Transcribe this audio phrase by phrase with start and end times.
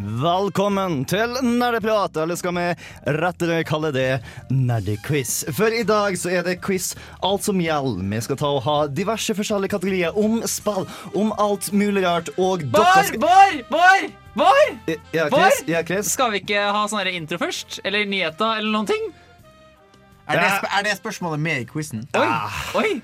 [0.00, 2.62] Velkommen til Nerdeprat, eller skal vi
[3.20, 5.42] rettere kalle det Nerdequiz.
[5.52, 6.94] For i dag så er det quiz
[7.26, 8.06] alt som gjelder.
[8.08, 12.64] Vi skal ta og ha diverse forskjellige kategorier om spill, om alt mulig rart, og
[12.64, 13.10] dere Bård!
[13.10, 13.60] skal Bård!
[13.68, 14.08] Bård!
[14.40, 14.94] Bård!
[15.12, 15.60] Ja, Chris?
[15.68, 16.14] Ja, Chris?
[16.14, 17.82] Skal vi ikke ha sånn intro først?
[17.84, 19.10] Eller nyheter, eller noen ting?
[20.30, 22.06] Er det, sp er det spørsmålet med i quizen?
[22.16, 22.24] Oi!
[22.24, 22.62] Ah.
[22.80, 23.02] Oi!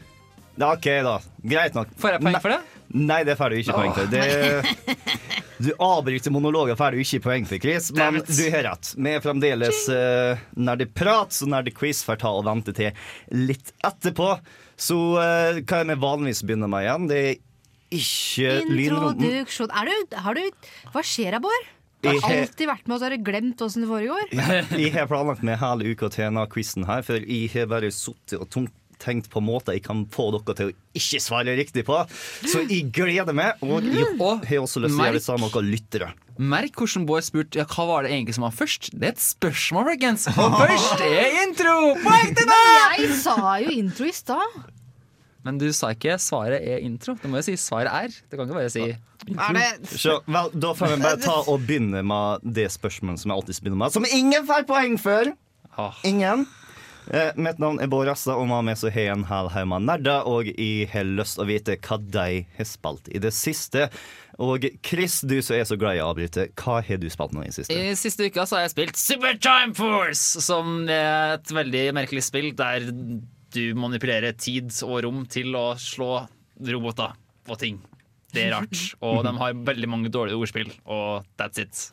[0.56, 1.18] Ja, OK, da.
[1.44, 1.92] Greit nok.
[2.00, 2.75] Får jeg poeng for det?
[2.94, 4.10] Nei, det får du ikke poeng for.
[4.12, 5.06] Det,
[5.58, 7.90] du avbryter monologer får du ikke poeng for, Chris.
[7.96, 8.92] Men du har rett.
[8.96, 12.92] Vi er fremdeles uh, nerdeprat, så når det quiz får ta og vente til
[13.34, 14.36] litt etterpå.
[14.76, 17.08] Så uh, hva er vi vanligvis begynner med igjen?
[17.10, 17.34] Det er
[17.96, 19.24] ikke lynrunden.
[19.24, 19.72] Introduksjon.
[19.72, 21.72] Er du, har du, hva skjer da, Bård?
[22.04, 24.26] Du har har- alltid vært med, og så har du glemt åssen det foregår.
[24.78, 28.36] Jeg har planlagt med hele uka til denne quizen her, for jeg har bare sittet
[28.38, 28.74] og tungt
[29.06, 32.02] tenkt på måter jeg kan få dere til å ikke svare riktig på.
[32.44, 35.54] Så jeg gleder meg, og jeg har også lyst til å gjøre det samme med
[35.56, 36.12] dere lyttere.
[36.36, 38.90] Merk hvordan Bård spurte ja, hva var det egentlig som var først.
[38.92, 40.26] Det er et spørsmål, folkens.
[40.36, 41.76] Og først er intro!
[42.04, 42.98] Poeng til deg!
[43.06, 44.58] Jeg sa jo intro i stad.
[45.46, 47.14] Men du sa ikke svaret er intro.
[47.22, 48.10] Du må jo si svaret er.
[48.26, 48.82] Det kan ikke bare si
[49.30, 53.38] intro Så, vel, da får vi bare ta og begynne med det spørsmålet som jeg
[53.40, 55.30] alltid begynner med, som ingen får poeng for.
[55.78, 56.00] ah.
[56.08, 56.44] Ingen.
[57.14, 59.86] Eh, mitt navn er Bård Rassa, og med så har jeg en hel haug med
[59.86, 63.86] nerder, og jeg har lyst å vite hva de har spilt i det siste.
[64.42, 67.46] Og Chris, du som er så glad i å avbryte, hva har du spilt nå
[67.46, 67.72] i siste?
[67.72, 72.26] I siste uka så har jeg spilt Super Time Force, som er et veldig merkelig
[72.26, 72.88] spill der
[73.56, 76.26] du manipulerer tid og rom til å slå
[76.66, 77.14] roboter
[77.46, 77.78] og ting.
[78.34, 78.80] Det er rart.
[79.06, 81.86] Og de har veldig mange dårlige ordspill, og that's it.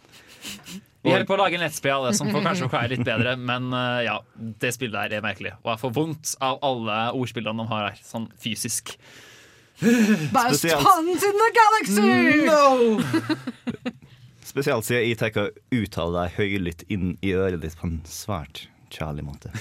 [1.03, 3.35] Vi holder på å lage en lettspill av det som får kanskje forklare litt bedre,
[3.35, 4.15] men uh, ja,
[4.63, 5.51] det spillet der er merkelig.
[5.65, 8.95] Og jeg får vondt av alle ordspillene de har her, sånn fysisk.
[9.83, 12.07] Best puns in the galaxy!
[12.47, 12.63] No!
[14.53, 18.67] Spesielt siden jeg tenker å uttale deg høylytt inn i øret ditt på en svært
[18.93, 19.51] kjærlig måte.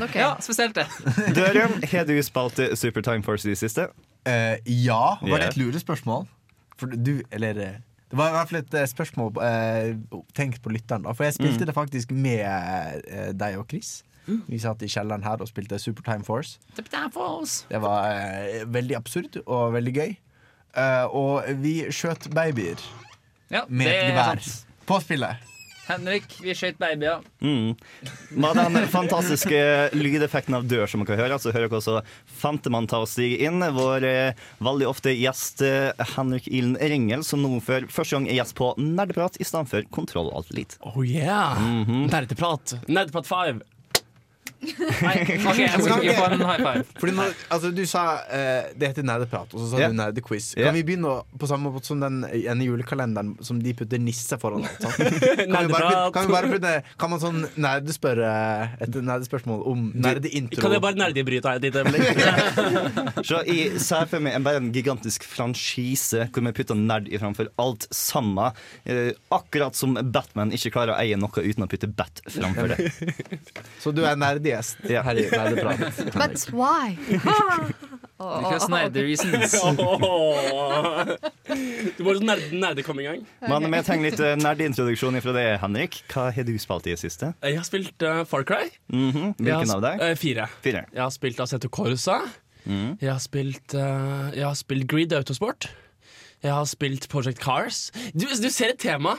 [0.00, 0.20] Okay.
[0.20, 0.86] Ja, spesielt det.
[1.38, 3.88] Døren, har du spilt eh, Super Time Force i det siste?
[4.26, 6.26] Uh, ja, var det et lurespørsmål?
[6.76, 7.76] For du, eller eh,
[8.10, 11.02] Det var i hvert fall et eh, spørsmål eh, tenkt på lytteren.
[11.06, 14.02] da For jeg spilte det faktisk med eh, deg og Chris.
[14.26, 16.58] Vi satt i kjelleren her og spilte Supertime Force.
[16.74, 17.64] Super Time Force.
[17.70, 20.14] Det var eh, veldig absurd og veldig gøy.
[20.76, 22.80] Eh, og vi skjøt babyer
[23.50, 24.42] Ja, med et gevær
[24.86, 25.42] på spillet.
[25.86, 27.22] Henrik, vi skøyt babyer.
[27.38, 27.76] Mm.
[28.34, 29.60] Med den fantastiske
[29.94, 32.00] lydeffekten av dør som dere hører, så hører dere også
[32.40, 33.62] femtemann ta og stige inn.
[33.76, 38.40] Vår eh, veldig ofte gjest eh, Henrik Ilen Rengel, som nå for første gang er
[38.40, 40.80] gjest på Nerdeprat i stedet for Kontroll Alt Elite.
[40.82, 41.62] Oh yeah!
[41.86, 42.78] Nerdeprat.
[42.90, 43.62] Nerdeprat 5.
[44.62, 46.84] Nei, ok, jeg skal ikke få en high five.
[47.00, 48.02] Fordi når, altså, du sa
[48.32, 49.88] eh, det heter nerdeprat, og så sa Ja.
[49.92, 50.54] du nerdequiz.
[50.56, 50.68] Ja.
[50.70, 54.38] Kan vi begynne å- på samme måte som den ene julekalenderen som de putter nisse
[54.40, 54.80] foran alt?
[54.82, 54.96] sant?
[54.96, 56.12] Kan, vi bare, Nerdeprat.
[56.14, 58.30] kan vi bare putte Kan man sånn nerdespørre
[58.80, 60.60] et nerdespørsmål om nerdeintro?
[60.62, 63.24] Kan jeg bare nerdebryte her et lite øyeblikk?
[63.28, 67.18] Så jeg ser for meg en, bare en gigantisk franchise hvor vi putter nerd i
[67.20, 68.56] framfor alt sammen.
[68.88, 72.90] Eh, akkurat som Batman ikke klarer å eie noe uten å putte bat framfor det.
[73.82, 74.16] Så du er
[74.46, 75.02] nerdegjest Ja.
[75.06, 75.74] Herregud, nei, det er bra.
[76.20, 76.96] But why?
[78.16, 79.52] Because neither reasons.
[81.96, 83.20] Du var sånn nerde, kom i gang.
[83.44, 86.00] Men vi trenger litt eh, nerdeintroduksjon fra deg, Henrik.
[86.12, 87.34] Hva har du spilt i det siste?
[87.44, 88.70] Jeg har spilt uh, Far Cry.
[88.92, 89.34] Mm -hmm.
[89.36, 90.00] Hvilken av deg?
[90.00, 90.48] Uh, fire.
[90.64, 90.86] Fire.
[90.92, 92.22] Jeg har spilt Assetto Corsa.
[92.66, 95.68] Jeg har spilt uh, Jeg har spilt Grid Autosport.
[96.42, 97.90] Jeg har spilt Project Cars.
[98.12, 99.16] Du, du ser et tema.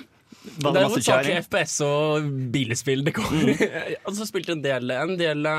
[0.58, 1.46] Var det er masse hovedsakelig kjæring?
[1.46, 3.46] FPS og bilspill det kommer.
[4.08, 5.54] og så spilte en del, en del uh,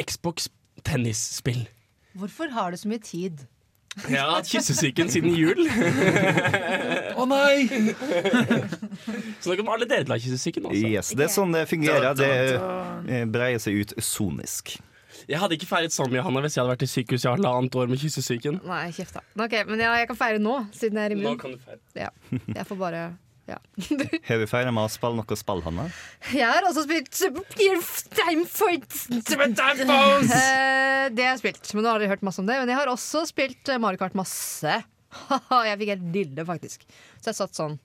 [0.00, 0.36] Xbox
[0.84, 1.68] tennisspill.
[2.14, 3.46] Hvorfor har du så mye tid?
[4.08, 5.68] Jeg har hatt kyssesyken siden jul.
[7.20, 7.68] Å nei!
[9.38, 10.66] Så nå kan alle dere til kyssesyken.
[10.70, 10.88] også.
[10.90, 12.10] Yes, det er sånn det fungerer.
[12.18, 14.74] Det eh, breier seg ut sonisk.
[15.30, 17.90] Jeg hadde ikke feiret sånn, Johanna, hvis jeg hadde vært i sykehus i halvannet år
[17.92, 18.60] med kyssesyken.
[18.68, 19.24] Nei, kjeft da.
[19.46, 21.30] Ok, Men ja, jeg kan feire nå, siden jeg er immun.
[21.32, 21.80] Nå kan du feire.
[21.96, 23.04] Ja, jeg får bare
[23.44, 23.58] ja.
[24.28, 25.84] Har du feira med å spille noe spill, Hanna?
[26.32, 28.88] Jeg har også spilt Super Time Fight.
[29.20, 30.38] Super Time Force!
[30.38, 32.56] Eh, det har jeg spilt, men nå har dere hørt masse om det.
[32.62, 34.78] Men jeg har også spilt eh, Mario Kart masse.
[35.68, 36.88] jeg fikk helt dille, faktisk.
[37.20, 37.76] Så jeg satt sånn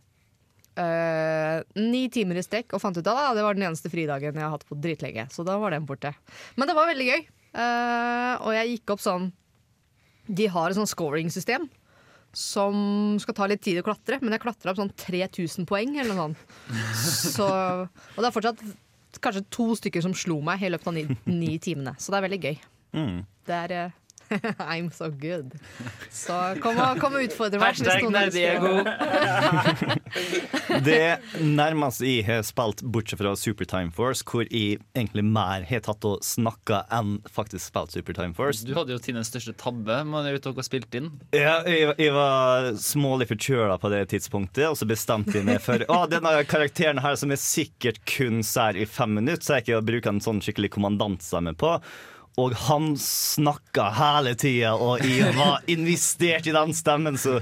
[0.80, 4.36] eh, ni timer i strekk og fant ut at ah, det var den eneste fridagen
[4.36, 5.28] jeg har hatt på dritlenge.
[5.34, 6.14] Så da var den borte.
[6.60, 7.28] Men det var veldig gøy.
[7.60, 9.24] Eh, og jeg gikk opp sånn
[10.30, 11.66] De har et sånn scoring-system
[12.36, 16.14] som skal ta litt tid å klatre, men jeg klatra opp sånn 3000 poeng eller
[16.14, 16.44] noe sånt.
[17.34, 18.62] Så, og det er fortsatt
[19.24, 22.28] kanskje to stykker som slo meg i løpet av ni, ni timene, så det er
[22.28, 22.60] veldig gøy.
[23.00, 23.18] Mm.
[23.50, 23.98] Det er eh,
[24.60, 25.54] I'm so good.
[26.12, 26.34] Så
[26.64, 27.78] kom og, kom og utfordre meg.
[27.78, 28.84] Hashtag Nerdiego.
[30.86, 31.20] Det
[31.62, 36.08] nærmeste jeg har spilt, bortsett fra Super Time Force, hvor jeg egentlig mer har tatt
[36.10, 38.66] og snakka enn faktisk spilt Super Time Force.
[38.66, 41.12] Du hadde jo Tines største tabbe man er ute og spilt inn.
[41.36, 45.86] Ja, jeg, jeg var smålig forkjøla på det tidspunktet, og så bestemte jeg meg for
[45.94, 49.82] Å, denne karakteren her som jeg sikkert kun ser i fem minutter, så jeg ikke
[49.86, 51.78] bruker bruke en sånn skikkelig kommandantstemme på.
[52.38, 57.40] Og han snakka hele tida, og jeg var investert i den stemmen, så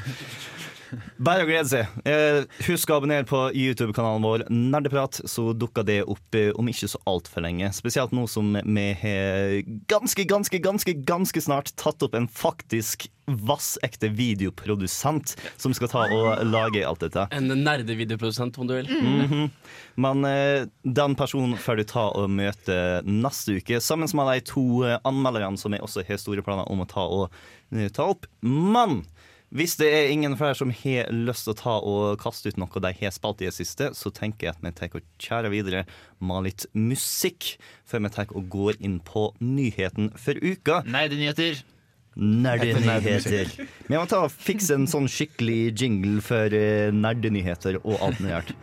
[1.18, 1.98] bare å glede seg.
[2.08, 6.90] Eh, husk å abonnere på YouTube-kanalen vår Nerdeprat, så dukker det opp eh, om ikke
[6.92, 7.70] så altfor lenge.
[7.76, 9.60] Spesielt nå som vi har
[9.92, 16.46] ganske, ganske, ganske ganske snart tatt opp en faktisk vassekte videoprodusent som skal ta og
[16.48, 17.26] lage alt dette.
[17.36, 18.88] En nerdevideoprodusent, om du vil.
[18.88, 19.50] Mhm.
[20.00, 24.66] Men eh, den personen får du ta og møte neste uke, sammen med de to
[25.04, 27.34] anmelderne som jeg også har store planer om å ta, og,
[27.98, 28.30] ta opp.
[28.46, 29.02] Men
[29.56, 32.84] hvis det er ingen flere som har lyst til å ta og kaste ut noe
[32.84, 35.86] de har spilt i det siste, så tenker jeg at vi tar og kjærer videre
[36.20, 37.54] med litt musikk,
[37.88, 40.82] før vi tar og går inn på nyheten for uka.
[40.90, 41.66] Nei, det er nyheter.
[42.18, 43.52] Nerdenyheter.
[43.88, 48.34] Vi må ta og fikse en sånn skikkelig jingle for eh, nerdenyheter og alt mulig
[48.34, 48.56] rart.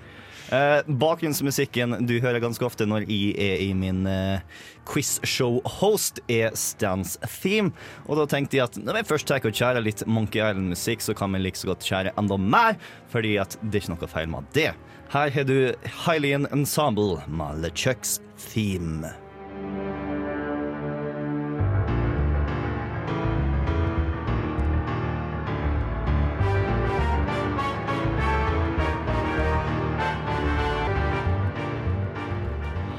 [0.52, 4.44] Eh, bakgrunnsmusikken du hører ganske ofte når jeg er i min eh,
[4.88, 7.72] quizshow-host, er Stans Theme.
[8.08, 11.16] Og da tenkte jeg at når vi først tar og kjærer litt Monkey Island-musikk, så
[11.16, 12.78] kan vi like så godt kjære enda mer,
[13.12, 14.72] fordi at det er ikke noe feil med det.
[15.14, 15.58] Her har du
[16.04, 18.18] Hylian Ensemble med LeChucks
[18.50, 19.14] Theme.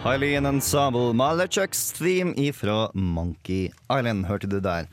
[0.06, 4.86] Hylian Ensemble med LeChucks Theme ifra Monkey Island, hørte du der.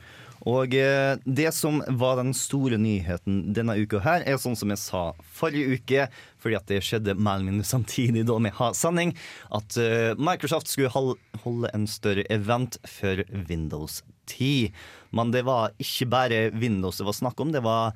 [0.49, 4.81] Og eh, det som var den store nyheten denne uka her, er sånn som jeg
[4.81, 5.03] sa
[5.37, 6.07] forrige uke,
[6.41, 9.13] fordi at det skjedde mer eller mindre samtidig da har sending,
[9.53, 14.01] at eh, Microsoft skulle holde en større event for Windows
[14.33, 14.73] 10.
[15.13, 17.93] Men det var ikke bare Windows det var snakk om, det var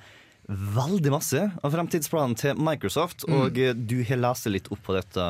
[0.47, 3.25] veldig masse av fremtidsplanen til Microsoft.
[3.27, 5.25] Og eh, du har lest litt opp på dette,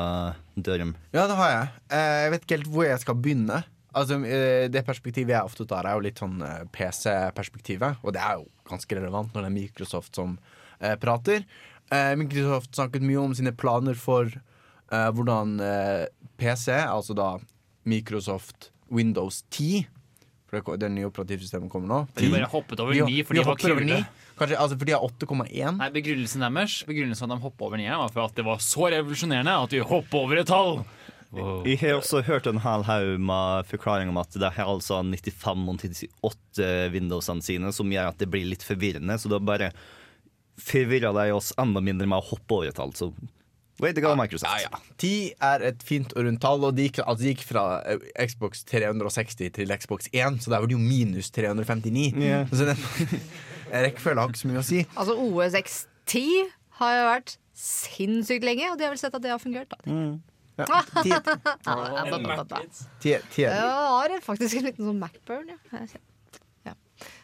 [0.58, 0.92] Dørum.
[1.14, 1.68] Ja, det har jeg.
[1.90, 3.62] Eh, Jeg vet ikke helt hvor jeg skal begynne.
[3.98, 6.38] Altså, eh, Det perspektivet jeg ofte tar, er jo litt sånn
[6.74, 7.98] PC-perspektivet.
[8.04, 10.38] Og det er jo ganske relevant når det er Microsoft som
[11.02, 11.42] prater.
[11.90, 14.28] Microsoft snakket mye om sine planer for
[14.90, 15.56] hvordan
[16.38, 17.30] PC, altså da
[17.88, 19.86] Microsoft Windows 10
[20.48, 21.98] For det, det nye operativsystemet kommer nå.
[22.16, 23.98] De bare hoppet over De- ni, for de de var kule.
[24.38, 25.76] Kanskje, altså, for de har 8,1.
[25.76, 28.88] Nei, Begrunnelsen deres Begrunnelsen at de hoppa over 9, var for at det var så
[28.94, 30.80] revolusjonerende at de hoppa over et tall.
[31.30, 31.60] Wow.
[31.68, 35.66] Jeg har også hørt en hel haug med forklaring om at det er altså 95
[35.68, 39.68] og 98 Windowsene sine som gjør at det blir litt forvirrende, så da bare
[40.58, 42.94] forvirrer de oss enda mindre med å hoppe over et tall.
[42.96, 43.10] Så
[43.80, 44.64] way to go, Microsoft.
[44.64, 44.80] Ja, ja.
[44.98, 45.10] 10
[45.50, 48.64] er et fint og rundt tall, og det gikk, altså, de gikk fra eh, Xbox
[48.68, 52.14] 360 til Xbox 1, så der var det jo minus 359.
[52.18, 52.48] Yeah.
[52.52, 52.80] Så den
[53.72, 54.82] rekkefølgen har ikke så mye å si.
[54.96, 56.24] Altså OS X10
[56.80, 59.72] har jo vært sinnssykt lenge, og de har vel sett at det har fungert.
[59.74, 59.98] Da.
[60.58, 60.66] Ja,
[61.04, 61.10] 10,
[63.06, 63.44] Jeg 10, 10.
[63.54, 65.86] har faktisk en liten sånn Macburn, ja.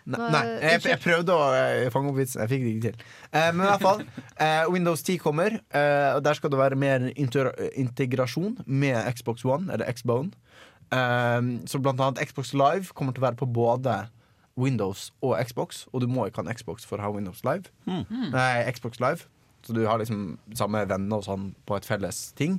[0.05, 3.05] Nei, nei jeg, jeg prøvde å eh, fange opp vitsen, jeg fikk det ikke til.
[3.33, 4.03] Eh, men i hvert fall,
[4.45, 9.73] eh, Windows 10 kommer, eh, og der skal det være mer integrasjon med Xbox One,
[9.73, 10.35] eller Xbone.
[10.93, 14.03] Eh, så blant annet Xbox Live kommer til å være på både
[14.61, 17.73] Windows og Xbox, og du må ikke ha en Xbox for å ha Windows Live.
[17.89, 19.25] Nei, Xbox Live.
[19.65, 22.59] Så du har liksom samme venner og sånn på et felles ting.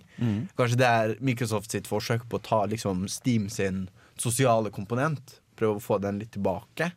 [0.57, 3.83] Kanskje det er Microsoft sitt forsøk på å ta liksom Steam sin
[4.17, 5.37] sosiale komponent.
[5.55, 6.89] Prøve å få den litt tilbake.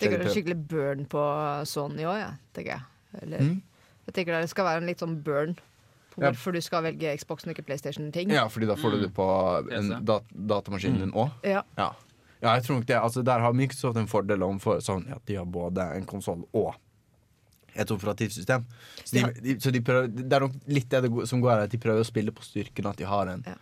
[0.00, 1.22] Tenker er skikkelig burn på
[1.68, 2.82] Sony år, ja, tenker jeg.
[3.22, 3.62] Eller, Mm.
[4.06, 5.54] Jeg tenker det skal være en litt sånn burn
[6.12, 6.30] på Ja.
[6.30, 8.30] hvorfor du skal velge Xboxen og ikke PlayStation-ting.
[8.30, 9.26] Ja, fordi da får du det på
[9.72, 11.30] en dat datamaskinen din òg.
[11.44, 11.62] Ja.
[11.78, 11.92] Ja.
[12.42, 12.96] ja, jeg tror nok det.
[12.96, 16.74] Altså, der har Microsoft en fordel overfor sånn at de har både en konsoll og
[17.74, 18.64] et operativsystem.
[19.04, 19.26] Så, de, Ja.
[19.28, 21.78] de, så de prøver, det er nok litt det, det som går her, at de
[21.78, 23.54] prøver å spille på styrken at de har en Ja.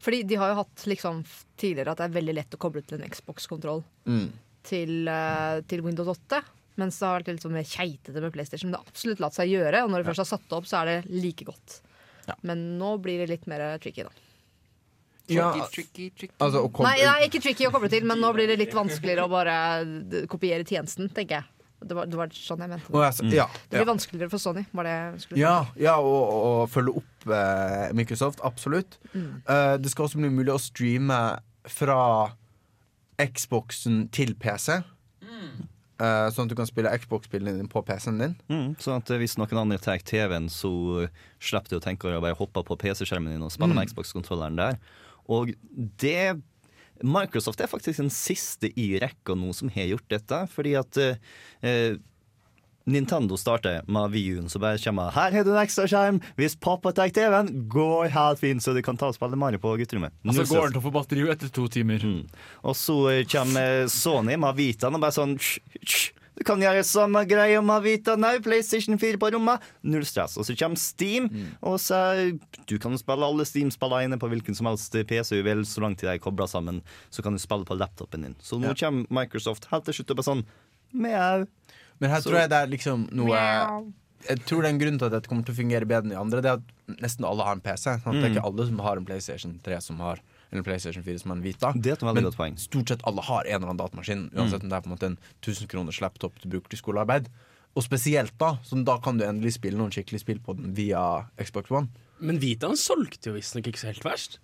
[0.00, 1.24] Fordi de har jo hatt liksom
[1.56, 4.32] tidligere at det er veldig lett å koble til en Xbox-kontroll mm.
[4.66, 6.42] Til, eh, til Windows 8.
[6.80, 8.70] Mens det har vært litt sånn mer keitete med PlayStation.
[8.70, 10.66] Men det har absolutt latt seg gjøre, og når det først har satt det opp,
[10.66, 11.80] så er det like godt.
[12.26, 12.34] Ja.
[12.42, 14.14] Men nå blir det litt mer tricky, da.
[15.30, 16.34] Ja, tricky, tricky.
[16.36, 19.32] altså, nei, Nei, ikke tricky å koble til, men nå blir det litt vanskeligere å
[19.32, 19.54] bare
[20.28, 21.50] kopiere tjenesten, tenker jeg.
[21.84, 22.92] Det var, det var sånn jeg mente.
[22.92, 23.90] Å, ja, ja, Det blir ja.
[23.90, 24.62] vanskeligere for Sony.
[24.72, 25.42] Var det jeg skulle si.
[25.42, 28.96] Ja, ja og, og følge opp eh, Microsoft, absolutt.
[29.12, 29.42] Mm.
[29.48, 31.20] Uh, det skal også bli mulig å streame
[31.68, 31.98] fra
[33.20, 34.80] Xboxen til PC.
[35.24, 35.68] Mm.
[35.94, 38.32] Uh, sånn at du kan spille Xbox-spillene dine på PC-en din.
[38.50, 40.72] Mm, sånn at hvis noen andre tar TV-en, så
[41.38, 44.80] slipper du å tenke å bare hoppe på PC-skjermen din og spille med Xbox-kontrolleren der.
[45.30, 45.54] Og
[46.02, 46.34] det
[47.02, 51.22] Microsoft er faktisk den siste i rekka nå som har gjort dette, fordi at eh,
[51.66, 51.96] eh,
[52.84, 56.18] Nintendo starter med VU-en, så bare kommer Her har du en ekstra skjerm!
[56.36, 59.72] Hvis pappa tar TV-en, går helt fint, så du kan ta og spille Mario på
[59.80, 60.12] gutterommet.
[60.24, 62.04] Og så går den til å få batteri etter to timer.
[62.04, 62.26] Mm.
[62.64, 62.98] Og så
[63.32, 67.84] kommer Sony med Vitaen og bare sånn «Hysj, hysj, Du kan gjøre samme greia med
[67.84, 69.62] Vita nå, PlayStation 4 på rommet.
[69.86, 70.34] Null stress.
[70.36, 71.30] Og så kommer Steam,
[71.62, 72.00] og så
[72.66, 76.02] Du kan spille alle Steam-spillene inne på hvilken som helst PC du vil, så langt
[76.02, 76.82] de er kobla sammen.
[77.08, 78.36] Så kan du spille på laptopen din.
[78.42, 80.46] Så nå kommer Microsoft helt til slutt og bare sånn
[80.94, 81.46] Mjau.
[82.00, 83.92] Men her Så- tror jeg det er liksom noe.
[84.28, 86.08] Jeg tror det er en grunn til at dette kommer til å fungere bedre enn
[86.14, 86.40] de andre.
[86.40, 87.84] Det er at nesten alle har en PC.
[88.00, 88.04] Sant?
[88.04, 88.36] Det er Mm.
[88.36, 90.18] ikke alle som har en PlayStation 3 som har
[90.52, 91.72] Eller PlayStation 4 som har en Vita.
[91.72, 92.54] Det er et Men godt poeng.
[92.56, 94.30] stort sett alle har en eller annen datamaskin.
[94.34, 97.26] Uansett om det er på en måte en 1000 kroners laptop du bruker til skolearbeid.
[97.74, 101.26] Og spesielt da, så da kan du endelig spille noen skikkelig spill på den via
[101.42, 101.88] Xbox One.
[102.20, 104.38] Men Vitaen solgte jo visstnok ikke så helt verst.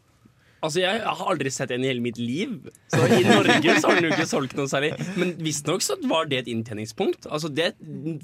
[0.60, 2.68] Altså, Jeg har aldri sett en i hele mitt liv.
[2.92, 4.92] Så I Norge så har den jo ikke solgt noe særlig.
[5.16, 7.28] Men visstnok så var det et inntjeningspunkt.
[7.32, 7.72] Altså, det,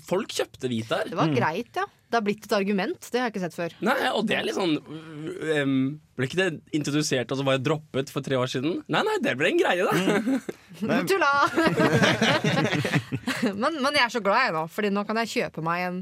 [0.07, 1.09] Folk kjøpte hvit der.
[1.13, 1.87] Det var greit, ja.
[2.07, 3.09] Det har blitt et argument.
[3.11, 3.73] Det har jeg ikke sett før.
[3.89, 5.79] Nei, og det er litt sånn um,
[6.17, 8.79] Ble ikke det introdusert og så var det droppet for tre år siden?
[8.93, 11.03] Nei, nei, det ble en greie, da.
[11.11, 11.33] Tulla!
[13.63, 15.99] men, men jeg er så glad jeg nå, Fordi nå kan jeg kjøpe meg en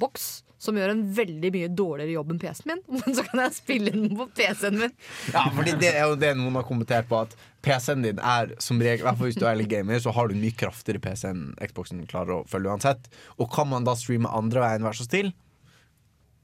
[0.00, 0.26] boks
[0.64, 2.82] som gjør en veldig mye dårligere jobb enn PC-en min.
[2.98, 4.96] Men så kan jeg spille den på PC-en min.
[5.34, 8.82] Ja, fordi det er jo det noen har kommentert på, at PC-en din er som
[8.82, 11.46] regel hvert fall hvis du er litt gamer, så har du mye kraftigere PC enn
[11.62, 13.08] Xboxen klarer å følge uansett.
[13.38, 15.32] Og kan man da streame andre veien vær så snill?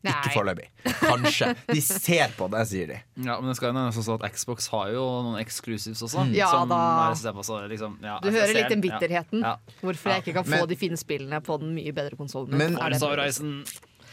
[0.00, 0.68] Ikke foreløpig.
[1.02, 1.50] Kanskje.
[1.68, 2.96] De ser på det, sier de.
[3.26, 6.24] Ja, men det skal jo også at Xbox har jo noen exclusives også.
[6.32, 6.80] Ja da.
[7.36, 9.44] på, liksom, ja, Du hører litt den bitterheten.
[9.44, 9.58] Ja.
[9.82, 12.80] Hvorfor jeg ikke kan Men- få de fine spillene på den mye bedre konsollen Men-.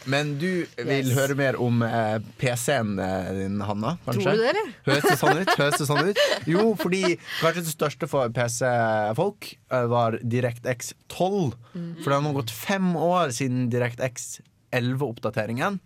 [0.08, 1.12] Men du vil Yes.
[1.18, 3.96] høre mer om eh, PC-en eh, din, Hanna?
[4.06, 4.22] Kanskje?
[4.24, 4.70] Tror du det, eller?
[4.88, 5.52] Høres det sånn ut?
[5.60, 6.22] Høres det sånn ut?
[6.48, 7.02] Jo, fordi
[7.42, 11.52] kanskje det største for PC-folk eh, var DirectX 12.
[12.00, 14.38] For det har nå gått fem år siden DirectX
[14.76, 15.78] 11-oppdateringen.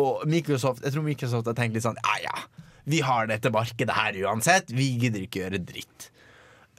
[0.00, 3.94] Og Microsoft, jeg tror Microsoft har tenkt litt sånn Ja, ja, vi har dette markedet
[3.94, 4.72] her uansett.
[4.72, 6.08] Vi gidder ikke gjøre dritt.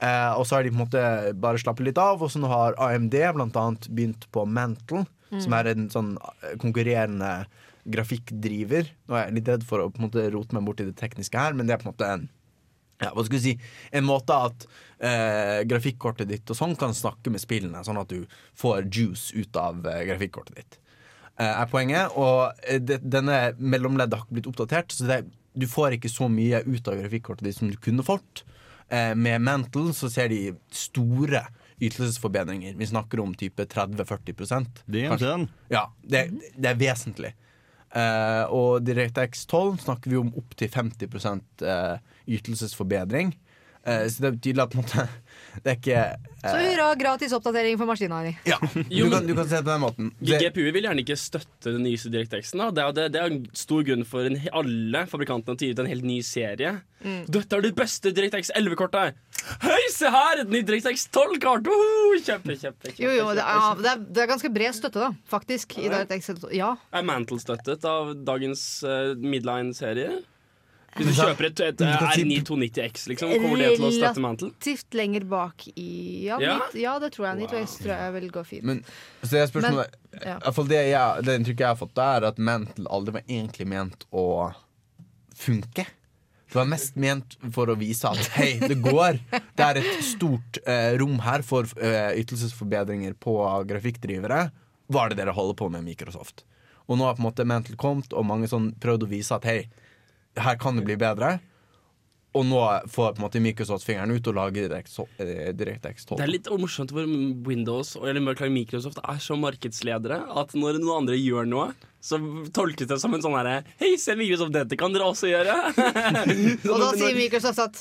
[0.02, 1.04] Eh, og så har de på en måte
[1.40, 5.56] bare slappet litt av, og så nå har AMD blant annet begynt på Mantle, som
[5.56, 7.34] er en sånn eh, konkurrerende
[7.84, 8.88] grafikkdriver.
[9.08, 10.96] Nå er jeg litt redd for å på en måte rote meg bort i det
[11.00, 12.26] tekniske her, men det er på en måte en
[13.02, 13.56] ja, hva skal si
[13.90, 14.64] En måte at
[15.02, 18.22] eh, grafikkortet ditt og sånn kan snakke med spillene, sånn at du
[18.58, 20.78] får juice ut av eh, grafikkortet ditt.
[21.34, 22.14] Eh, er poenget.
[22.14, 25.20] Og eh, det, denne mellomleddet har ikke blitt oppdatert, så det,
[25.54, 28.44] du får ikke så mye ut av grafikkortet ditt som du kunne fått.
[28.88, 31.42] Eh, med Mantle så ser de store
[31.80, 32.74] ytelsesforbedringer.
[32.78, 35.48] Vi snakker om type 30-40 Det er en sønn.
[35.72, 37.34] ja, det, det er vesentlig.
[37.94, 41.14] Uh, og DirectX 12 snakker vi om opptil 50
[41.62, 43.36] uh, ytelsesforbedring.
[43.84, 45.04] Uh, så det er tydelig at på en måte,
[45.62, 46.00] det er ikke
[46.40, 48.32] Så eh, hurra, gratis oppdatering for maskina di.
[48.50, 50.10] Ja, du, kan, du kan se det på den måten.
[50.18, 52.64] Det, GPU vil gjerne ikke støtte den nyeste DirectX-en.
[52.74, 55.84] Det, det, det er en stor grunn for en, alle fabrikantene til å gi ut
[55.84, 56.74] en helt ny serie.
[57.04, 59.20] Dette er det beste DirectX 11-kortet!
[59.64, 60.40] Hei, se her!
[60.42, 61.68] Et nytt DirectX 12-kort!
[61.68, 64.76] Uh, kjempe, kjempe, kjempe, Jo, jo, det kjempe, er, det er, det er ganske bred
[64.76, 65.76] støtte, da, faktisk.
[65.80, 66.30] I DirectX.
[66.56, 66.74] Ja.
[66.94, 70.22] Er Mantle støttet av dagens uh, midline-serie?
[70.94, 74.50] Hvis du kjøper et, et du R929X, liksom, kommer det til å støtte Mantle?
[74.52, 75.88] Relativt lenger bak i
[76.28, 76.54] Ja, Ja?
[76.60, 77.40] Nit- ja det tror jeg.
[77.42, 78.68] NitOS tror jeg vil gå fint.
[78.68, 78.84] men
[79.22, 80.38] så det er spørsmålet ja.
[80.38, 84.06] i det, jeg, det inntrykket jeg har fått, er at Mantle aldri var egentlig ment
[84.14, 84.26] å
[85.34, 85.88] funke.
[86.54, 89.16] Det var mest ment for å vise at hei, det går.
[89.58, 93.34] Det er et stort eh, rom her for eh, ytelsesforbedringer på
[93.66, 94.52] grafikkdrivere.
[94.86, 96.44] Hva er det dere holder på med, Microsoft?
[96.86, 99.48] Og nå har på en måte Mantle kommet, og mange sånn prøvd å vise at
[99.50, 99.56] hei,
[100.38, 101.40] her kan det bli bedre.
[102.34, 102.60] Og nå
[102.90, 106.18] får på en måte Microsoft fingeren ut og lager DirectX eh, DirectX 12.
[106.18, 107.06] Det er litt morsomt hvor
[107.46, 111.68] Windows eller Microsoft er så markedsledere at når noen andre gjør noe,
[112.02, 112.18] så
[112.54, 115.54] tolkes det som en sånn herre Hei, se Microsoft, dette kan dere også gjøre!
[116.72, 117.80] Og da sier Microsoft at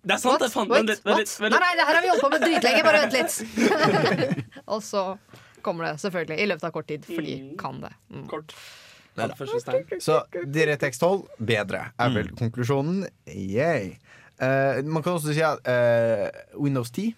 [0.00, 0.46] Det er sant, What?
[0.46, 2.48] det fant Wait, litt, litt, litt, Nei, nei, det her har vi holdt på med
[2.48, 2.82] dritlenge.
[2.88, 3.38] Bare vent litt.
[4.72, 5.04] og så
[5.60, 7.92] kommer det selvfølgelig i løpet av kort tid, for de kan det.
[8.14, 8.28] Mm.
[8.30, 8.54] Kort.
[9.26, 10.02] Anførselstegn.
[10.04, 13.02] Så 12 bedre, er vel konklusjonen.
[13.26, 13.96] Yay.
[14.38, 16.28] Uh, man kan også si at uh,
[16.62, 17.10] Windows 10,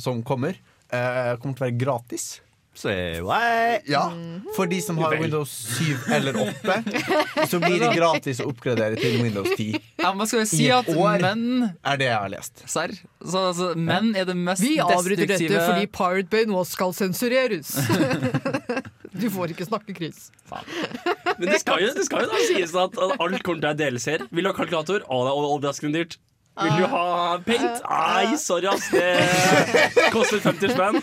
[0.00, 0.58] som kommer,
[0.92, 2.30] uh, kommer til å være gratis.
[2.74, 3.82] Say what?
[3.84, 4.12] Ja,
[4.56, 6.82] For de som har Windows 7 eller 8,
[7.50, 9.80] så blir det gratis å oppgradere til Windows 10.
[9.98, 11.18] Ja, men skal si I at et år.
[11.24, 12.62] menn Er det jeg har lest.
[12.70, 12.94] Serr?
[13.20, 17.74] Så altså, menn er det mest Vi avbryter dette fordi Pirate Bay nå skal sensureres.
[19.20, 20.30] Du får ikke snakke, Chris.
[20.50, 23.78] Men det skal jo, det skal jo da sies at, alt kommer til å være
[23.82, 24.26] DLC-er.
[24.32, 25.04] Vil du ha kalkulator?
[25.04, 26.18] Å, det er overraskende dyrt.
[26.58, 27.84] Vil du ha paint?
[27.88, 28.88] Nei, sorry, ass.
[28.90, 30.96] Det koster 50 spenn.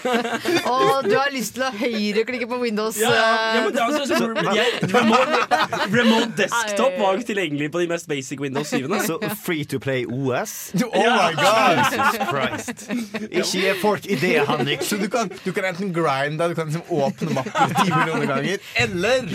[0.70, 3.00] Og du har lyst til å høyreklikke på Windows.
[3.02, 4.28] Ja, ja, ja, men eh, det er altså,
[4.92, 5.62] remote,
[5.98, 9.00] remote desktop var jo ikke tilgjengelig på de mest basic Windows 7-ene.
[9.08, 10.54] Så free to play OS?
[10.84, 11.82] Oh my god!
[11.96, 12.86] Jesus Christ.
[13.32, 14.86] Ikke gi folk ideer, Henrik.
[14.86, 18.70] Så du kan, du kan enten grinde, du kan liksom åpne mapper ti millioner ganger,
[18.84, 19.32] eller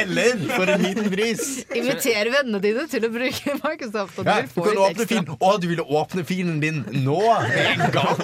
[0.00, 1.46] Eller for en liten pris.
[1.76, 4.18] Inviter vennene dine til å bruke Microsoft.
[4.24, 5.38] Og Ja, du du får kan litt åpne ekstra.
[5.50, 7.18] Å, du ville åpne filen din nå?
[7.50, 8.20] Med en gang?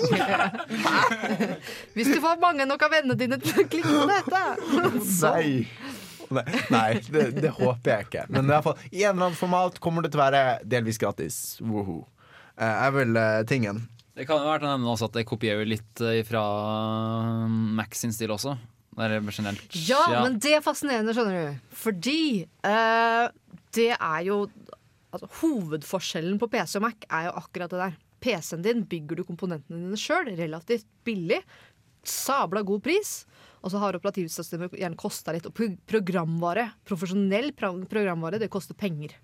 [1.96, 4.42] Hvis du får mange nok av vennene dine til å klikke på dette.
[5.02, 5.32] Så.
[5.34, 5.66] Nei.
[6.74, 8.24] Nei, det, det håper jeg ikke.
[8.32, 11.00] Men i, hvert fall, i en eller annen format kommer det til å være delvis
[11.02, 11.36] gratis.
[11.62, 12.00] Woho.
[12.56, 13.84] Eh, er vel eh, tingen.
[14.16, 16.42] Det kan jo være til å nevne også at jeg kopierer litt eh, fra
[17.46, 18.56] Max sin stil også.
[18.96, 19.18] Er.
[19.84, 21.64] Ja, men det er fascinerende, skjønner du.
[21.76, 23.26] Fordi uh,
[23.76, 24.38] det er jo
[25.16, 27.96] altså, Hovedforskjellen på PC og Mac er jo akkurat det der.
[28.24, 31.42] PC-en din bygger du komponentene dine sjøl, relativt billig.
[32.06, 33.18] Sabla god pris.
[33.64, 35.48] Og så har operativsystemet gjerne kosta litt.
[35.48, 39.16] Og programvare, profesjonell programvare, det koster penger.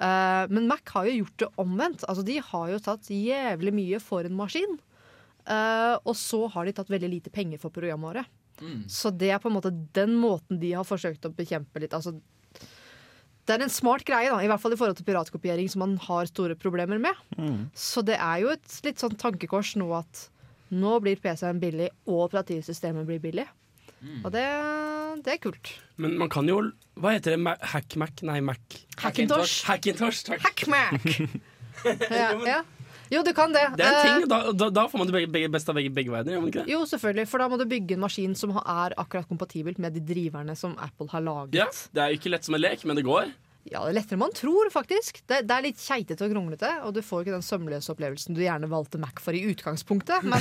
[0.00, 2.04] Uh, men Mac har jo gjort det omvendt.
[2.08, 4.78] Altså, de har jo tatt jævlig mye for en maskin.
[5.48, 8.26] Uh, og så har de tatt veldig lite penger for programvare.
[8.92, 11.94] Så det er på en måte den måten de har forsøkt å bekjempe litt.
[11.96, 12.18] Altså,
[13.50, 15.96] det er en smart greie, da, i hvert fall i forhold til piratkopiering, som man
[16.06, 17.18] har store problemer med.
[17.74, 20.28] Så det er jo et litt sånn tankekors nå at
[20.70, 23.46] nå blir PC-en billig, og operativsystemet blir billig.
[24.24, 24.44] Og det,
[25.26, 25.74] det er kult.
[26.00, 26.62] Men man kan jo
[27.00, 27.56] Hva heter det?
[27.72, 28.22] Hack-Mac?
[28.24, 28.60] Nei, Mac.
[29.02, 29.66] Hackintosh.
[29.68, 30.44] Hackintosh, takk.
[30.46, 31.10] Hackmac!
[32.12, 32.60] ja, ja.
[33.10, 33.64] Jo, du kan det.
[33.76, 34.28] Det er en Eh, ting.
[34.30, 36.36] Da, da, da får man det begge, begge, av begge, begge verdener.
[36.36, 36.70] gjør man ikke det?
[36.72, 40.00] Jo, selvfølgelig, for da må du bygge en maskin som er akkurat kompatibelt med de
[40.00, 41.54] driverne som Apple har laget.
[41.58, 43.32] Ja, Det er jo ikke lett som en lek, men det går.
[43.70, 45.20] Ja, det er lettere enn man tror, faktisk.
[45.28, 48.40] Det, det er litt keitete og kronglete, og du får ikke den sømløse opplevelsen du
[48.40, 50.24] gjerne valgte Mac for i utgangspunktet.
[50.24, 50.40] Men,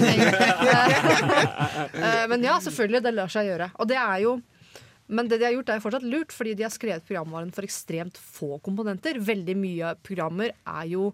[1.94, 3.72] Eh, men ja, selvfølgelig, det lar seg gjøre.
[3.80, 4.38] Og det er jo
[5.10, 8.20] men det de har gjort er fortsatt lurt, fordi de har skrevet programvaren for ekstremt
[8.22, 9.18] få komponenter.
[9.26, 11.08] Veldig mye programmer er jo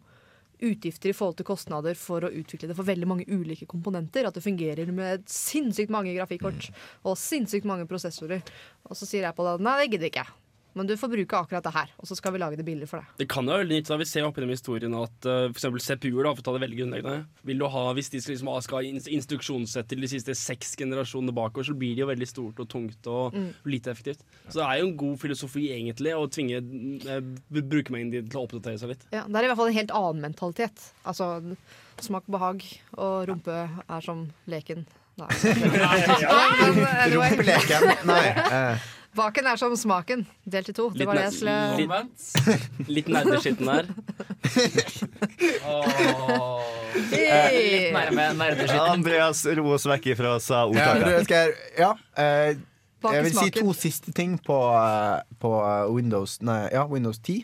[0.63, 4.25] utgifter i forhold til kostnader for å utvikle det for veldig mange ulike komponenter.
[4.25, 6.71] At det fungerer med sinnssykt mange grafikkort
[7.05, 8.41] og sinnssykt mange prosessorer.
[8.89, 10.44] Og så sier Apple at nei, det gidder ikke ikke.
[10.75, 12.99] Men du får bruke akkurat det her, og så skal vi lage det billig for
[12.99, 13.13] deg.
[13.21, 15.55] Det kan jo være nytt, da Vi ser jo opp gjennom historien at uh, for
[15.55, 17.13] eksempel CPU-er, for å ta det veldig grunnleggende
[17.47, 20.73] Vil du ha, Hvis de skal, liksom, ha- skal ha instruksjonssett til de siste seks
[20.81, 23.37] generasjonene bakover, så blir det jo veldig stort og tungt og
[23.71, 24.25] lite effektivt.
[24.49, 27.21] Så det er jo en god filosofi egentlig å tvinge uh,
[27.55, 29.07] brukermengden din til å oppdatere seg litt.
[29.15, 30.89] Ja, det er i hvert fall en helt annen mentalitet.
[31.07, 31.31] Altså
[32.03, 32.67] smak behag,
[32.99, 33.55] og rumpe
[33.87, 34.83] er som leken.
[35.15, 35.31] Nei.
[37.15, 37.87] Rumpeleken.
[38.11, 38.75] Nei.
[39.15, 40.89] Eh, baken er som smaken, delt i to.
[40.91, 42.89] Det Litt var det jeg skulle litt-.
[42.91, 43.71] Litt nerdeskitten
[47.15, 48.93] eh, Litt nærme nerdeskitten.
[48.93, 51.57] Andreas, ro oss vekk ifra sa ordtaket.
[51.79, 52.55] ja eh,
[53.05, 55.51] jeg vil si to siste ting på, eh, på
[55.93, 57.43] Windows, nei, ja, Windows 10.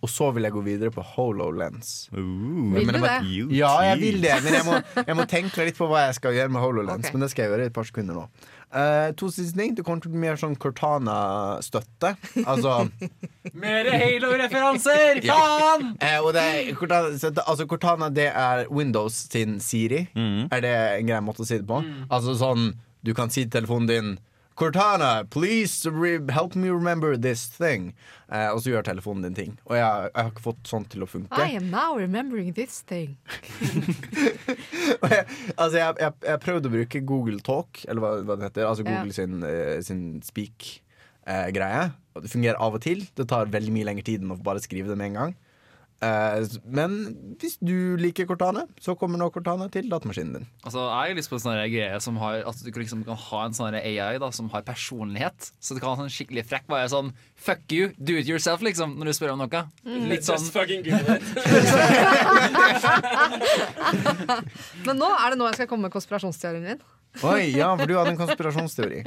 [0.00, 2.08] Og så vil jeg gå videre på HoloLens.
[2.16, 2.72] Ooh.
[2.72, 3.16] Vil du det?
[3.52, 6.38] Ja, jeg vil det, men jeg må, jeg må tenke litt på hva jeg skal
[6.38, 7.04] gjøre med HoloLens.
[7.04, 7.12] Okay.
[7.12, 8.24] Men det skal jeg gjøre i et par sekunder nå.
[8.70, 9.74] Eh, to siste ting.
[9.74, 12.12] Det kommer til å bli mer sånn Cortana-støtte.
[12.44, 12.76] Altså
[13.64, 15.22] Mer Halo-referanser!
[15.26, 15.96] Faen!
[15.98, 20.04] Eh, og det er, Cortana, så altså Cortana det er Windows sin Siri.
[20.14, 21.82] Er det en grei måte å si det på?
[22.08, 24.10] Altså sånn Du kan si til telefonen din
[24.60, 25.72] Cortana, please
[26.28, 27.94] help me remember this thing.
[28.28, 29.54] Eh, og så gjør telefonen din ting.
[29.64, 31.32] Og jeg, jeg har ikke fått sånt til å funke.
[31.40, 33.16] I am now remembering this thing.
[35.00, 35.24] Jeg,
[35.56, 38.66] altså jeg, jeg, jeg prøvde å bruke Google Talk, eller hva, hva det heter.
[38.68, 38.98] Altså Ja.
[38.98, 41.86] Google sin, eh, sin speak-greie.
[42.14, 43.06] og det fungerer av og til.
[43.16, 45.34] Det tar veldig mye lengre tid enn å bare skrive det med en gang.
[46.00, 46.94] Eh, men
[47.40, 50.46] hvis du liker Cortana, så kommer nå Cortana til datamaskinen din.
[50.64, 53.40] Altså, jeg har lyst på en sånn greie som har At du liksom kan ha
[53.44, 55.50] en sånn AI da som har personlighet.
[55.60, 56.64] Så du kan ha sånn skikkelig frekk.
[56.72, 59.60] Bare sånn fuck you, do it yourself, liksom, når du spør om noe.
[59.84, 60.82] Litt sånn Just fucking
[64.86, 66.80] Men nå er det nå jeg skal komme med konspirasjonsteorien min.
[67.26, 69.00] Oi, ja, for du hadde en konspirasjonsteori.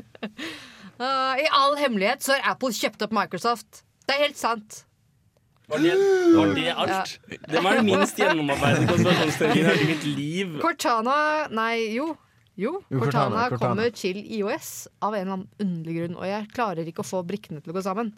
[1.01, 3.83] Uh, I all hemmelighet så har Apple kjøpt opp Microsoft.
[4.05, 4.83] Det er helt sant.
[5.71, 5.93] Var det,
[6.35, 7.15] var det alt?
[7.29, 10.55] Det var den minst gjennomarbeidede konspirasjonsteorien i mitt liv.
[10.63, 11.17] Cortana
[11.53, 12.13] Nei, jo.
[12.59, 16.17] Jo, Cortana, Cortana, kommer til IOS av en eller annen underlig grunn.
[16.19, 18.11] Og jeg klarer ikke å få brikkene til å gå sammen.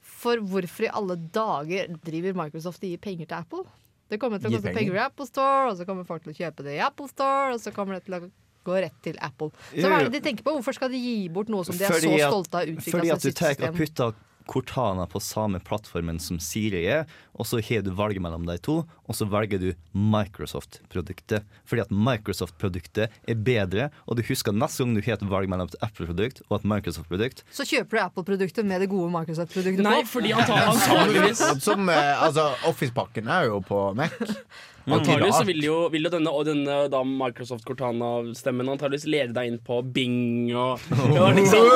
[0.00, 3.64] For hvorfor i alle dager driver Microsoft og gir penger til Apple?
[4.10, 4.94] Det kommer til å koste penger?
[4.94, 7.60] i Apple Store, og så kommer folk til å kjøpe det i Apple Store, og
[7.62, 8.22] så kommer det til å
[8.66, 9.50] gå rett til Apple.
[9.72, 10.54] Så hva er det de tenker på?
[10.58, 13.24] Hvorfor skal de gi bort noe som de er Fordi så stolte av Fordi at
[13.24, 14.18] du tar og putter
[14.50, 17.04] Cortana på samme plattformen som Siri er,
[17.38, 21.46] og så har du valget mellom de to, og så velger du Microsoft-produktet.
[21.68, 25.70] Fordi at Microsoft-produktet er bedre, og du husker neste gang du har et valg mellom
[25.70, 27.44] et Apple-produkt og et Microsoft-produkt.
[27.54, 33.30] Så kjøper du Apple-produktet med det gode Microsoft-produktet Nei, fordi antageligvis Som, eh, altså, Office-pakken
[33.30, 34.18] er jo på Mac.
[34.88, 39.50] Antageligvis så vil jo, vil jo denne, og denne da Microsoft Cortana-stemmen antageligvis lede deg
[39.50, 40.80] inn på Bing og,
[41.20, 41.68] og liksom,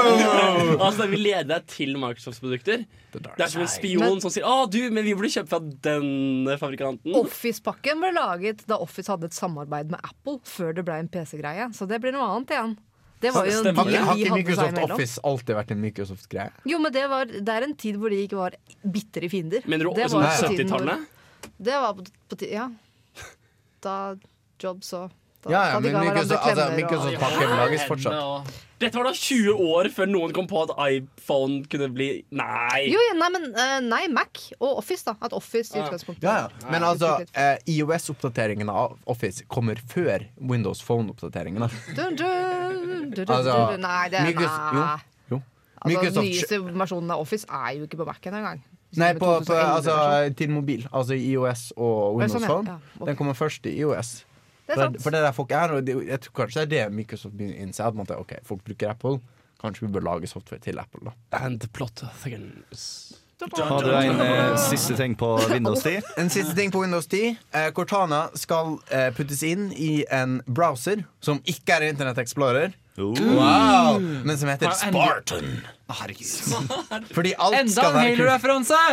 [0.78, 2.86] Altså Den vil lede deg til Microsoft-produkter.
[3.14, 5.60] Det er som en spion Men- som sier 'Å, du, men vi burde kjøpe fra
[5.60, 7.14] denne fabrikanten'.
[7.20, 11.68] Office-pakken ble laget da Office hadde et samarbeid med Apple før det ble en PC-greie.
[11.76, 12.76] Så det blir noe annet igjen.
[13.24, 14.92] Det var jo en Stemmer Har ikke, har ikke Microsoft.
[14.92, 16.50] Office alltid vært en Microsoft-greie?
[16.68, 19.64] Jo, men det, var, det er en tid hvor de ikke var bitre fiender.
[19.64, 21.06] Mener du det sånn var 70-tallet?
[21.56, 22.68] Det var på, på Ja.
[23.84, 23.98] Da
[24.62, 25.10] Jobs og
[25.44, 28.52] da, Ja, ja, men Microsoft-pakken Microsoft, altså, lages fortsatt.
[28.80, 32.80] Dette var da 20 år før noen kom på at iPhone kunne bli Nei!
[32.90, 35.14] Jo, ja, nei, men uh, nei, Mac og Office, da.
[35.24, 36.70] At Office i utgangspunktet Ja, ja.
[36.72, 37.36] Men altså, Utviklet.
[37.36, 41.62] eh, IOS-oppdateringen av Office kommer før Windows Phone-oppdateringen.
[41.62, 41.76] Altså.
[43.84, 44.84] Nei, det Microsoft- jo,
[45.30, 45.42] Jo.
[45.80, 48.62] Altså, Microsoft- nyeste versjonen av Office er jo ikke på Mac-en engang.
[49.00, 49.96] Nei, på, på, altså,
[50.38, 50.87] til mobil.
[50.92, 52.48] Altså IOS og Windows sånn.
[52.48, 52.76] Phone.
[52.76, 53.09] Ja, ok.
[53.11, 54.14] Den kommer først i IOS.
[54.66, 55.02] det er For, sant.
[55.02, 57.59] for det der folk er, og det, jeg tror kanskje det er det Microsoft begynner
[57.59, 57.88] å innse.
[57.90, 59.18] At man tenker, ok, folk bruker Apple.
[59.64, 61.14] Kanskje vi bør lage software til Apple, da.
[61.44, 62.04] And the plot.
[63.44, 66.02] Har du en eh, siste ting på Windows 10?
[66.20, 67.37] En siste ting på Windows 10.
[67.52, 72.76] Eh, Cortana skal eh, puttes inn i en browser som ikke er Internett Explorer.
[72.96, 73.98] Wow!
[74.24, 75.61] Men som heter Spartan.
[75.88, 77.11] Herregud.
[77.11, 78.20] Fordi alt Enda skal en være kult.
[78.20, 78.85] Halo-referanse!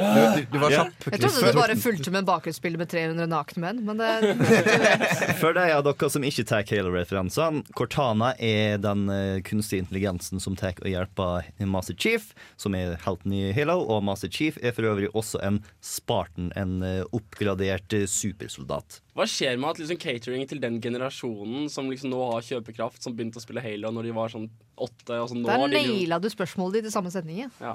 [0.00, 1.06] Du, du, var kjapp.
[1.12, 4.36] Jeg trodde det bare fulgte med bakgrunnsbilde med 300 nakne menn, men det
[5.42, 10.56] For de av dere som ikke tar Halo-referansene, Cortana er den eh, kunstige intelligensen som
[10.56, 14.88] tar og hjelper Master Chief, som er helten i Halo, og Master Chief er for
[14.88, 19.02] øvrig også en Spartan, en eh, oppgradert eh, supersoldat.
[19.16, 23.14] Hva skjer med at liksom catering til den generasjonen som liksom nå har kjøpekraft, som
[23.16, 24.46] begynte å spille Halo når de var sånn
[24.78, 25.16] åtte?
[25.18, 27.42] Og sånn, nå Der naila du spørsmålet ditt i samme setning.
[27.42, 27.50] ja.
[27.60, 27.74] ja.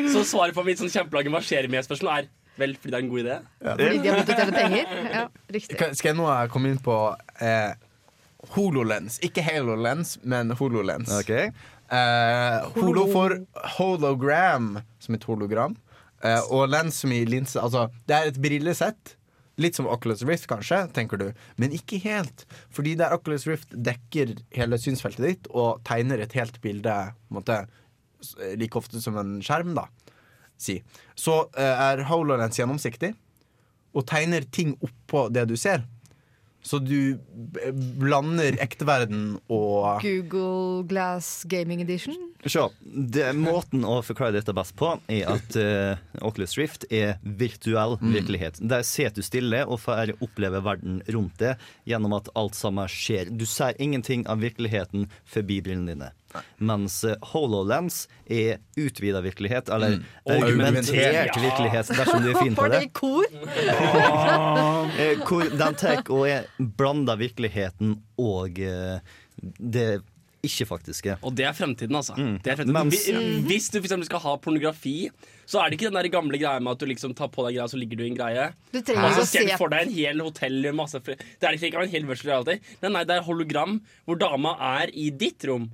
[0.10, 3.10] Så svaret på mitt sånn kjempelange hva skjer med-spørsmål er vel fordi det er en
[3.10, 3.36] god idé.
[3.64, 4.96] Fordi de har begynt å tjene penger?
[5.10, 5.24] Ja,
[5.56, 5.78] riktig.
[5.98, 6.96] Skal jeg nå komme inn på
[7.42, 7.72] eh,
[8.54, 9.18] HoloLens?
[9.26, 11.12] Ikke HaloLens, men HoloLens.
[11.20, 11.32] Ok?
[11.90, 13.36] Eh, holo for
[13.76, 15.76] hologram, som et hologram.
[16.24, 17.60] Eh, og lens linse.
[17.60, 19.16] Altså, det er et brillesett.
[19.60, 21.26] Litt som Oculus Rift, kanskje, tenker du.
[21.60, 22.46] Men ikke helt.
[22.72, 26.94] Fordi der Oculus Rift dekker hele synsfeltet ditt og tegner et helt bilde
[27.28, 27.64] måte,
[28.56, 29.88] like ofte som en skjerm, da.
[30.60, 30.78] Si.
[31.16, 33.14] Så eh, er HoloLens gjennomsiktig
[33.96, 35.84] og tegner ting oppå det du ser.
[36.62, 37.16] Så du
[38.00, 42.16] blander ekte verden og Google Glass Gaming Edition.
[42.44, 47.96] Se, det, måten å forklare dette best på, er at uh, Oculus Rift er virtuell
[48.00, 48.60] virkelighet.
[48.60, 53.32] Der sitter du stille og får oppleve verden rundt deg gjennom at alt sammen skjer.
[53.32, 56.12] Du ser ingenting av virkeligheten forbi brillene dine.
[56.58, 59.98] Mens eh, HoloLens er utvida virkelighet, eller
[60.30, 62.82] augmentert virkelighet, dersom du er fin på det.
[62.86, 63.26] i kor?
[65.00, 69.00] Eh, hvor den tar og er blanda virkeligheten og eh,
[69.58, 70.00] det
[70.44, 71.18] ikke-faktiske.
[71.28, 72.14] Og det er fremtiden, altså.
[72.16, 72.38] Mm.
[72.40, 72.76] Det er fremtiden.
[72.78, 75.10] Mens- Hvi- Hvis du for skal ha pornografi,
[75.44, 77.58] så er det ikke den der gamle greia med at du liksom tar på deg
[77.58, 78.46] greia, så ligger du i en greie.
[78.72, 81.82] Du trenger ikke å se for deg en hel hotell masse fri- Det er ikke
[81.82, 82.56] en hel virtual reality.
[82.82, 85.68] Nei, nei, det er hologram hvor dama er i ditt rom.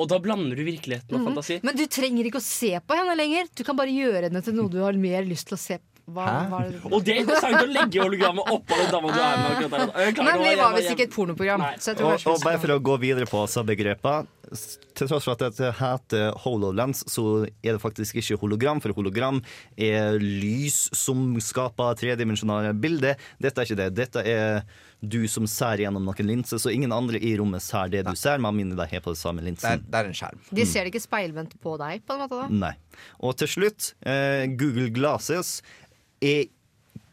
[0.00, 1.60] Og da blander du virkeligheten og fantasi.
[1.66, 3.50] Men du trenger ikke å se på henne lenger.
[3.56, 5.86] Du kan bare gjøre henne til noe du har mer lyst til å se på.
[6.10, 6.80] Hva, hva er det?
[6.88, 9.36] Og det er interessant å legge hologrammet oppå den dama du er
[9.70, 10.16] med.
[10.18, 11.62] å vi var visst ikke et pornoprogram.
[11.78, 15.36] Så jeg tror Og, og bare for å gå videre på begrepet Til tross for
[15.36, 18.82] at det heter HoloLens, så er det faktisk ikke hologram.
[18.82, 19.40] For hologram
[19.78, 23.18] er lys som skaper tredimensjonale bilder.
[23.42, 23.90] Dette er ikke det.
[23.98, 24.62] Dette er
[25.00, 28.40] du som ser gjennom noen linser, så ingen andre i rommet ser det du ser,
[28.42, 29.84] med mindre de har på det samme det er, linsen.
[29.86, 30.42] det er en skjerm.
[30.52, 32.40] De ser det ikke speilvendt på deg, på en måte?
[32.42, 32.74] da Nei.
[33.24, 35.60] Og til slutt, eh, Google Glasses
[36.20, 36.50] er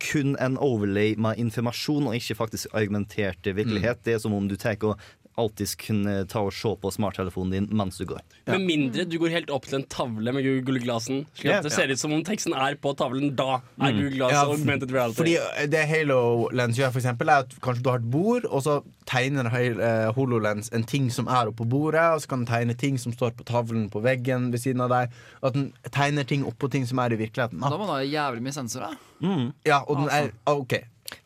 [0.03, 4.03] kun en overlay med informasjon og ikke faktisk argumentert virkelighet.
[4.05, 4.99] Det er som om du tar og
[5.37, 8.21] alltid kunne ta og se på smarttelefonen din mens du går.
[8.49, 11.25] Med mindre du går helt opp til en tavle med Google Glassen.
[11.37, 13.35] Slik at det ser ut som om teksten er på tavlen.
[13.37, 15.19] Da er Google Glass Ja, augmented reality.
[15.21, 15.35] Fordi
[15.73, 18.79] Det Halo Lens gjør, for eksempel, er at kanskje du har et bord, og så
[19.07, 22.97] tegner eh, HoloLens en ting som er oppå bordet, og så kan den tegne ting
[22.99, 25.13] som står på tavlen på veggen ved siden av deg.
[25.43, 27.61] At den tegner ting oppå ting som er i virkeligheten.
[27.61, 27.77] Da Da.
[27.77, 28.97] må den ha jævlig mye sensorer.
[29.65, 30.73] Ja, og den er, ok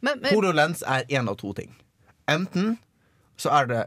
[0.01, 1.71] Men, men HoloLens er én av to ting.
[2.29, 2.77] Enten
[3.41, 3.81] så er det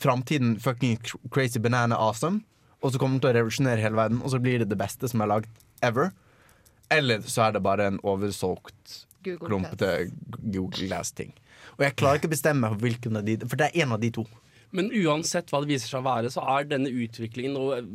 [0.00, 0.98] framtiden fucking
[1.30, 2.42] crazy banana awesome,
[2.82, 5.08] og så kommer den til å revolusjonere hele verden, og så blir det det beste
[5.10, 6.10] som er lagd ever.
[6.92, 10.10] Eller så er det bare en oversolgt, klumpete
[10.42, 11.32] Google Glass-ting.
[11.78, 14.10] Og jeg klarer ikke å bestemme hvilken av de For det er en av de
[14.12, 14.24] to.
[14.74, 17.92] Men uansett hva det viser seg å være, så er denne utviklingen og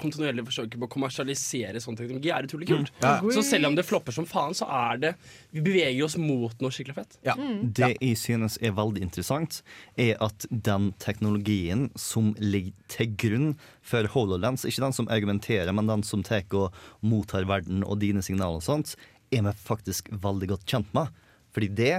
[0.00, 2.92] kontinuerlig forsøker på å kommersialisere sånn teknologi er utrolig kult.
[3.02, 3.16] Ja.
[3.32, 5.12] Så selv om det flopper som faen, så er det
[5.54, 7.18] Vi beveger oss mot noe skikkelig fett.
[7.26, 7.36] Ja.
[7.36, 9.62] Det jeg synes er veldig interessant,
[9.96, 13.48] er at den teknologien som ligger til grunn
[13.86, 18.22] for HoloLens, ikke den som argumenterer, men den som tar og mottar verden og dine
[18.22, 18.94] signaler og sånt,
[19.32, 21.10] er vi faktisk veldig godt kjent med.
[21.56, 21.92] Fordi det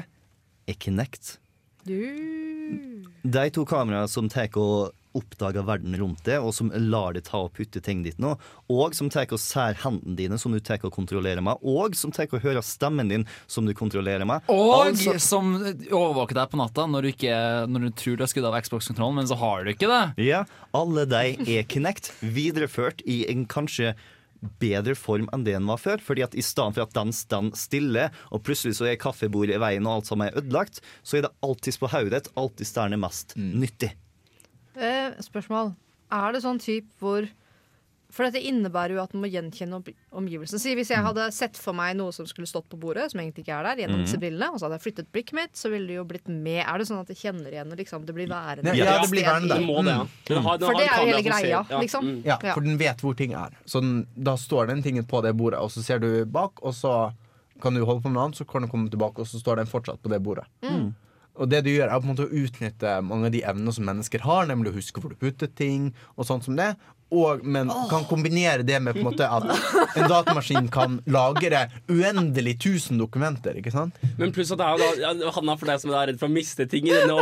[0.67, 1.37] er Kinect.
[1.87, 1.97] Du
[3.23, 7.41] De to kameraene som tar og oppdager verden rundt det, og som lar deg ta
[7.45, 8.35] og putte ting dit nå,
[8.71, 12.13] og som tar og ser hendene dine, som du tar og kontrollerer med, og som
[12.15, 14.45] tar og hører stemmen din, som du kontrollerer med.
[14.53, 18.31] Og Altså- som overvåker deg på natta når du, ikke, når du tror du har
[18.31, 20.25] skrudd av Xbox-kontrollen, men så har du ikke det.
[20.27, 23.95] Ja, alle de er Kinect, videreført i en kanskje
[24.61, 26.01] bedre form enn det den var før.
[26.03, 29.61] Fordi at i stedet for at den står stille, og plutselig så er kaffebordet i
[29.61, 32.83] veien og alt sammen er ødelagt, så er det alltid på hodet ditt, alltid der
[32.91, 33.91] den er mest nyttig.
[34.77, 35.73] Eh, Spørsmål.
[36.11, 37.27] Er det sånn type hvor
[38.09, 39.83] For dette innebærer jo at man må gjenkjenne om-
[40.21, 40.61] omgivelsene.
[40.63, 43.43] Si Hvis jeg hadde sett for meg noe som skulle stått på bordet, som egentlig
[43.43, 45.87] ikke er der, gjennom disse brillene, og så hadde jeg flyttet blikket mitt, så ville
[45.91, 46.63] det jo blitt med.
[46.65, 48.73] Er det sånn at jeg kjenner igjen og liksom, det blir værende?
[48.79, 50.07] Ja, det blir værende der.
[50.23, 52.05] Den For det er jo hele greia, ja, liksom.
[52.07, 52.23] mm.
[52.25, 53.49] Ja, for den vet hvor ting er.
[53.67, 56.73] Så den, da står den tingen på det bordet, og så ser du bak, og
[56.73, 57.11] så
[57.61, 59.57] kan du holde på med noe annet, så kan du komme tilbake, og så står
[59.57, 60.45] den fortsatt på det bordet.
[61.37, 63.85] Og det du gjør, er på en måte å utnytte mange av de evnene som
[63.87, 66.71] mennesker har, nemlig å huske hvor du putter ting, og sånt som det.
[67.07, 69.45] Og, men kan kombinere det med på en måte at
[69.95, 73.55] en datamaskin kan lagre uendelig tusen dokumenter.
[73.55, 73.95] ikke sant?
[74.19, 76.27] Men pluss at det er jo da ja, Hanna, for deg som er redd for
[76.27, 77.15] å miste ting i denne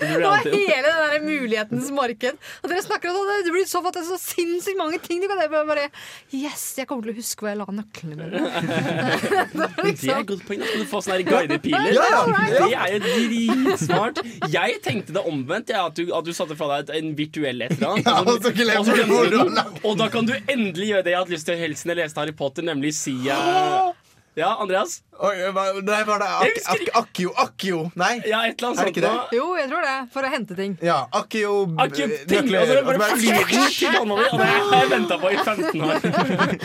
[0.00, 2.40] Det var hele det der mulighetens marked.
[2.62, 5.20] Og dere snakker om det, det blir så, det er så sinnssykt mange ting.
[5.20, 5.64] Du kan gjøre.
[5.68, 5.88] bare
[6.32, 8.44] Yes, jeg kommer til å huske hvor jeg la nøklene mine.
[9.56, 10.20] Det er liksom.
[10.22, 10.60] et godt poeng.
[10.62, 11.92] Da skal du få sånne her guidede piler.
[11.92, 12.56] Ja, ja.
[12.56, 14.20] Det er jo dritsmart.
[14.52, 17.94] Jeg tenkte det omvendt, at, du, at du satte fra deg en virtuell et eller
[17.94, 18.08] annet.
[18.08, 21.24] Ja, og så glemmer du lagt og da kan du endelig gjøre det jeg har
[21.24, 23.92] hatt lyst til helt siden jeg leste Harry Potter, nemlig Sia
[24.36, 24.98] Ja, Andreas?
[25.16, 27.30] Oi, hva- Nei, var det ak ak Akkio?
[27.40, 27.78] Akkio?
[27.96, 28.20] Nei?
[28.28, 28.90] Ja, et eller Er det sånt.
[28.90, 29.12] ikke det?
[29.16, 29.22] nå.
[29.32, 29.94] Jo, jeg tror det.
[30.12, 30.74] For å hente ting.
[30.84, 34.50] Ja, Akkio Akkurat nøkler, tenker, og så og så bare bare- til hånda di, det
[34.68, 36.04] har jeg venta på i 15 år.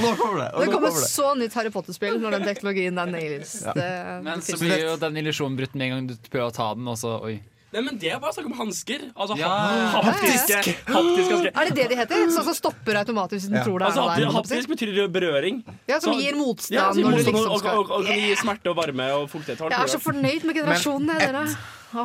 [0.04, 0.50] Nå kommer det.
[0.65, 3.56] Det kommer så nytt Harry Potter-spill når den teknologien der nails.
[3.63, 4.19] Ja.
[4.28, 6.91] Men så blir jo den illusjonen brutt med en gang du prøver å ta den,
[6.91, 7.38] og så oi.
[7.72, 9.12] Nei, men Det er bare snakk om hansker.
[9.16, 9.48] Altså Ja.
[9.48, 11.52] ha- haptiske, haptiske hansker.
[11.56, 12.16] Er det det de heter?
[12.36, 13.64] Sånn som stopper automatisk hvis Ja.
[13.64, 14.62] tror det er Altså, noe hapti- der?
[14.62, 15.64] haptisk betyr berøring.
[15.88, 18.06] Ja, Som Så- gir motstand Ja, som når du motstand liksom og, og, og, og
[18.06, 19.60] gir smerte og varme og fuktighet.
[19.60, 21.56] Jeg er så fornøyd med generasjonen, Men dere.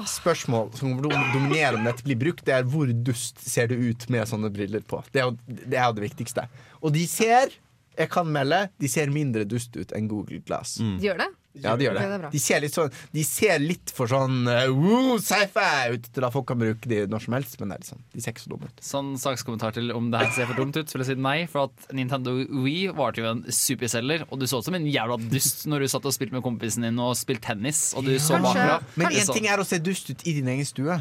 [0.04, 4.26] Spørsmål som dominerer om dette blir brukt, det er hvor dust ser du ut med
[4.26, 5.02] sånne briller på.
[5.12, 6.48] Det er jo det, er jo det viktigste.
[6.82, 7.50] Og de ser,
[7.96, 10.76] jeg kan melde, de ser mindre dust ut enn Google Glass.
[10.78, 11.28] De gjør det?
[11.62, 12.30] Ja, de gjør det er det.
[12.34, 16.34] De ser litt sånn De ser litt for sånn uh, woo, sci-fi ut til at
[16.34, 18.52] folk kan bruke de når som helst, men det er sånn, de ser ikke så
[18.52, 18.84] dumme ut.
[18.84, 21.36] Sånn sakskommentar til om det her ser for dumt ut, så vil jeg si nei.
[21.50, 25.18] For at Nintendo Wii var jo en superselger, og du så ut som en jævla
[25.30, 28.40] dust når du satt og spilte med kompisen din og spilte tennis, og du så
[28.42, 28.80] bakfra.
[28.98, 30.98] Men én ting er å se dust ut i din egen stue.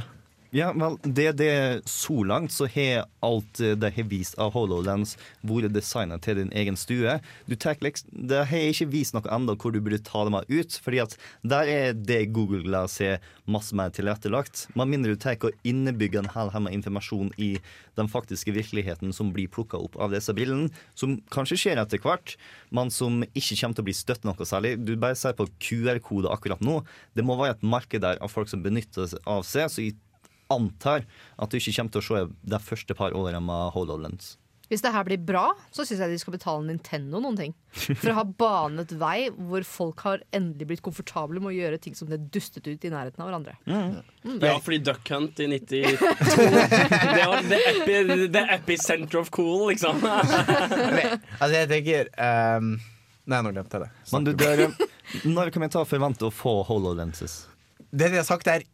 [0.53, 5.73] Ja, vel, det, det Så langt så har alt de har vist av HoloLens vært
[5.73, 7.17] designet til din egen stue.
[7.45, 10.79] Du liksom, Det har ikke vist noe enda hvor du burde ta dem ut.
[10.84, 14.67] fordi at der er det Google Glass har masse mer tilrettelagt.
[14.75, 17.58] Med mindre du tar og innebygger en hel haug informasjon i
[17.95, 22.36] den faktiske virkeligheten som blir plukka opp av disse brillene, som kanskje skjer etter hvert,
[22.75, 24.75] men som ikke kommer til å bli støtt noe særlig.
[24.86, 26.81] Du bare ser på QR-kode akkurat nå.
[27.15, 29.69] Det må være et marked der av folk som benytter seg av seg.
[29.71, 29.95] så jeg
[30.53, 31.05] antar
[31.38, 34.36] at du ikke kommer til å se de første par årene med HoloLens.
[34.65, 37.51] Hvis det her blir bra, så syns jeg de skal betale Nintendo noen ting.
[37.75, 41.97] For å ha banet vei hvor folk har endelig blitt komfortable med å gjøre ting
[41.97, 43.53] som det dustet ut i nærheten av hverandre.
[43.69, 45.84] Ja, fordi Duck Hunt i 92
[47.15, 50.01] Det var the, epi, the epicenter of cool, liksom.
[50.01, 52.75] Altså, jeg tenker um,
[53.25, 53.91] Nei, nå glemte jeg det.
[54.13, 54.69] Men du, dere,
[55.29, 57.43] når kan vi ta og forvente å få HoloLenses?
[57.89, 58.65] Det de har sagt er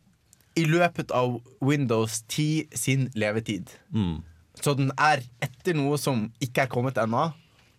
[0.59, 3.71] i løpet av Windows 10 sin levetid.
[3.93, 4.19] Mm.
[4.61, 7.29] Så den er etter noe som ikke er kommet ennå.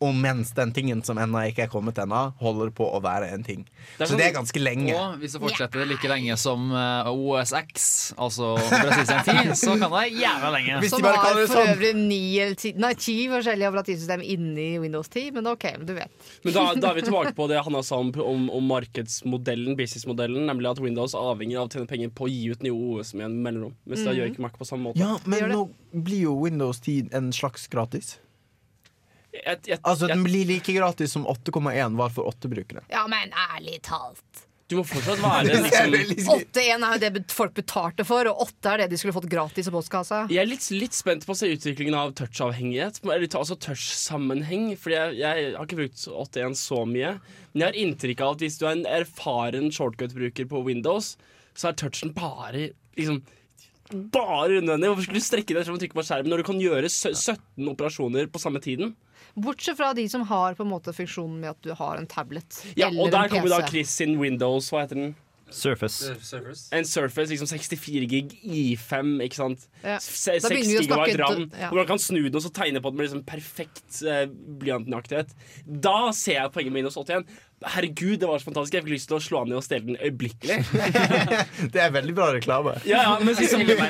[0.02, 3.44] Og mens den tingen som ennå ikke er kommet ennå, holder på å være en
[3.46, 3.64] ting.
[3.98, 4.94] Det Så sånn- det er ganske lenge.
[4.96, 10.04] Og hvis det fortsetter like lenge som eh, OSX, altså Operativsystem 10, så kan det
[10.18, 10.80] jævla lenge.
[10.82, 11.74] Hvis Som de bare har kaller det for sånn.
[11.76, 16.10] øvrig ni eller ti, nei, ti forskjellige operativsystem inni Windows 10, men ok, du vet.
[16.44, 20.46] Men da, da er vi tilbake på det Hanna sa om, om, om markedsmodellen, businessmodellen,
[20.48, 23.14] nemlig at Windows avhenger avhengig av å tjene penger på å gi ut nye OS
[23.14, 23.74] med en mellomrom.
[23.86, 25.00] Mens det gjør ikke Mac på samme måte.
[25.02, 25.62] Ja, men nå
[25.92, 28.16] blir jo Windows 10 en slags gratis.
[29.32, 32.84] Jeg, jeg, Altså Den blir like gratis som 8,1 var for 8-brukere.
[32.92, 34.46] Ja, men ærlig talt.
[34.68, 35.58] du må fortsatt være
[36.12, 39.28] liksom 8-1 er jo det folk betalte for, og 8 er det de skulle fått
[39.32, 40.22] gratis i postkassa.
[40.32, 44.70] Jeg er litt, litt spent på å se utviklingen av touch-avhengighet, altså touch-sammenheng.
[44.80, 47.16] Fordi jeg, jeg har ikke brukt 81 så mye.
[47.52, 51.14] Men jeg har inntrykk av at hvis du er en erfaren shortcut-bruker på Windows,
[51.52, 53.20] så er touchen bare liksom
[53.92, 54.88] bare unødvendig.
[54.88, 57.68] Hvorfor skulle du strekke deg frem og trykke på skjermen når du kan gjøre 17
[57.74, 58.94] operasjoner på samme tiden?
[59.34, 62.62] Bortsett fra de som har på en måte funksjonen med at du har en tablet
[62.76, 64.68] Ja, eller Og der kommer da Chris sin Windows.
[64.70, 65.14] Hva heter den?
[65.52, 66.08] Surface.
[66.72, 69.66] En Surface liksom 64 gig I5, ikke sant?
[69.84, 69.98] Ja.
[70.00, 71.50] Se- 6 begynner gigabyte RAM.
[71.60, 71.68] ja.
[71.68, 74.26] Hvor man kan snu den og så tegne på den med liksom perfekt eh,
[74.62, 75.34] blyantnøyaktighet.
[75.66, 77.26] Da ser jeg poenget med Windows 81.
[77.75, 78.75] Herregud, det var så fantastisk.
[78.77, 80.59] Jeg fikk lyst til å slå han ned og stjele den øyeblikkelig.
[81.75, 82.77] Det er veldig bra reklame.
[82.88, 83.35] Ja, ja, men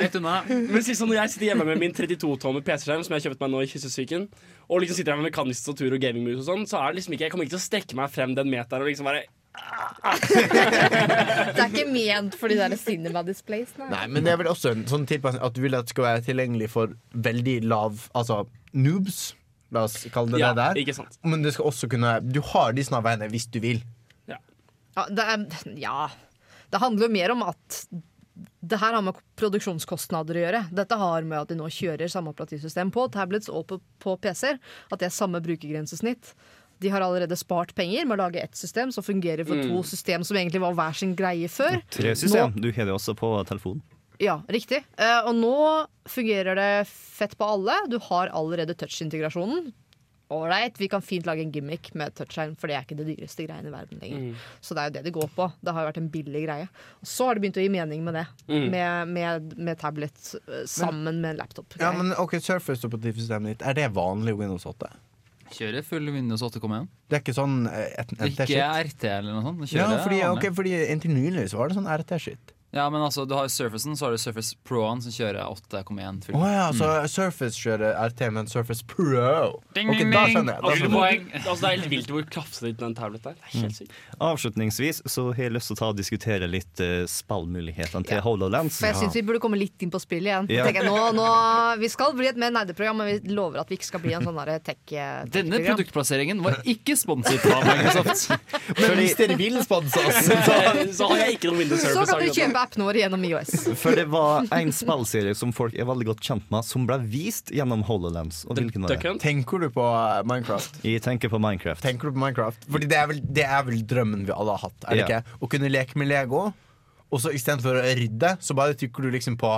[0.03, 0.39] litt unna.
[0.47, 3.53] men liksom når jeg sitter hjemme med min 32-tommer PC-skjerm, som jeg har kjøpt meg
[3.53, 4.27] nå i kyssesyken,
[4.69, 7.15] og liksom sitter her med mekanisk statur og gamingmus og sånn, så er det liksom
[7.17, 9.25] ikke Jeg kommer ikke til å strekke meg frem den meteren og liksom bare
[10.33, 13.73] Det er ikke ment for de der cinema displays.
[13.77, 13.89] Nei.
[13.91, 16.07] Nei, men det er vel også en sånn tilpasning at du vil at det skal
[16.07, 19.33] være tilgjengelig for veldig lav Altså noobs.
[19.73, 20.81] La oss kalle det Ja, det der.
[20.83, 21.17] ikke sant.
[21.25, 23.83] Men du skal også kunne Du har de snarveiene hvis du vil.
[24.93, 25.45] Ja, det er,
[25.81, 26.07] ja.
[26.69, 27.77] Det handler jo mer om at
[28.61, 30.59] det her har med produksjonskostnader å gjøre.
[30.73, 34.59] Dette har med at de nå kjører samme operativsystem på tablets og på, på PC-er.
[34.93, 36.33] At det er samme brukergrensesnitt.
[36.81, 40.25] De har allerede spart penger med å lage ett system som fungerer for to system
[40.27, 41.79] som egentlig var hver sin greie før.
[41.93, 42.53] Tre system.
[42.59, 43.81] Du har det også på telefonen.
[44.23, 44.83] Ja, riktig.
[44.97, 45.55] Eh, og nå
[46.09, 47.75] fungerer det fett på alle.
[47.91, 49.71] Du har allerede touch-integrasjonen.
[50.33, 53.45] Ålreit, vi kan fint lage en gimmick med touchskjerm, for det er ikke det dyreste
[53.45, 54.45] greiene i verden lenger.
[54.63, 55.47] Så det er jo det det går på.
[55.61, 56.67] Det har jo vært en billig greie.
[57.03, 58.25] Og så har det begynt å gi mening med det.
[58.49, 61.77] Med, med, med tablet sammen sammen med en laptop.
[61.81, 64.89] Ja, men ok, Surface-operativsystemet ditt, er det vanlig Windows 8?
[65.53, 66.87] Kjører full Windows 8,1.
[67.09, 69.75] Det er ikke sånn et, et, et, Ikke RT eller noe sånt.
[69.75, 72.55] Ja, fordi, okay, fordi Inntil nylig så var det sånn RT-shit.
[72.73, 76.37] Ja, men altså, du har Surfacen, så har du Surface Pro-en som kjører 8,1 full.
[76.39, 80.63] Å ja, så Surface kjører RT, men Surface Pro Ding, Ok, ding, da skjønner jeg.
[80.65, 81.19] Da skjønner jeg.
[81.43, 83.35] Altså, det er helt vilt hvor kraftig den tablet er.
[83.37, 83.93] Det er helt sykt.
[84.25, 88.79] Avslutningsvis så har jeg lyst til å ta og diskutere litt uh, spillmulighetene til HoloLens.
[88.81, 90.49] For jeg syns vi burde komme litt inn på spill igjen.
[90.49, 90.65] Ja.
[90.73, 91.27] Jeg, nå, nå,
[91.83, 94.25] vi skal bli et mer nerdeprogram, men vi lover at vi ikke skal bli en
[94.25, 95.69] sånn derre tech- Denne tech-program.
[95.69, 98.33] produktplasseringen var ikke sponset av Microsoft.
[98.81, 100.55] Men hvis dere vil sponse oss Så,
[100.97, 103.51] så har jeg ikke noe Windows Så kan akkurat kjøpe vår gjennom IOS.
[103.79, 107.51] For det var en spillserie som folk er veldig godt kjent med, som ble vist
[107.53, 108.43] gjennom HoloLens.
[108.47, 109.13] Og hvilken var det?
[109.21, 110.79] Tenker du på eh, Minecraft?
[110.87, 111.83] Jeg tenker på Minecraft.
[111.83, 112.65] Tenker du på Minecraft?
[112.71, 114.79] Fordi det er vel, det er vel drømmen vi alle har hatt.
[114.87, 115.07] Er det Ja.
[115.21, 115.37] ikke?
[115.43, 116.45] Å kunne leke med Lego,
[117.13, 119.51] og så istedenfor å rydde, så bare trykker du liksom på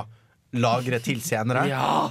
[0.56, 1.66] lagre til senere.
[1.68, 2.10] Ja!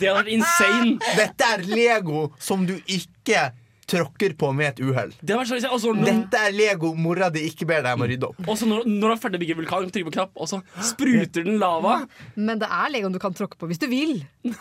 [0.00, 0.96] Det hadde vært insane.
[1.16, 3.50] Dette er Lego som du ikke
[3.90, 5.12] tråkker på med et uhell.
[5.20, 8.40] Det når, Dette er Lego mora di ikke ber deg om å rydde opp.
[8.46, 10.60] og så når, når du er ferdig å bygge vulkan, trykker på knapp, og så
[10.82, 12.00] spruter den lava.
[12.36, 14.16] Men det er Legoen du kan tråkke på hvis du vil.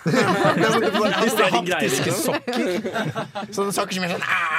[1.24, 2.24] Hvis det er din greie, haptiske liksom.
[2.24, 3.50] sokker.
[3.56, 4.54] Sånne sokker som er sånn ah!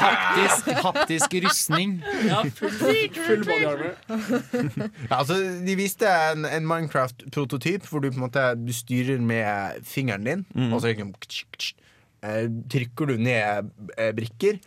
[0.00, 1.94] Haptisk, haptisk rustning.
[2.26, 2.74] Ja, full,
[3.26, 3.94] full body armor.
[5.08, 9.80] ja, altså, De viste en, en Minecraft-prototyp hvor du på en måte Du styrer med
[9.88, 10.46] fingeren din.
[10.70, 11.14] Og så liksom
[12.24, 14.60] eh, trykker du ned eh, brikker.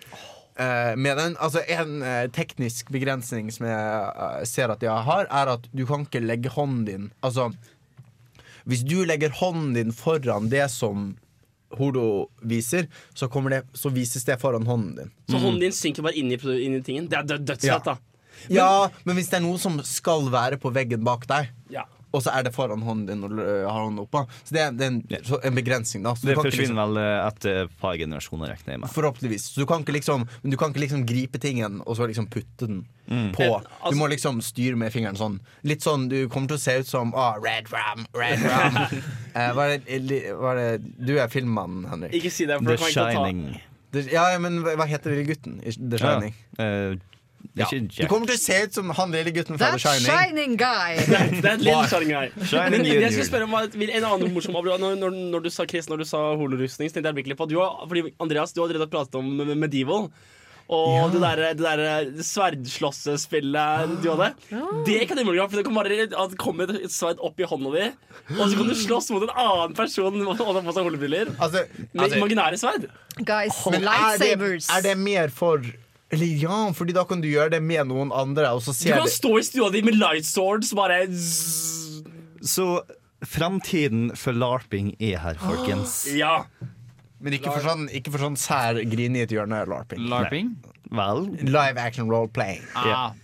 [0.57, 5.51] Eh, med den, altså En eh, teknisk begrensning som jeg ser at jeg har, er
[5.53, 7.51] at du kan ikke legge hånden din Altså
[8.65, 11.11] Hvis du legger hånden din foran det som
[11.77, 15.10] Hordo viser, så, det, så vises det foran hånden din.
[15.27, 17.10] Så hånden din synker bare inn i, inn i tingen.
[17.12, 17.97] Det er død, dødsfett, da.
[18.53, 21.56] Ja, men hvis det er noe som skal være på veggen bak deg, Ja.
[22.15, 24.62] Og så er det foran hånden din når du øh, har hånden oppå Så det
[24.63, 26.13] er, det er en, så en begrensning, da.
[26.15, 28.81] Så du Det forsvinner ikke forsvinner vel eh, etter et par generasjoner, regner jeg Liksom,
[28.85, 28.93] med.
[28.95, 29.47] forhåpentligvis.
[29.53, 32.27] Så du kan ikke liksom Men du kan ikke liksom gripe tingen og så liksom
[32.31, 32.85] putte den
[33.35, 33.43] på.
[33.43, 35.39] Eh, altså- Du må liksom styre med fingeren sånn.
[35.63, 38.77] Litt sånn Du kommer til å se ut som ah, Red Ram, Red Ram.
[39.35, 42.13] eh, hva er det, hva er det Du er filmmannen, Henrik.
[42.21, 43.43] Ikke si det, for The Shining.
[44.12, 46.33] Ja, ja, men hva heter lille gutten i The Shining?
[46.60, 46.63] Ja.
[46.65, 47.16] Eh, Det er
[47.58, 47.67] Ja.
[47.71, 50.08] ikke Du kommer til å se ut som han lille gutten fra The Shining.
[50.08, 50.97] shining guy!
[51.41, 52.31] Det er lille Shining Guy.
[52.45, 55.89] Shining Men jeg skulle spørre om En annen morsom når, når, når du sa Chris,
[55.89, 58.89] når du sa holorustning, tenkte jeg virkelig på du har, fordi Andreas, du har allerede
[58.91, 60.10] pratet om Medieval.
[60.67, 64.33] Og det der, det der sverdslåssespillet du hadde.
[64.85, 67.85] Det kan du ha, for det kan bare komme et sverd opp i hånda di,
[68.35, 71.31] og så kan du slåss mot en annen person og ha på seg holebriller.
[71.37, 72.89] Altså, Med altså, imaginære sverd.
[73.17, 74.33] Guys, men er det,
[74.75, 75.63] er det mer for
[76.13, 79.03] Eller ja, fordi da kan du gjøre det med noen andre, og så Du kan
[79.03, 82.03] det stå i stua di med light swords bare zzz.
[82.47, 82.67] Så
[83.25, 86.05] framtiden for larping er her, folkens.
[86.23, 86.45] Ja.
[87.19, 90.03] Men ikke for sånn, ikke for sånn sær grini i et hjørne larping.
[90.05, 90.51] LARPing?
[90.93, 92.62] Vel, Live action role playing.
[92.77, 93.15] Ah,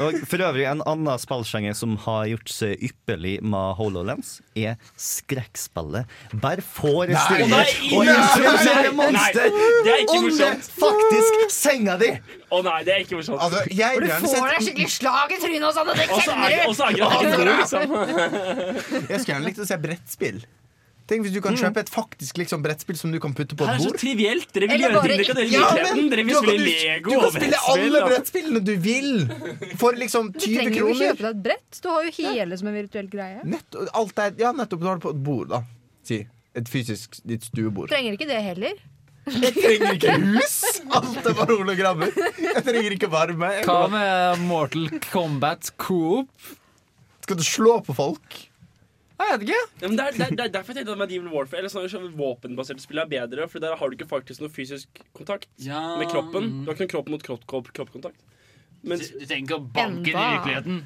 [0.00, 6.08] Og for øvrig, en annen spillsjanger som har gjort seg ypperlig med HoloLens, er skrekkspillet.
[6.42, 9.48] Bare forestill Nei, Og nei, å nei, introdusere nei, monster
[9.92, 12.10] er under faktisk senga di!
[12.52, 13.42] Å nei, det er ikke morsomt.
[13.44, 16.10] Altså, jeg Du får sett deg skikkelig slag i trynet og sånn, og det er,
[16.24, 16.58] kjenner er
[17.36, 17.52] du!
[17.52, 17.94] liksom.
[19.08, 20.42] Jeg skulle gjerne likt å se brettspill.
[21.10, 23.72] Tenk hvis du kan kjøpe et faktisk liksom, brettspill som du kan putte på Det
[23.74, 23.98] et er så bord.
[24.00, 24.52] trivielt.
[24.54, 25.96] Dere vil Eller gjøre ting dere kan gjøre Ja, virkeligheten.
[25.96, 28.62] men Dere du vil kan, spille du, Lego du og kan spille alle og- brettspillene
[28.64, 29.10] du vil!
[29.82, 31.08] For liksom Du 20 trenger jo ikke kroner.
[31.08, 31.80] kjøpe deg et brett.
[31.82, 33.40] Du har jo hele som en virtuell greie.
[33.44, 34.80] Nett, alt er, ja, nettopp.
[34.80, 35.62] Du har det på et bord, da.
[36.04, 36.26] Si.
[36.54, 37.88] Et fysisk ditt stuebord.
[37.88, 38.74] Trenger ikke det heller.
[39.26, 40.56] Jeg trenger ikke hus!
[40.90, 42.10] Alt er bare hologrammer.
[42.42, 43.52] Jeg trenger ikke varme.
[43.58, 46.28] Jeg hva kan, med Mortal Kombat Coop?
[47.22, 48.48] skal du slå på folk?
[49.18, 49.60] Jeg vet ikke.
[49.82, 51.72] Ja, men det, er, det, er, det er derfor jeg tenkte at Medieval Warfare Eller
[51.72, 55.48] sånne sånne våpenbaserte spill er bedre, for der har du ikke faktisk noe fysisk kontakt
[55.62, 55.96] Ja.
[56.00, 56.50] med kroppen.
[56.64, 58.18] Du har ikke noen kropp mot kropp, kropp, kroppkontakt.
[58.82, 60.82] Du, Mens du trenger ikke å banke inn i virkeligheten.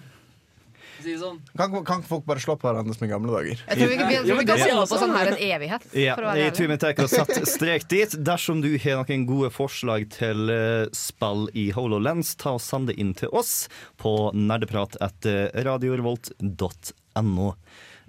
[1.07, 1.37] Sånn.
[1.55, 3.61] Kan, kan ikke folk bare slå på hverandre som i gamle dager?
[3.69, 5.85] Jeg tror vi, vi, vi, Ja, kan holde på sånn her en evighet.
[5.95, 8.17] Ja, jeg tror vi tar og setter strek dit.
[8.27, 12.97] Dersom du har noen gode forslag til eh, spill i HoloLens, ta og send det
[13.03, 13.69] inn til oss
[14.03, 17.51] på nerdeprat etter radiorevolt.no.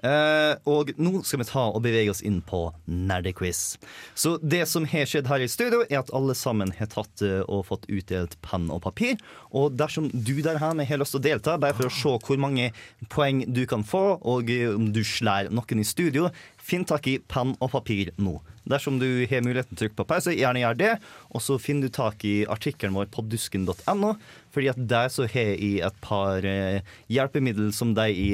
[0.06, 3.78] Eh, og nå skal vi ta og bevege oss inn på nerdequiz.
[4.14, 7.42] Så det som har skjedd her i studio, er at alle sammen har tatt eh,
[7.48, 9.18] og fått utdelt penn og papir.
[9.58, 12.42] Og dersom du der hjemme har lyst til å delta, bare for å se hvor
[12.42, 12.70] mange
[13.14, 16.30] poeng du kan få, og eh, om du slår noen i studio,
[16.62, 18.38] finn tak i penn og papir nå.
[18.68, 20.92] Dersom du har muligheten til å trykke på pause, gjerne gjør det.
[21.32, 24.12] Og så finner du tak i artikkelen vår på dusken.no,
[24.52, 28.30] fordi at der så har jeg et par hjelpemiddel som de i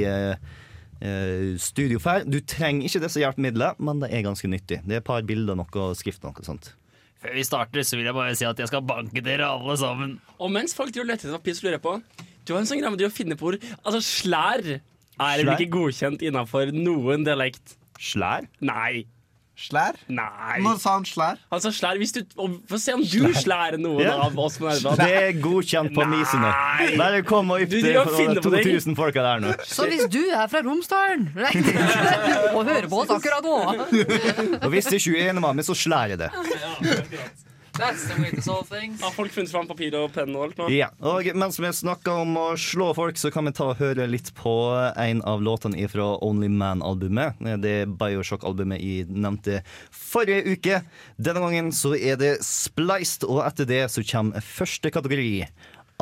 [1.03, 2.25] eh, studio får.
[2.29, 4.79] Du trenger ikke disse hjelpemidlene, men det er ganske nyttig.
[4.87, 6.71] Det er et par bilder, noe skrift og noe sånt.
[7.23, 10.17] Før vi starter, så vil jeg bare si at jeg skal banke dere alle sammen.
[10.39, 11.93] Og mens folk driver og leter etter papir, så lurer jeg på
[12.43, 13.63] Du har en sånn greie med å finne på ord.
[13.85, 17.77] Altså, slær er vel ikke godkjent innafor noen dialekt?
[18.01, 18.47] Slær?
[18.65, 19.05] Nei.
[19.53, 19.93] Slær?
[20.09, 20.55] Nei.
[20.65, 21.37] Når sa han slær?
[21.53, 24.15] Han sa slær hvis du og Få se om du slærer noen Ja.
[24.25, 24.57] av oss.
[24.57, 26.49] Det er godkjent på Misene.
[26.97, 28.65] Bare kom og ypp deg for finner på ting.
[28.73, 29.53] 2000 folka der nå.
[29.69, 31.29] Så hvis du er fra Romsdalen
[32.55, 36.15] og hører på oss akkurat nå Og hvis ikke er enig med meg, så slærer
[36.15, 36.31] jeg det.
[37.77, 39.01] That's the way to solve things.
[39.01, 40.67] Har folk funnet fram papir og penn og alt nå?
[40.73, 44.05] Ja, og mens vi snakker om å slå folk, så kan vi ta og høre
[44.09, 44.53] litt på
[44.93, 47.41] en av låtene fra Only Man-albumet.
[47.63, 50.83] Det Bioshock-albumet jeg nevnte forrige uke.
[51.17, 55.33] Denne gangen så er det Spliced, og etter det så kommer første kategori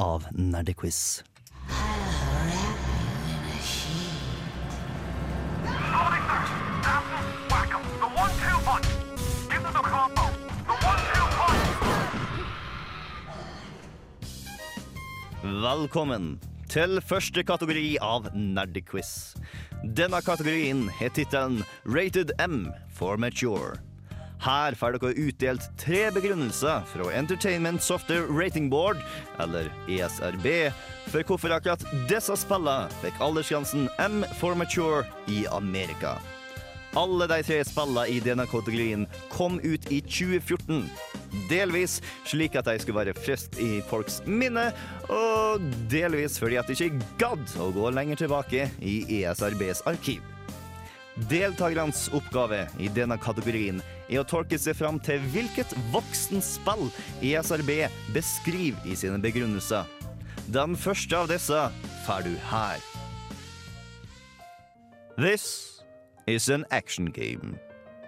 [0.02, 1.22] av Nerdequiz.
[1.72, 2.31] Whack
[15.52, 16.38] Velkommen
[16.72, 19.34] til første kategori av Nerdquiz.
[19.84, 23.76] Denne kategorien har tittelen Rated M for Mature.
[24.45, 29.04] Her får dere utdelt tre begrunnelser fra Entertainment Software Rating Board,
[29.43, 30.72] eller ESRB,
[31.12, 36.16] for hvorfor akkurat disse spillene fikk aldersgrensen M for Mature i Amerika.
[37.00, 40.84] Alle de tre spillene i denne kategorien kom ut i 2014.
[41.48, 44.68] Delvis slik at de skulle være friskt i folks minne,
[45.08, 50.20] og delvis fordi at de ikke gadd å gå lenger tilbake i ESRBs arkiv.
[51.32, 56.88] Deltakernes oppgave i denne kategorien er å tolke seg fram til hvilket voksenspill
[57.24, 57.72] ESRB
[58.16, 59.88] beskriver i sine begrunnelser.
[60.52, 61.68] Den første av disse
[62.04, 62.80] får du her.
[65.20, 65.71] This
[66.32, 67.60] is an action game.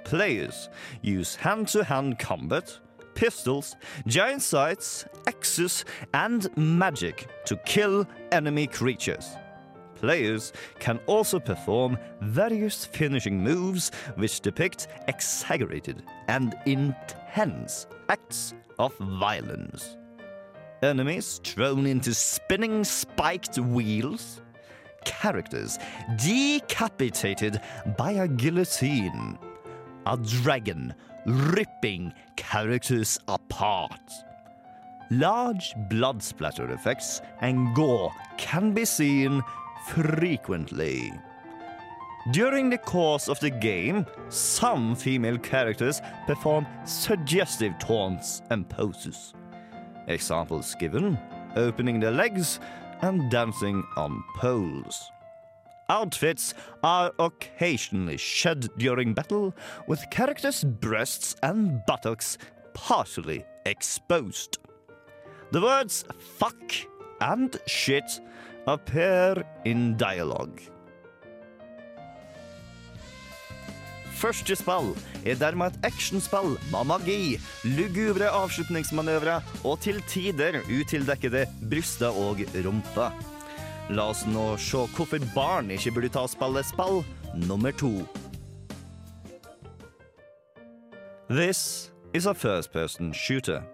[0.03, 0.69] Players
[1.01, 2.80] use hand to hand combat,
[3.15, 3.76] pistols,
[4.07, 9.30] giant sights, axes, and magic to kill enemy creatures.
[9.95, 19.97] Players can also perform various finishing moves which depict exaggerated and intense acts of violence.
[20.82, 24.41] enemies thrown into spinning spiked wheels,
[25.05, 25.79] characters
[26.17, 27.61] decapitated
[27.97, 29.37] by a guillotine,
[30.05, 30.93] a dragon
[31.25, 34.11] ripping characters apart.
[35.11, 39.41] Large blood splatter effects and gore can be seen
[39.87, 41.13] frequently.
[42.31, 49.33] During the course of the game, some female characters perform suggestive taunts and poses.
[50.07, 51.19] Examples given
[51.55, 52.59] opening their legs
[53.03, 55.11] and dancing on poles.
[55.89, 59.53] Outfits are occasionally shed during battle,
[59.87, 62.37] with characters' breasts and buttocks
[62.73, 64.57] partially exposed.
[65.51, 66.05] The words
[66.37, 66.63] fuck
[67.19, 68.21] and shit
[68.67, 70.61] appear in dialogue.
[74.24, 74.93] Første spill
[75.28, 77.36] er dermed et actionspill med magi,
[77.76, 83.11] lugubre avslutningsmanøvrer og til tider utildekkede bryster og rumper.
[83.91, 87.03] La oss nå se hvorfor barn ikke burde ta spillet spill
[87.49, 87.91] nummer to.
[91.28, 93.72] This is a first-person shooter.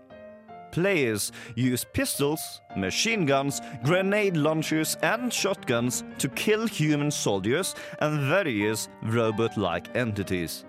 [0.72, 8.88] Players use pistols, machine guns, grenade launchers, and shotguns to kill human soldiers and various
[9.04, 10.66] robot like entities.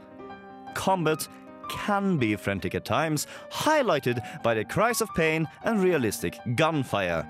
[0.74, 1.28] Combat
[1.68, 7.28] can be frantic at times, highlighted by the cries of pain and realistic gunfire.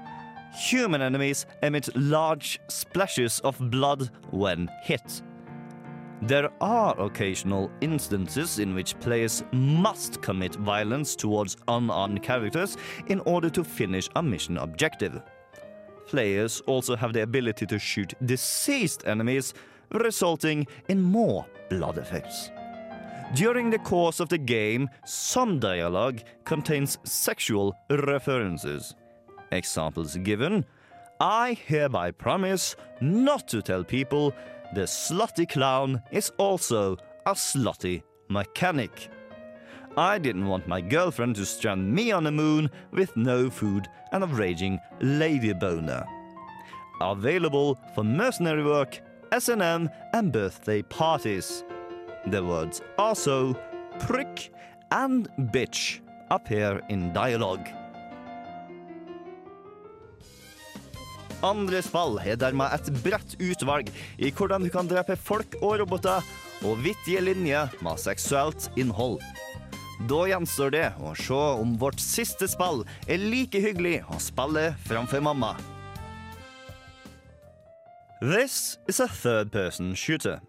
[0.55, 5.23] Human enemies emit large splashes of blood when hit.
[6.23, 13.49] There are occasional instances in which players must commit violence towards unarmed characters in order
[13.51, 15.23] to finish a mission objective.
[16.07, 19.55] Players also have the ability to shoot deceased enemies,
[19.93, 22.51] resulting in more blood effects.
[23.35, 28.95] During the course of the game, some dialogue contains sexual references.
[29.53, 30.67] Examples given
[31.21, 34.35] I hereby promise not to tell people
[34.75, 36.97] the slutty clown is also
[37.27, 39.09] a slutty mechanic.
[39.97, 44.23] I didn't want my girlfriend to strand me on the moon with no food and
[44.23, 46.05] a raging lady boner.
[47.01, 49.01] Available for mercenary work,
[49.33, 51.65] S&M, and birthday parties.
[52.27, 53.55] The words also,
[53.99, 54.53] prick,
[54.93, 56.01] and bitch
[56.31, 57.67] appear in dialogue.
[61.47, 63.89] Andre fall er dermed et bredt utvalg
[64.21, 66.25] i hvordan du kan drepe folk og roboter,
[66.69, 69.23] og vittige linjer med seksuelt innhold.
[70.09, 75.25] Da gjenstår det å se om vårt siste spill er like hyggelig å spille framfor
[75.25, 75.55] mamma.
[78.21, 80.41] This is a third person shooter.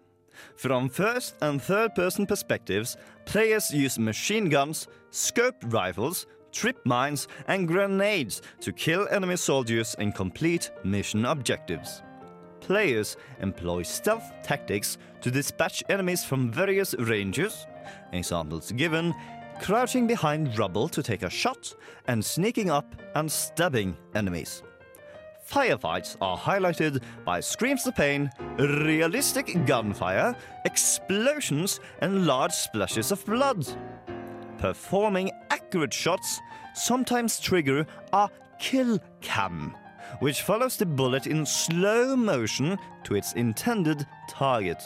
[0.56, 7.66] From first and third person perspectives, players use machine guns, scope rifles, trip mines, and
[7.66, 12.02] grenades to kill enemy soldiers and complete mission objectives.
[12.60, 17.66] Players employ stealth tactics to dispatch enemies from various ranges.
[18.12, 19.12] Examples given
[19.62, 21.74] crouching behind rubble to take a shot,
[22.08, 24.62] and sneaking up and stabbing enemies.
[25.48, 30.34] Firefights are highlighted by screams of pain, realistic gunfire,
[30.64, 33.66] explosions, and large splashes of blood.
[34.58, 35.30] Performing
[35.72, 36.42] accurate shots
[36.74, 39.74] sometimes trigger a kill cam,
[40.18, 44.82] which follows the bullet in slow motion to its intended target.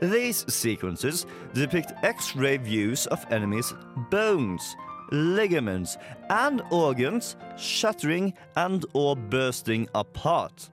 [0.00, 3.74] These sequences depict X ray views of enemies'
[4.08, 4.76] bones,
[5.10, 5.98] ligaments,
[6.30, 10.70] and organs shattering and or bursting apart.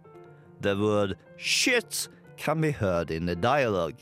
[0.62, 2.08] The word shit
[2.38, 3.98] can be heard in the dialogue.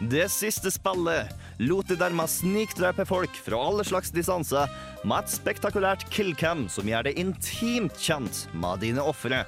[0.00, 1.28] Det siste spillet
[1.60, 4.70] lot de dermed snikdrepe folk fra alle slags distanser
[5.04, 9.42] med et spektakulært killcam som gjør det intimt kjent med dine ofre.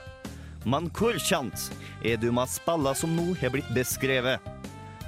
[0.69, 1.71] Men hvor kjent
[2.05, 4.45] er du med spillene som nå har blitt beskrevet?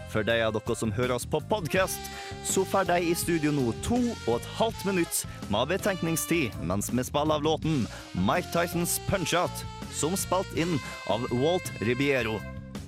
[0.09, 2.01] For de av dere som hører oss på podkast,
[2.49, 5.23] så får de i studio nå to og et halvt minutt
[5.53, 7.85] med betenkningstid mens vi spiller av låten
[8.17, 10.79] Mike Tysons Punch-Out, som spilt inn
[11.13, 12.41] av Walt Ribiero.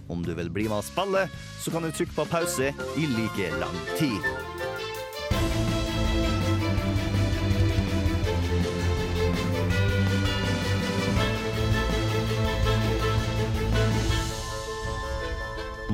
[0.08, 1.26] Om du vil bli med og spille,
[1.62, 4.55] så kan du trykke på pause i like lang tid.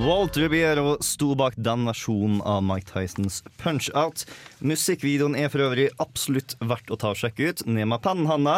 [0.07, 4.25] Walt Rubiero sto bak den versjonen av Mike Tysons Punch-Out.
[4.65, 7.63] Musikkvideoen er for øvrig absolutt verdt å ta og sjekke ut.
[7.71, 8.57] Ned med pennen, Hanna.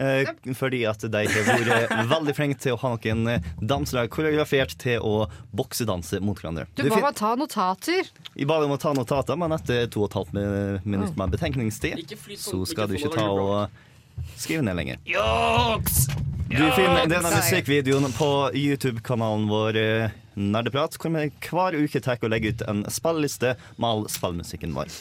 [0.00, 5.04] Eh, fordi at de har vært veldig flinke til å ha noen dansere koreografert til
[5.04, 5.26] å
[5.58, 6.64] boksedanse mot hverandre.
[6.78, 8.08] Du Du må bare ta notater.
[8.32, 11.34] Jeg ba om å ta notater, men etter to og et halvt mi- minutt med
[11.36, 15.02] betenkningstid, så skal du ikke ta og skrive ned lenger.
[15.04, 16.06] Joks!
[16.46, 22.32] Du finner denne musikkvideoen på YouTube-kanalen vår eh, Nerdeprat, hvor vi hver uke tar og
[22.32, 24.92] legger ut en spilleliste med all spillmusikken vår.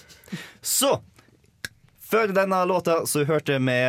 [0.63, 0.97] Så
[2.05, 3.79] før denne låta så hørte vi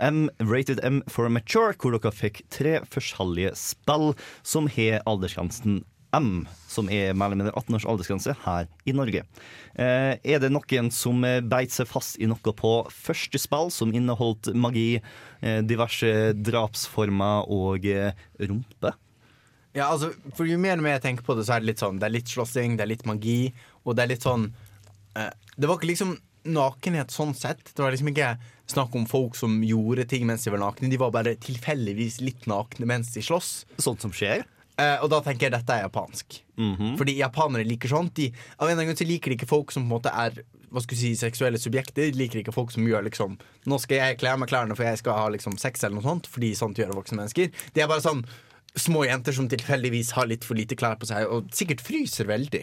[0.00, 4.12] M, Rated M for Mature, hvor dere fikk tre forskjellige spill
[4.46, 5.82] som har aldersgrensen
[6.16, 9.22] M, som er mellom 18 års aldersgrense her i Norge.
[9.74, 14.50] Eh, er det noen som beit seg fast i noe på første spill, som inneholdt
[14.54, 15.02] magi,
[15.40, 18.94] eh, diverse drapsformer og eh, rumpe?
[19.76, 21.82] Ja, altså, for Jo mer og mer jeg tenker på det, så er det litt
[21.82, 23.52] sånn Det er litt slåssing, det er litt magi,
[23.84, 24.48] og det er litt sånn
[25.14, 26.16] eh, Det var ikke liksom
[26.50, 27.60] nakenhet sånn sett.
[27.76, 28.30] Det var liksom ikke
[28.70, 30.88] snakk om folk som gjorde ting mens de var nakne.
[30.88, 33.50] De var bare tilfeldigvis litt nakne mens de slåss.
[33.76, 34.46] Sånt som skjer?
[34.80, 36.38] Eh, og da tenker jeg dette er japansk.
[36.56, 36.94] Mhm.
[36.96, 38.14] Fordi japanere liker sånt.
[38.16, 40.14] De, av en eller annen grunn så liker de ikke folk som på en måte
[40.14, 40.40] er
[40.70, 42.08] hva skulle si, seksuelle subjekter.
[42.08, 43.36] De liker ikke folk som gjør liksom
[43.68, 46.06] Nå skal jeg kle av meg klærne for jeg skal ha liksom sex eller noe
[46.06, 46.30] sånt.
[46.30, 47.50] Fordi sånt gjør voksne mennesker.
[47.74, 48.24] De er bare sånn
[48.78, 52.60] små jenter som tilfeldigvis har litt for lite klær på seg, og sikkert fryser veldig.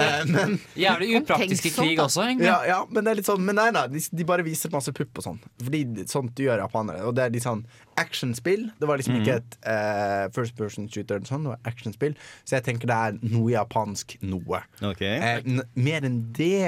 [0.00, 2.04] Eh, men, Jævlig upraktisk i krig da.
[2.06, 2.46] også, egentlig.
[2.46, 4.94] ja, ja, men det er litt sånn Men nei da, de, de bare viser masse
[4.96, 5.40] pupp og sånn.
[5.62, 7.02] Fordi det- sånt gjør japanere.
[7.08, 7.64] Og det er litt sånn
[8.00, 8.70] actionspill.
[8.80, 12.14] Det var liksom ikke et eh, first person shooter, eller sånn, det var actionspill.
[12.44, 14.62] Så jeg tenker det er noe japansk noe.
[14.80, 15.18] Okay.
[15.18, 16.64] Eh, mer enn det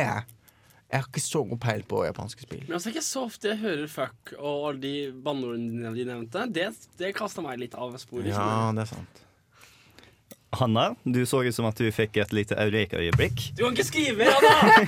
[0.92, 2.64] Jeg har ikke så god peil på japanske spill.
[2.66, 6.44] Men altså, ikke så ofte jeg hører fuck og alle de banneordene de nevnte.
[6.52, 6.68] Det,
[7.00, 8.28] det kasta meg litt av sporet.
[8.28, 9.22] Ja, det er sant.
[10.52, 13.54] Hanna, du så ut som at du fikk et lite eureka-øyeblikk.
[13.56, 14.82] Du kan ikke skrive, Hanna!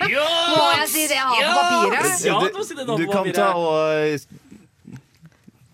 [0.00, 2.24] Må jeg si det jeg har på papiret?
[2.24, 2.48] Ja, du,
[2.80, 4.24] du du kan ta og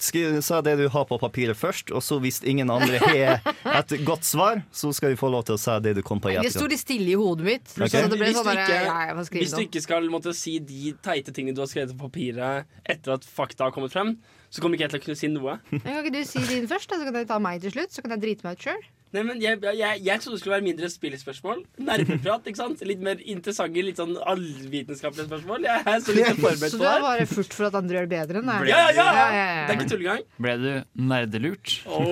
[0.00, 3.42] Skriv, sa det du har på papiret først, og så hvis ingen andre har
[3.80, 6.30] et godt svar, så skal du få lov til å si det du kom på
[6.32, 6.70] i Det sto etterkant.
[6.72, 7.66] litt stille i hodet mitt.
[7.76, 7.88] Okay.
[7.88, 11.32] Så det ble Hvis sånn du ikke- Hvis du ikke skal måtte si de teite
[11.36, 14.16] tingene du har skrevet på papiret etter at fakta har kommet frem,
[14.50, 15.58] så kommer ikke jeg til å kunne si noe.
[15.70, 17.92] Men Kan ikke du si din først, da, så kan jeg ta meg til slutt?
[17.92, 18.82] Så kan jeg drite meg ut sjøl.
[19.10, 21.62] Nei, men jeg, jeg, jeg trodde det skulle være mindre spillspørsmål.
[21.82, 22.82] Nerdeprat, ikke sant?
[22.86, 25.66] Litt mer interessante, litt sånn allvitenskapelige spørsmål.
[25.66, 27.78] Jeg er så lite forberedt Så på du Så har er bare furt for at
[27.80, 28.70] andre gjør det bedre enn deg?
[28.70, 29.06] Ja, ja, ja!
[29.10, 29.64] Ja, ja, ja.
[29.66, 30.22] Det er ikke tullegang.
[30.46, 30.68] Ble du
[31.10, 31.74] nerdelurt?
[31.90, 32.06] Oh.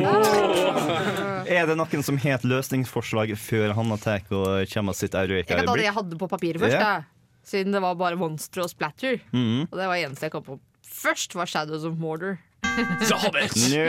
[1.46, 5.68] Er det noen som het løsningsforslag før Hanna tar og kommer med sitt Jeg kan
[5.68, 6.96] ta det jeg hadde på papiret først, da.
[7.46, 9.22] Siden det var bare monstre og splatter.
[9.30, 9.68] Mhm.
[9.70, 12.40] Og det var eneste jeg kom på først, var Shadows of Mordor.
[13.08, 13.64] Så hobbits.
[13.72, 13.84] Nå,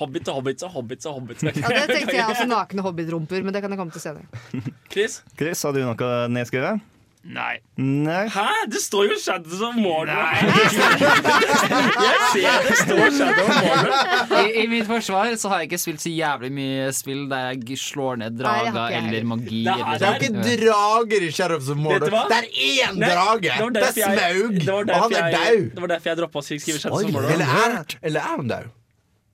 [0.00, 1.44] Hobbit og hobbits og hobbits og hobbits.
[1.44, 4.26] Ja, det tenkte jeg også nakne hobbitrumper, men det kan jeg komme til senere.
[4.92, 5.22] Chris?
[5.38, 6.82] Chris, har du noe nedskrevet?
[7.24, 7.56] Nei.
[7.80, 8.26] Nei.
[8.28, 8.68] Hæ?
[8.68, 10.12] Det står jo Shadows of Mordor.
[10.12, 10.44] jeg
[12.34, 13.88] ser det står Shadows of Mordor.
[14.42, 17.78] I, I mitt forsvar så har jeg ikke spilt så jævlig mye spill der jeg
[17.80, 19.62] slår ned Nei, drager eller magi.
[19.64, 20.32] Det er- Eller Det er jo ikke
[20.66, 22.08] drager i Shadows of Mordor.
[22.28, 23.40] Det er én Nei, drage!
[23.40, 24.54] det Det er Smaug!
[24.68, 25.64] Og han er daud.
[25.74, 27.30] Det var derfor jeg droppa å skrive Shadows of Mordor.
[27.38, 27.72] Eller er,
[28.02, 28.66] eller er han død?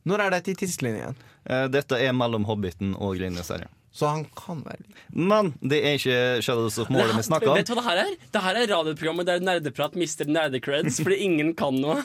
[0.07, 1.15] Når er dette i tidslinjen?
[1.51, 3.67] Uh, Dette er mellom Hobbiten og Ringenes herre.
[3.93, 7.57] Så han kan være Men det er ikke Shadows of Mordor vi snakker om.
[7.59, 8.13] Vet du hva det her er?
[8.37, 11.97] Det her er radioprogrammet der nerdeprat mister nerdecreds fordi ingen kan noe.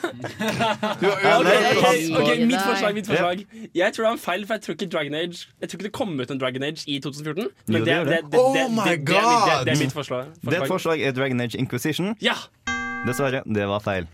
[0.74, 4.62] okay, det- Ok, mitt forslag, mitt forslag Jeg tror det er en feil, for jeg
[4.66, 7.48] tror ikke Dragon Age Jeg tror ikke det kom ut en Dragon Age i 2014.
[7.66, 8.32] Men det det, det, det.
[8.32, 10.26] det, Oh det, my det, det, er mitt- forslag.
[10.26, 10.66] det er forslag.
[10.66, 10.68] Forslag.
[10.68, 12.16] forslag er Dragon Age Inquisition.
[12.22, 12.34] Ja!
[13.06, 14.06] Dessverre, det var feil.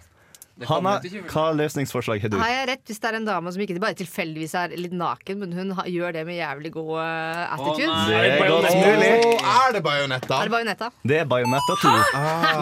[0.68, 0.98] Hanna,
[1.32, 2.36] hva løsningsforslag har du?
[2.36, 5.38] Har jeg rett hvis det er en dame som ikke bare tilfeldigvis er litt naken,
[5.40, 7.88] men hun har, gjør det med jævlig god uh, attitude?
[7.88, 9.08] Å, Det er godt mulig.
[9.40, 10.36] Er det Bajonetta?
[10.36, 10.90] er det Bajonetta?
[11.08, 11.94] Det er bajonetta 2.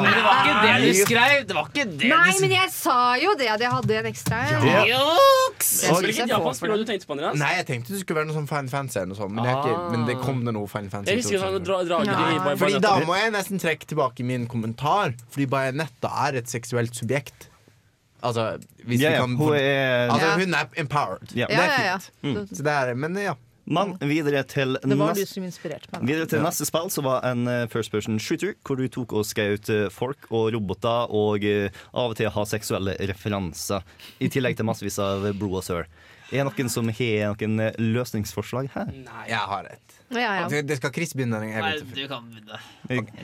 [0.05, 1.35] Men det var ikke det du skrev!
[1.51, 4.11] Det var ikke det Nei, du men jeg sa jo det at jeg hadde en
[4.13, 4.41] ekstra.
[4.71, 4.87] Ja.
[4.93, 5.73] Juks!
[5.91, 7.39] Hvilket japansk det du tenkte på, Andreas?
[7.43, 9.53] Nei, jeg tenkte det skulle være noe sånn Final Fantasy eller noe sånt, men, det
[9.53, 11.19] er ikke, men det kom det noe Final Fantasy.
[11.19, 12.55] Jeg husker sånn dra, drager Ja.
[12.55, 16.95] i Fordi da må jeg nesten trekke tilbake min kommentar, fordi Bajonetta er et seksuelt
[16.97, 17.50] subjekt.
[18.23, 21.31] Altså, hvis yeah, vi kan hun er Altså, hun er empowered.
[21.37, 21.49] Yeah.
[21.49, 22.11] Det er fint.
[22.23, 22.43] Mm.
[22.51, 23.37] Så det er, men ja.
[23.71, 28.81] Men videre til, videre til neste spill, som var en eh, first person shooter, hvor
[28.81, 32.97] du tok og skjøt eh, folk og roboter, og eh, av og til ha seksuelle
[33.13, 33.87] referanser.
[34.19, 35.91] I tillegg til massevis av blod og sør.
[36.31, 38.91] Er det noen som har noen løsningsforslag her?
[38.91, 39.25] Nei.
[39.31, 40.00] Jeg har et.
[40.11, 40.49] Ja, ja.
[40.49, 41.39] Det- Det skal Chris begynne.
[41.41, 42.59] Nei, du kan begynne.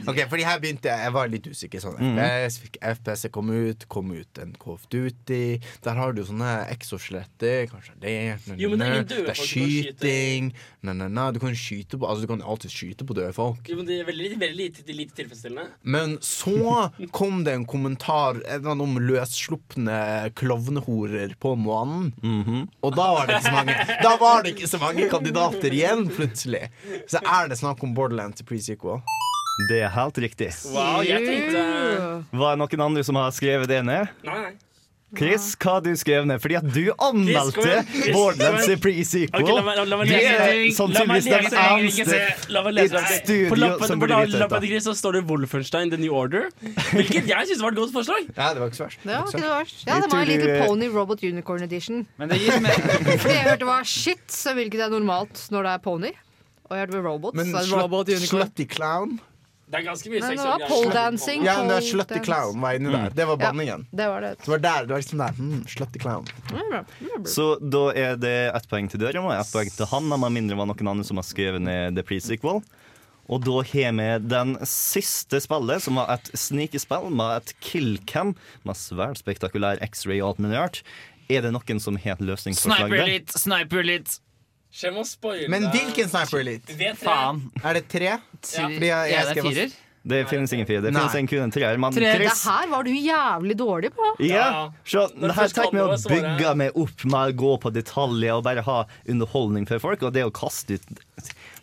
[0.09, 1.81] Ok, fordi her begynte jeg Jeg var litt usikker.
[1.83, 5.59] Sånn FPS, fikk FPS kom ut, kom ut en Call Duty.
[5.83, 7.67] Der har du sånne exosletter.
[7.71, 10.53] Kanskje det na, Jo, men det er er skyting.
[10.83, 11.31] Na.
[11.33, 13.67] Du kan skyte på Altså du kan alltid skyte på døde folk.
[13.69, 15.67] Jo, men det er veldig, veldig lite, lite tilfredsstillende.
[15.83, 22.13] Men så kom det en kommentar en om løsslupne klovnehorer på månen.
[22.83, 26.07] Og da var, det ikke så mange, da var det ikke så mange kandidater igjen,
[26.15, 26.69] plutselig.
[27.11, 29.03] Så er det snakk om Borderlands til pre-sequel.
[29.71, 30.51] Det er helt riktig.
[30.69, 31.63] Wow, jeg tenkte
[32.37, 34.11] Var det noen andre som har skrevet det ned?
[34.27, 34.55] Nei, nei.
[35.17, 36.41] Chris, hva har du skrevet ned?
[36.43, 37.77] Fordi at du anmeldte.
[38.11, 39.47] Borderlands i pre-sequel.
[39.49, 43.21] la meg, la meg er La meg sannsynligvis lese, den eneste i et det.
[43.23, 44.71] studio På lappen, som på burde vite lappen dette.
[44.73, 46.51] Chris så står det Wolfenstein The New Order.
[46.91, 48.29] Hvilket jeg syns var et godt forslag.
[48.35, 49.07] Ja, det var ikke så verst.
[49.07, 49.87] Det var ikke det verst.
[49.87, 52.05] Ja, det var en liten Pony Robot Unicorn Edition.
[52.19, 52.77] Men det gir mer
[53.23, 56.13] Fordi jeg hørte var shit, så hvilket er normalt når det er pony.
[56.67, 57.37] Og jeg hørte robots.
[57.39, 58.13] Men robot.
[58.27, 59.19] Slutty Clown
[59.67, 61.43] Det er ganske mye Nei, det var pole dancing.
[61.47, 62.21] Ja, men det er Slutty.
[62.23, 63.11] Clown var inni der.
[63.11, 63.77] Det var Ja.
[63.91, 64.33] Det var det.
[64.45, 66.27] Så var der, det var liksom der Mm, Slutty Clown.
[67.27, 70.55] Så da er det ett poeng til dere og ett poeng til han, med mindre
[70.55, 72.63] det var noen andre som har skrevet ned The Pre-Sequel.
[73.27, 78.79] Og da har vi den siste spillet, som var et snikespill med et killcam med
[78.79, 80.83] svært spektakulær X-ray og alt mulig rart.
[81.29, 84.21] Er det noen som har et løsningsforslag Sniper litt, sniper litt.
[84.73, 86.73] Skjer med å spoile Men hvilken Sniper Elite?
[86.77, 86.97] V3.
[87.01, 87.43] Faen.
[87.65, 88.19] Er det tre?
[88.43, 89.73] Fordi jeg- jeg Er det skrev firer?
[90.07, 90.81] Det finnes ingen fire.
[90.85, 91.01] Det Nei.
[91.03, 91.79] finnes en kun en treer.
[91.83, 92.07] Men Tre.
[92.13, 94.11] Det Chris her var du jævlig dårlig på.
[94.23, 97.73] Ja, så det her tenker vi å det- bygge meg opp med å gå på
[97.75, 98.77] detaljer og bare ha
[99.09, 101.03] underholdning for folk, og det å kaste ut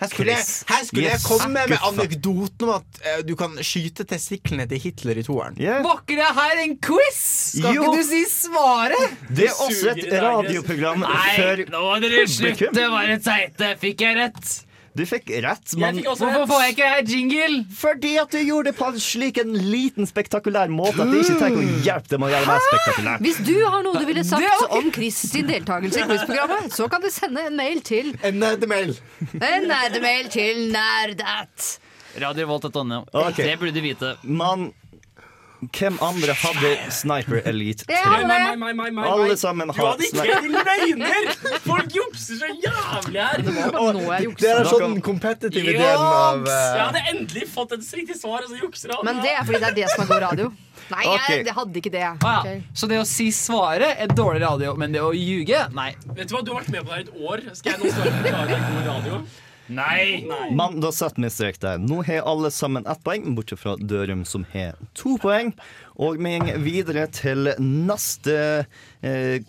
[0.03, 4.03] Her skulle, jeg, her skulle jeg komme med anekdoten om at uh, du kan skyte
[4.09, 5.55] testiklene til Hitler i toeren.
[5.61, 5.79] Yeah.
[5.85, 7.21] Var ikke det her en quiz?
[7.61, 7.85] Skal Jo.
[7.85, 9.15] ikke du si svaret?
[9.29, 12.57] Det er også et radioprogram Nei, for nå må dere publikum.
[12.73, 13.71] slutte å være teite.
[13.79, 14.53] Fikk jeg rett?
[14.93, 17.59] Du fikk rett, Jeg men fikk også Hvorfor får jeg ikke jingle?
[17.73, 21.39] fordi at du gjorde det på en slik en liten spektakulær måte at det ikke
[21.39, 23.23] trenger å hjelpe dem å gjøre det mer spektakulært.
[23.25, 27.01] Hvis du har noe du ville sagt om Chris sin deltakelse i quizprogrammet, så kan
[27.01, 28.93] du sende en mail til En nerdemail.
[29.39, 31.71] En nerdemail til nerdat.
[32.21, 33.03] Radiovolt.no.
[33.09, 33.47] Okay.
[33.49, 34.13] Det burde du vite.
[34.23, 34.69] Men
[35.71, 38.17] hvem andre hadde Sniper Elite Det 3?
[38.19, 38.49] er Meg, alle.
[38.49, 39.05] sammen meg, meg, meg.
[39.13, 41.59] Alle sammen Du har hadde ikke Sniper din løgner!
[41.67, 43.45] Folk jukser så jævlig her.
[44.43, 48.51] Det er sånn kompetitive delen av Jeg eh, hadde endelig fått et riktig svar, og
[48.51, 49.05] så jukser han.
[49.07, 50.51] Men det er fordi det er det som er god radio.
[50.91, 52.03] Nei, jeg, jeg hadde ikke det.
[52.27, 52.47] Ah.
[52.75, 55.93] Så det å si svaret er dårlig radio, men det å ljuge Nei.
[56.17, 57.43] Vet du hva, du har vært med på det her i et år.
[57.55, 59.23] Skal jeg nå svare på det på radio?
[59.73, 60.23] Nei.
[60.53, 61.81] Men da setter vi strek der.
[61.81, 65.53] Nå har alle sammen ett poeng, bortsett fra Dørum, som har to poeng.
[66.01, 68.35] Og vi går videre til neste
[69.01, 69.41] eh,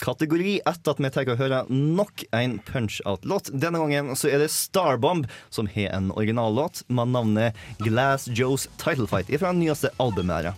[0.00, 3.52] kategori etter at vi tar og hører nok en Punch-Out-låt.
[3.52, 9.08] Denne gangen så er det Starbomb som har en originallåt med navnet Glass Joes Title
[9.10, 10.30] Fight fra den nyeste albumet.
[10.44, 10.54] her.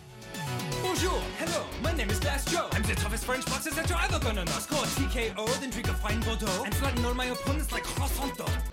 [0.83, 2.69] Bonjour, hello, my name is Glass Joe.
[2.73, 4.61] I'm the toughest French boxer that you're ever gonna know.
[4.61, 8.72] Score TKO, then drink a fine Bordeaux, and flatten all my opponents like croissant dough.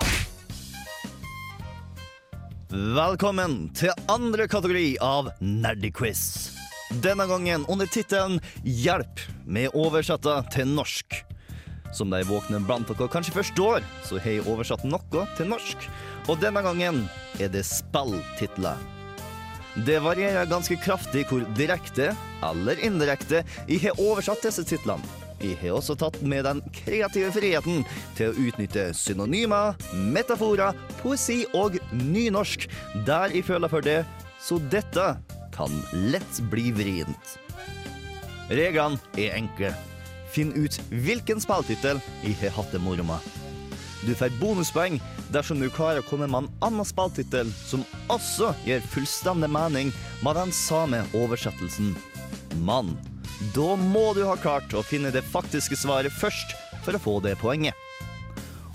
[2.69, 6.51] Velkommen til andre kategori av Nerdiquiz.
[7.01, 11.15] Denne gangen under tittelen Hjelp, med oversetta til norsk.
[11.97, 15.87] Som de våkne blant dere kanskje forstår, så har jeg oversatt noe til norsk.
[16.29, 17.07] Og denne gangen
[17.41, 18.77] er det spilltitler.
[19.81, 22.11] Det varierer ganske kraftig hvor direkte
[22.45, 25.28] eller indirekte jeg har oversatt disse titlene.
[25.39, 27.85] Jeg har også tatt med den kreative friheten
[28.17, 29.77] til å utnytte synonymer,
[30.11, 32.67] metaforer, poesi og nynorsk
[33.07, 34.01] der jeg føler for det,
[34.43, 35.13] så dette
[35.55, 35.81] kan
[36.11, 37.37] lett bli vrient.
[38.49, 39.73] Reglene er enkle.
[40.29, 43.23] Finn ut hvilken spilltittel jeg har hatt det moro med.
[44.05, 44.99] Du får bonuspoeng
[45.33, 49.91] dersom du klarer å komme med en annen spilltittel som også gir fullstendig mening
[50.25, 51.91] med den samme oversettelsen.
[52.63, 52.95] Men
[53.55, 56.51] da må du ha klart å finne det faktiske svaret først
[56.83, 57.75] for å få det poenget.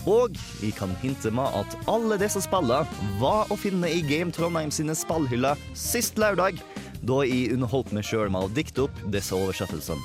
[0.09, 2.85] Og vi kan hinte med at alle disse spillene
[3.21, 6.61] var å finne i Game Trondheim sine spillhyller sist lørdag,
[7.05, 10.01] da jeg underholdt meg sjøl med å dikte opp disse oversettelsene.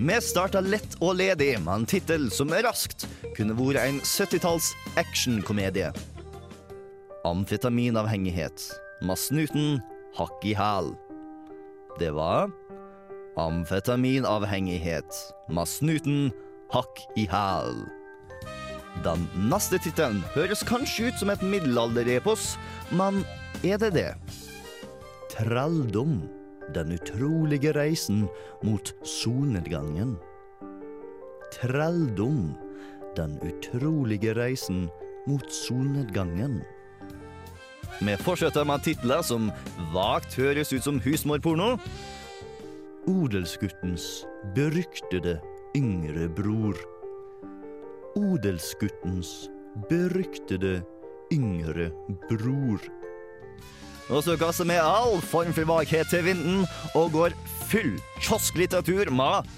[0.00, 3.04] Vi starta lett og ledig med en tittel som raskt
[3.36, 5.90] kunne vært en 70-talls actionkomedie.
[7.28, 8.64] Amfetaminavhengighet
[9.04, 9.76] med snuten
[10.16, 10.94] hakk i hæl.
[12.00, 12.48] Det var
[13.38, 15.14] Amfetaminavhengighet
[15.48, 16.30] med snuten
[16.72, 17.84] hakk i hæl.
[19.04, 22.56] Den neste tittelen høres kanskje ut som et middelalderepos,
[22.90, 23.22] men
[23.64, 24.10] er det det?
[25.30, 26.20] Trelldom.
[26.74, 28.28] Den utrolige reisen
[28.62, 30.16] mot solnedgangen.
[31.54, 32.54] Trelldom.
[33.16, 34.88] Den utrolige reisen
[35.26, 36.60] mot solnedgangen.
[38.00, 39.50] Vi fortsetter med titler som
[39.94, 41.74] vagt høres ut som husmorporno.
[43.08, 45.40] Odelsguttens beryktede
[45.76, 46.76] yngre bror.
[48.16, 49.48] Odelsguttens
[49.88, 50.82] beryktede
[51.32, 51.90] yngre
[52.28, 52.80] bror.
[54.10, 56.66] Og så gasser vi all form for vaghet til vinden
[56.98, 57.36] og går
[57.70, 59.48] full kiosklitteratur med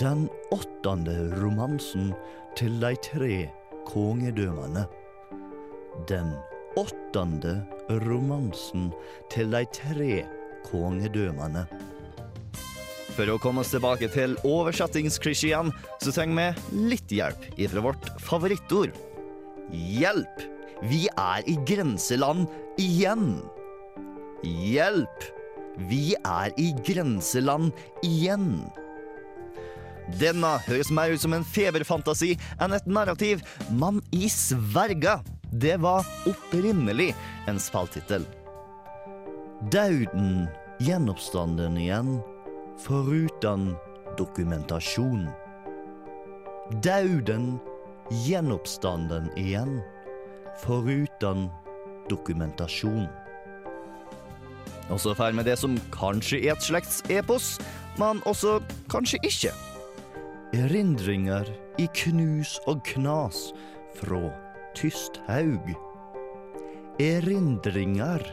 [0.00, 2.12] Den åttende romansen
[2.56, 3.48] til de tre
[3.86, 4.84] kongedømmene.
[6.08, 6.34] Den
[6.76, 8.92] åttende romansen
[9.30, 10.24] til de tre
[10.68, 11.66] kongedømmene.
[13.12, 18.96] For å komme oss tilbake til oversettingsklisjeen, så trenger vi litt hjelp ifra vårt favorittord.
[19.72, 20.48] Hjelp!
[20.82, 22.48] Vi er i grenseland
[22.80, 23.36] igjen.
[24.42, 25.28] Hjelp!
[25.88, 27.70] Vi er i grenseland
[28.04, 28.64] igjen.
[30.18, 35.20] Denne høres mer ut som en feberfantasi enn et narrativ, men i sverga.
[35.52, 37.12] Det var opprinnelig
[37.48, 38.24] en spalltittel.
[39.70, 40.48] Dauden
[40.82, 42.16] gjenoppstanden igjen,
[42.82, 43.76] foruten
[44.18, 45.28] dokumentasjon.
[46.82, 47.60] Dauden
[48.10, 49.80] gjenoppstanden igjen,
[50.64, 51.48] foruten
[52.10, 53.06] dokumentasjon.
[54.90, 57.54] Og så får vi det som kanskje er et slektsepos,
[58.00, 58.58] men også
[58.90, 59.52] kanskje ikke.
[60.52, 61.46] Erindringer
[61.78, 63.52] i knus og knas
[63.96, 64.24] fra
[64.74, 65.70] Tysthaug.
[67.00, 68.26] Erindringer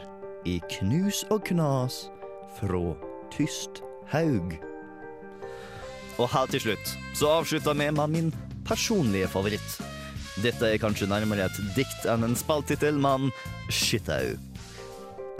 [0.44, 2.08] i knus og knas
[2.58, 2.82] fra
[3.30, 3.89] Tysthaug.
[6.18, 8.32] Og her til slutt så avslutter vi med min
[8.66, 9.80] personlige favoritt.
[10.42, 13.30] Dette er kanskje nærmere et dikt enn en spalttittel, men
[13.70, 14.36] shitau.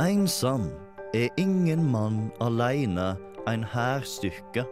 [0.01, 0.69] Einsam
[1.15, 3.15] er ingen mann aleine
[3.49, 4.67] ein hærstyrke.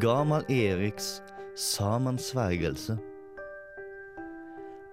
[0.00, 1.20] Gamal Eriks
[1.56, 2.98] samansvergelse.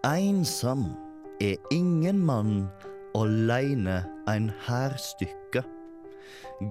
[0.03, 0.95] Einsam
[1.41, 2.67] er ingen mann
[3.15, 5.63] aleine ein hærstykke.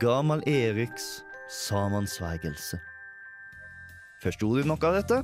[0.01, 1.22] Gamal Eriks
[1.53, 2.80] samansvergelse.
[4.22, 5.20] Forsto du noe av dette?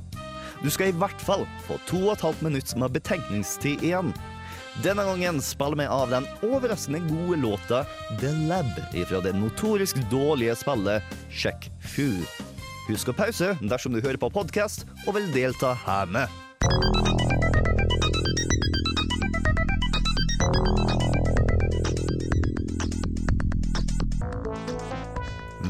[0.61, 4.13] Du skal i hvert fall få to og et halvt minutt med betenkningstid igjen.
[4.85, 7.83] Denne gangen spiller vi av den overraskende gode låta
[8.21, 12.09] The Lab fra det notorisk dårlige spillet Check Fu.
[12.87, 16.27] Husk å pause dersom du hører på podkast og vil delta hjemme.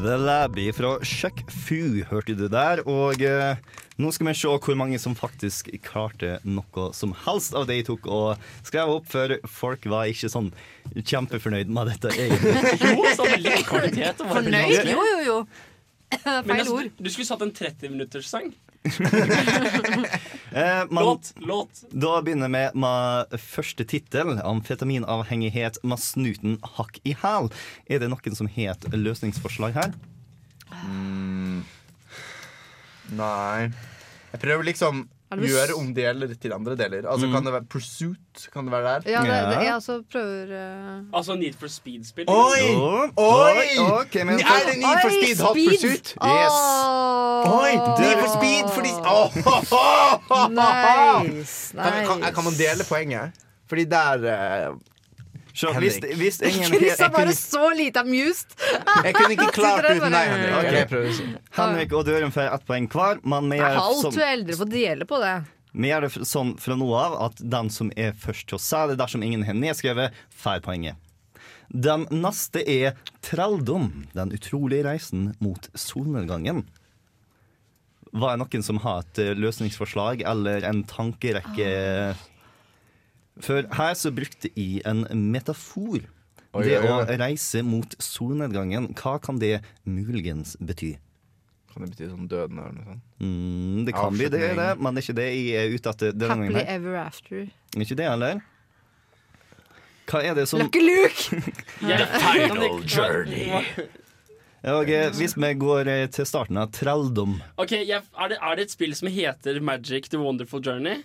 [0.04, 3.56] The Labby fra Chuck Fu hørte du der, og eh,
[3.96, 7.86] nå skal vi se hvor mange som faktisk klarte noe som helst av det jeg
[7.88, 10.50] tok og skrev opp, for folk var ikke sånn
[10.92, 12.52] kjempefornøyd med dette egentlig.
[12.84, 14.20] Jo, så veldig kvalitet.
[14.28, 14.92] Fornøyd?
[14.92, 15.38] Jo, jo, jo.
[16.12, 16.92] Men Feil altså, ord.
[17.00, 18.52] du skulle satt en 30-minutterssang.
[18.52, 18.73] Eh,
[20.90, 21.84] men Låt, låt.
[21.90, 27.50] da begynner vi med første tittel, 'Amfetaminavhengighet med snuten hakk i hæl'.
[27.88, 29.94] Er det noen som het løsningsforslag her?
[33.14, 33.70] Nei.
[34.34, 35.04] Jeg prøver liksom
[35.34, 37.08] Gjøre om deler til andre deler.
[37.10, 38.48] Altså Kan det være Pursuit?
[38.52, 39.10] Kan det være der?
[39.10, 41.16] Ja, det, det, jeg også prøver uh...
[41.16, 42.28] Altså Need for Speed-spill.
[42.28, 42.64] Oi!
[43.16, 43.78] Oi!
[44.00, 46.08] Okay, men- Er det Need for Speed Hot Pursuit?
[46.14, 46.58] Yes.
[47.50, 47.72] Oi!
[48.02, 49.28] Need for Speed fordi Åh!
[50.60, 51.74] Nice.
[51.76, 53.30] Kan, kan, kan man dele poenget?
[53.68, 54.74] Fordi der eh,
[55.54, 56.16] Se, hvis, Henrik.
[56.18, 58.56] hvis ingen Chris er bare så lite amused.
[59.04, 60.88] Jeg kunne ikke klart uten deg, Henrik.
[60.90, 61.36] Okay.
[61.54, 64.72] Henrik og Dørum får ett poeng hver, men vi er gjør, halvt to eldre får
[64.72, 65.34] dele på det.
[65.78, 68.82] vi gjør det sånn fra nå av at den som er først til å si
[68.90, 70.98] det dersom ingen har nedskrevet, får poenget.
[71.70, 76.64] Den neste er Trelldom, den utrolige reisen mot solnedgangen.
[78.14, 81.70] Var det noen som har et eh, løsningsforslag eller en tankerekke?
[83.44, 86.04] For her så brukte jeg en metafor.
[86.54, 86.92] Oi, det oi, oi.
[86.94, 90.94] å reise mot solnedgangen, hva kan det muligens bety?
[91.74, 93.04] Kan det bety sånn døden eller noe sånt?
[93.18, 96.14] Mm, det kan bli det, det, men det er ikke det jeg er ute etter
[96.14, 96.54] denne gangen.
[96.54, 97.48] Happily ever after.
[97.74, 98.44] Ikke det heller.
[100.04, 101.40] Hva er det som Lucky Luke!
[101.80, 103.48] The Final journey.
[104.64, 108.56] Og eh, Hvis vi går eh, til starten av Trelldom okay, jeg, er, det, er
[108.56, 111.02] det et spill som heter Magic The Wonderful Journey?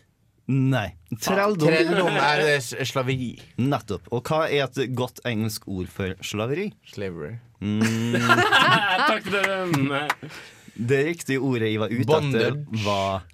[0.49, 0.87] Nei.
[1.21, 1.69] Trelldom.
[1.69, 3.33] Trelldom er eh, slaveri.
[3.61, 4.07] Nettopp.
[4.15, 6.71] Og hva er et godt engelsk ord for slaveri?
[6.89, 7.35] Slavery.
[9.09, 9.91] Takk for den.
[10.79, 13.25] Det riktige ordet jeg var ute etter, var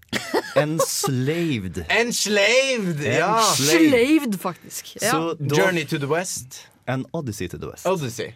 [0.58, 1.84] enslaved.
[1.94, 3.04] Enslaved!
[3.06, 3.36] Ja.
[3.38, 3.90] Enslaved.
[3.92, 4.96] Slaved, faktisk.
[4.98, 5.12] Ja.
[5.12, 6.66] Så Journey to the West.
[6.88, 7.86] An Odyssey to the West.
[7.86, 8.34] Odyssey.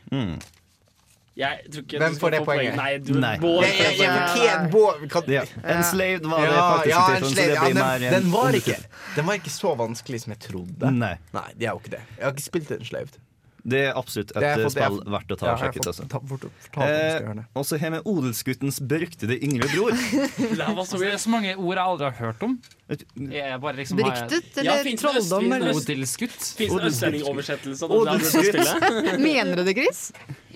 [1.39, 2.75] Jeg tror ikke Hvem du får det poenget?
[2.75, 3.31] Nei, du Nei.
[3.39, 5.43] Bård, Jeg, jeg, jeg fortjent, Bård kan- Ja.
[5.75, 8.75] Enslaved var det faktisk ja, tittelen, så det ja, blir den, mer den, var ikke,
[9.15, 10.91] den var ikke så vanskelig som jeg trodde.
[10.91, 11.13] Nei.
[11.33, 12.01] Nei, det er jo ikke det.
[12.17, 13.19] Jeg har ikke spilt Enslaved.
[13.69, 15.87] Det er absolutt et har fått- spill jeg- verdt å ta Ja, og sjekke ut.
[15.91, 16.03] Altså.
[16.79, 19.91] Eh, og så har vi odelsguttens beryktede yngre bror.
[20.59, 22.59] Det var så er så mange ord jeg aldri har hørt om.
[22.89, 25.45] Liksom Beryktet Ja, eller det trolldom?
[25.77, 26.39] Odelsgutt.
[26.57, 29.19] Fins det østlendingoversettelse av det spillet?
[29.27, 30.11] Mener du det, Chris?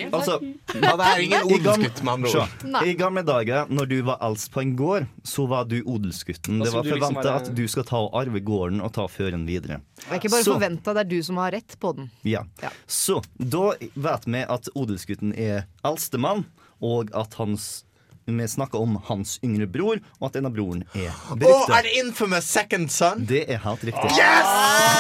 [0.10, 0.40] Altså,
[0.74, 2.88] Ja, det er ingen odelsgutt, med andre ord.
[2.90, 6.58] I gamle dager, når du var eldst på en gård, så var du odelsgutten.
[6.64, 9.82] Det var forventa liksom at du skal ta og arve gården og ta føren videre.
[10.02, 12.10] Det er ikke bare forventa, det er du som har rett på den.
[12.26, 12.42] Ja.
[12.64, 12.74] Ja.
[13.04, 16.46] Så da vet vi at odelsgutten er eldstemann,
[16.80, 17.84] og at hans
[18.26, 21.84] vi snakker om hans yngre bror, og at en av broren er Å, Oh, er
[21.84, 23.26] det infamous second son?
[23.28, 24.12] Det er helt riktig.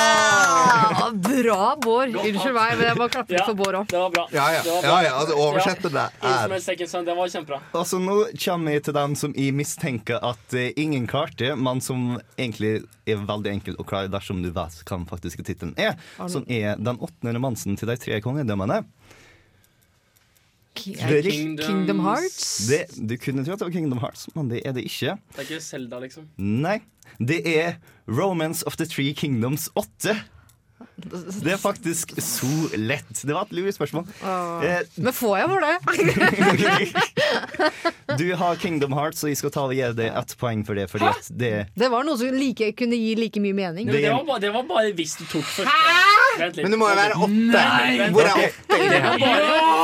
[0.04, 2.16] Ah, bra, Bård.
[2.16, 3.46] Unnskyld meg, men jeg bare klappe Ja.
[3.46, 3.88] for Bård òg.
[3.90, 4.28] Det var bra.
[4.32, 4.62] Ja, ja.
[4.84, 7.60] Ja, ja altså, oversette det er Infamous Second Son, det var kjempebra.
[7.74, 12.20] Altså, nå kommer vi til den som jeg mistenker at uh, ingen klarte, men som
[12.38, 15.98] egentlig er veldig enkel å klare dersom du vet hva den faktiske tittelen er.
[16.28, 18.84] Som er den åttende romansen til de tre kongedømmene.
[20.74, 21.22] Det,
[21.62, 22.68] Kingdom Hearts?
[22.68, 25.18] det, du kunne tro at det var Kingdom Hearts, men det er det ikke.
[25.36, 26.28] Det er ikke Selda, liksom.
[26.38, 26.80] Nei.
[27.20, 27.76] Det er
[28.10, 30.16] Romance of the Three Kingdoms 8.
[30.98, 32.48] Det er faktisk så
[32.78, 33.22] lett.
[33.24, 34.04] Det var et lurespørsmål.
[34.24, 35.76] Eh, Men får jeg for det?
[38.20, 40.90] du har Kingdom Hearts, og jeg skal ta og gi deg ett poeng for det.
[40.92, 43.88] Fordi at det Det var noe som like, kunne gi like mye mening.
[43.90, 45.72] Det, det, var, bare, det var bare hvis du tok først.
[45.72, 46.23] Hæ?
[46.40, 47.52] Men det må jo være åtte.
[47.54, 48.10] Nei.
[48.14, 49.18] Hvor er åtte det var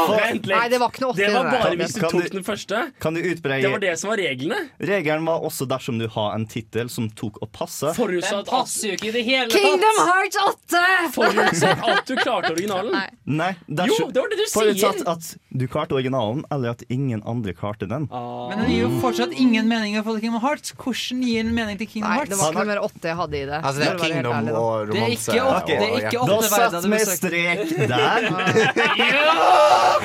[0.09, 0.57] Bare, vent litt.
[0.57, 2.43] Nei, det var ikke noe åtte Det var bare hvis du Kan tok du- den
[2.47, 2.77] første.
[2.99, 4.59] Kan du Det var det som var reglene.
[4.79, 7.91] Regelen var også dersom du har en tittel som tok og passa.
[7.93, 10.09] Den Forutsatt at, passer jo ikke i det hele Kingdom tatt!
[10.09, 10.83] Hearts 8!
[11.13, 12.91] forutsatt at du klarte originalen.
[12.91, 13.09] Nei.
[13.25, 13.51] Nei,
[13.89, 15.07] Jo, det var det du forutsatt sier!
[15.07, 18.07] at du klarte originalen, eller at ingen andre klarte den.
[18.09, 20.73] Men det gir jo fortsatt ingen mening for Kingdom Hearts.
[20.73, 22.29] Hvordan gir den mening til Kingdom Nei, Hearts?
[22.29, 23.59] det var ikke noe mer åtte jeg hadde i det.
[23.63, 24.59] Altså, det for er å være helt kingdom ærlig, da.
[24.59, 25.29] og Det er romanse.
[25.29, 26.27] ikke åtte, og- det er ikke.
[26.29, 27.59] Da verdener satt med strek
[27.93, 28.27] der.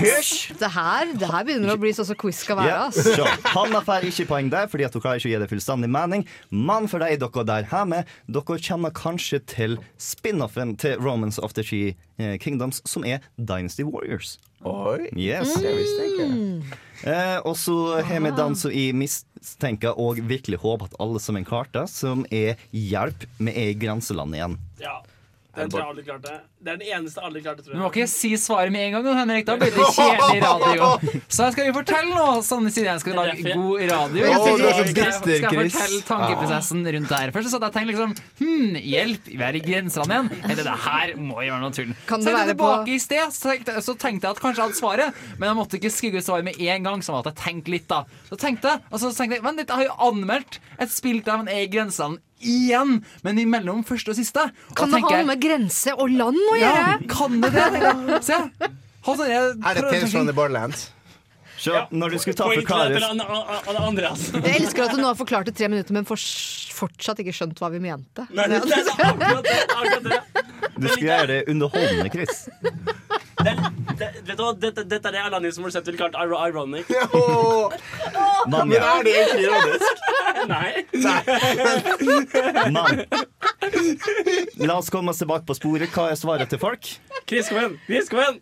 [0.01, 0.53] Hysj!
[0.59, 2.70] Det her, det her begynner å bli sånn som quiz skal være.
[2.72, 2.99] Ja, ass.
[3.14, 5.91] så, Hanna får ikke poeng der, fordi at hun klarer ikke å gi det fullstendig
[5.95, 6.24] mening.
[6.51, 11.64] Men for de dere der hjemme, dere kjenner kanskje til spin-offen til Romance of the
[11.66, 14.37] Three eh, Kingdoms, som er Dynasty Warriors.
[14.64, 15.51] Oi, Yes.
[15.61, 16.78] det visste jeg ikke.
[17.05, 17.74] Eh, og så
[18.09, 22.24] har vi den som jeg mistenker og virkelig håper at alle som en klarte, som
[22.32, 24.57] er Hjelp, vi er i grenselandet igjen.
[24.80, 24.95] Ja,
[25.57, 26.33] den tror jeg alle klarte.
[26.65, 27.79] Det er den eneste alle klarte, tror jeg.
[27.79, 29.45] Du må ikke si svaret med en gang, Henrik.
[29.47, 30.89] Da blir det kjedelig radio.
[31.29, 34.31] Så skal vi fortelle nå, Sanne Siden jeg skal lage god radio.
[34.35, 37.33] Skal jeg- Skal jeg fortelle tankeprosessen rundt det her?
[37.37, 40.31] Først så jeg tenkt liksom Hm, hjelp, vi er i grenseland igjen.
[40.51, 41.95] Eller det her må jo være noe tull.
[42.09, 44.69] Kan så jeg være tilbake i sted, så tenkte, så tenkte jeg at kanskje jeg
[44.69, 47.03] hadde svaret, men jeg måtte ikke skrive ut svaret med en gang.
[47.05, 48.03] Så måtte jeg tenke litt, da.
[48.29, 51.21] Så tenkte jeg, og så tenkte jeg Vent litt, jeg har jo anmeldt et spill
[51.25, 54.47] der man er i grenseland igjen, men imellom første og siste.
[54.71, 56.75] Og Kan det tenker ha noe med grense og land å ja,
[57.11, 58.21] kan det det?
[58.27, 58.41] Se.
[59.05, 60.91] Sånn, jeg Er det Tales from the Borderlands?
[61.65, 63.05] Så når du skulle ta forklares
[63.81, 64.25] Andreas.
[64.35, 67.71] Jeg elsker at du nå har forklart det tre minutter, men fortsatt ikke skjønt hva
[67.73, 68.27] vi mente.
[68.35, 69.59] Nei, det, det akkurat det.
[69.73, 70.21] Akkurat det.
[70.75, 72.45] Du skal gjøre det underholdende, Chris.
[73.45, 76.89] Dette, dette er det Alanis Morissette ville kalt iro- ironic.
[77.15, 77.71] Oh.
[78.51, 79.91] Men er det egentlig ironisk?
[80.51, 80.73] Nei.
[82.75, 83.05] men.
[84.67, 85.93] La oss komme oss tilbake på sporet.
[85.95, 86.83] Hva er svaret til folk?
[87.29, 87.77] Chris, kom igjen.
[87.87, 88.41] Chris, kom igjen.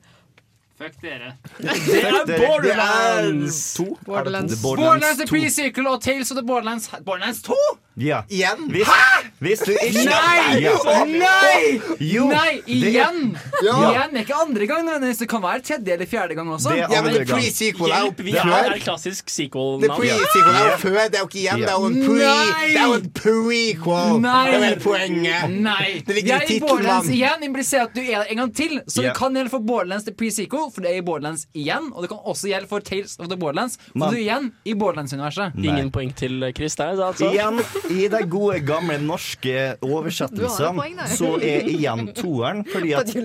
[0.83, 1.33] Fuck dere.
[1.62, 2.47] Det er.
[2.49, 3.74] Borderlands.
[3.76, 3.85] To?
[4.07, 4.53] Borderlands.
[4.55, 7.55] The Borderlands The Pre-Circle og Tales of the Borderlands Borderlands 2?
[8.01, 8.22] Ja.
[8.33, 8.70] Igjen?
[8.72, 8.89] Hvis,
[9.45, 10.62] hvis du ikke Nei!
[10.64, 10.72] Ja.
[11.05, 11.80] Nei!
[12.01, 13.18] Jo, Nei, det er-
[13.62, 13.74] Ja.
[13.93, 14.89] Igjen er ikke andre gang.
[15.05, 16.70] Det kan være tredje eller fjerde gang også.
[16.72, 17.28] Det er Ja, andre gang.
[17.43, 18.72] pre-sequel er jo Hjelp, vi er før.
[18.72, 20.01] er klassisk sequel-navn.
[20.01, 21.61] pre-sequel er jo før, det er jo ikke igjen.
[21.61, 22.66] Det er jo en pre Nei!
[22.72, 24.20] Det er jo en prequel.
[24.24, 24.47] Nei.
[24.51, 25.51] Det er vel poenget.
[25.61, 26.03] Nei.
[26.07, 27.45] Det ligger i er tittelen, Borderlands igjen.
[27.51, 28.80] Impliserer at du er der en gang til.
[28.89, 29.09] Så Ja.
[29.12, 31.91] det kan gjelde for Borderlands The Pre-Sequel, for det er i Borderlands igjen.
[31.93, 34.75] Og det kan også gjelde for Tales of the Borderlands, for du er igjen i
[34.79, 35.57] Borderlands-universet.
[35.62, 37.31] Ingen poeng til Chris der, da, altså.
[37.31, 37.62] Igjen,
[37.93, 43.16] i de gode, gamle norske oversettelsene, så er igjen toeren, fordi at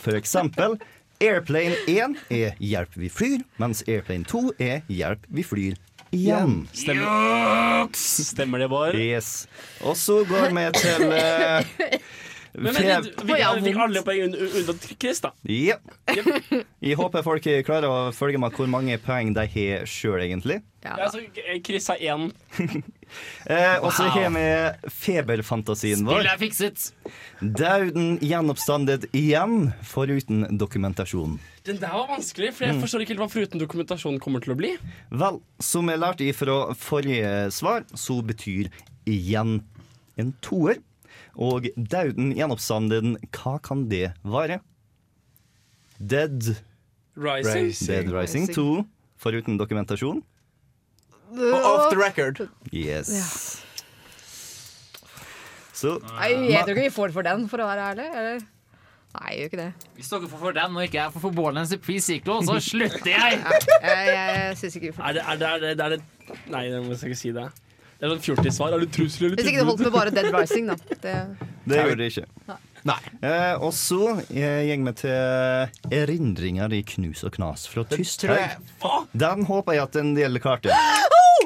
[0.00, 0.78] for eksempel
[1.20, 5.76] Airplane 1 er 'Hjelp, vi flyr', mens Airplane 2 er 'Hjelp, vi flyr'.
[6.12, 6.68] Igjen.
[6.72, 8.94] Stemmer, Stemmer det, Bård?
[8.98, 9.46] Yes.
[9.86, 12.00] Og så går vi til eh,
[12.60, 15.30] Men, men, vi, vi, vi fikk alle poeng un- unntatt Chris, da.
[15.48, 15.78] Ja.
[16.84, 20.60] Jeg håper folk klarer å følge med hvor mange poeng de har sjøl, egentlig.
[20.84, 21.20] Ja, Ja, så
[21.66, 22.30] Chris har én.
[23.50, 24.42] Eh, og så har vi
[24.94, 26.20] feberfantasien vår.
[26.20, 26.82] Spillet er fikset.
[27.58, 31.32] Dauden gjenoppstandet igjen, foruten dokumentasjon.
[31.66, 32.82] Den der var vanskelig, for jeg Mm.
[32.84, 34.70] forstår ikke helt hva foruten dokumentasjon kommer til å bli.
[35.10, 38.70] Vel, som jeg lærte ifra forrige svar, så betyr
[39.10, 39.58] igjen
[40.16, 40.78] en toer.
[41.38, 44.60] Og dauden gjenoppstanden, hva kan det være?
[46.00, 46.54] Dead,
[47.20, 47.70] Rising.
[47.86, 48.66] Dead Rising 2,
[49.20, 50.22] foruten dokumentasjon.
[51.30, 52.48] Og off the record.
[52.74, 53.60] Yes.
[55.80, 58.08] Så Nei, jeg tror ikke vi får for den, for å være ærlig.
[58.20, 58.42] Eller?
[59.10, 59.70] Nei, jeg gjør ikke det.
[59.96, 63.40] Hvis dere får for den og ikke jeg får for Borderlands Pre-Cyclo, så slutter jeg!
[63.80, 66.64] Jeg, jeg synes ikke vi får Er det, er det, er det, er det Nei,
[66.68, 67.46] jeg må ikke si det.
[68.00, 68.72] Det er sånn fjortissvar.
[68.72, 70.76] Er du trussel eller Hvis ikke det holdt med bare Dead Rising, da.
[71.04, 71.16] Det,
[71.68, 72.56] det gjør det ikke.
[72.88, 72.96] Nei.
[73.28, 78.56] Eh, og så eh, går vi til erindringer i knus og knas fra Tysthaug.
[79.12, 80.72] Den håper jeg at en del klarte.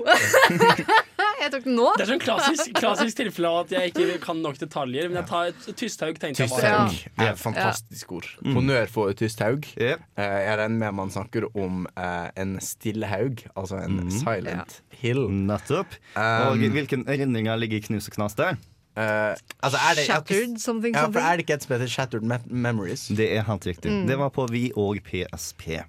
[1.45, 1.87] jeg tok den nå.
[1.99, 5.09] Det er sånn klassisk, klassisk tilfelle av at jeg ikke kan nok detaljer.
[5.11, 6.75] Men jeg tar et Tysthaug, tenkte jeg bare.
[6.91, 8.29] Tysthaug er et fantastisk ord.
[8.45, 9.69] Honnør for Tysthaug.
[9.79, 10.03] Yeah.
[10.17, 15.25] Eh, Jeg regner med man snakker om eh, en stille haug, altså en silent hill.
[15.31, 15.95] Nettopp.
[16.17, 18.57] Um, og hvilke erindringer ligger i knus og knas der?
[18.95, 22.23] Uh, altså er det, Shattered something Ja, for er det ikke et som heter Shattered
[22.31, 23.09] Me Memories?
[23.11, 23.91] Det er helt riktig.
[23.91, 24.05] Mm.
[24.07, 25.81] Det var på Vi og PSP.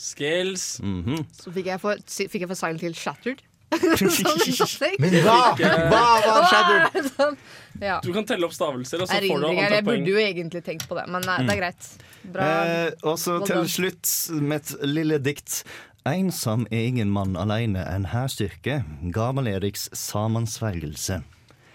[0.00, 0.80] Skills.
[0.84, 1.24] Mhm.
[1.36, 3.40] Så fikk jeg for, fikk jeg for Silent Hill Shattered.
[3.70, 5.38] Sånn, Men hva?
[5.56, 7.36] Hva var sånn.
[7.80, 8.00] Ja.
[8.04, 10.02] Du kan telle opp stavelser, og så får du antall Jeg poeng.
[10.04, 11.86] burde jo egentlig tenkt på det, men nei, det er greit.
[12.34, 12.48] Bra.
[12.50, 13.70] Eh, og så Well til done.
[13.72, 14.10] slutt
[14.42, 15.62] med et lille dikt.
[16.10, 18.80] Ensom er ingen mann aleine, en hærstyrke.
[19.14, 21.22] Gammel-Eriks samansvergelse.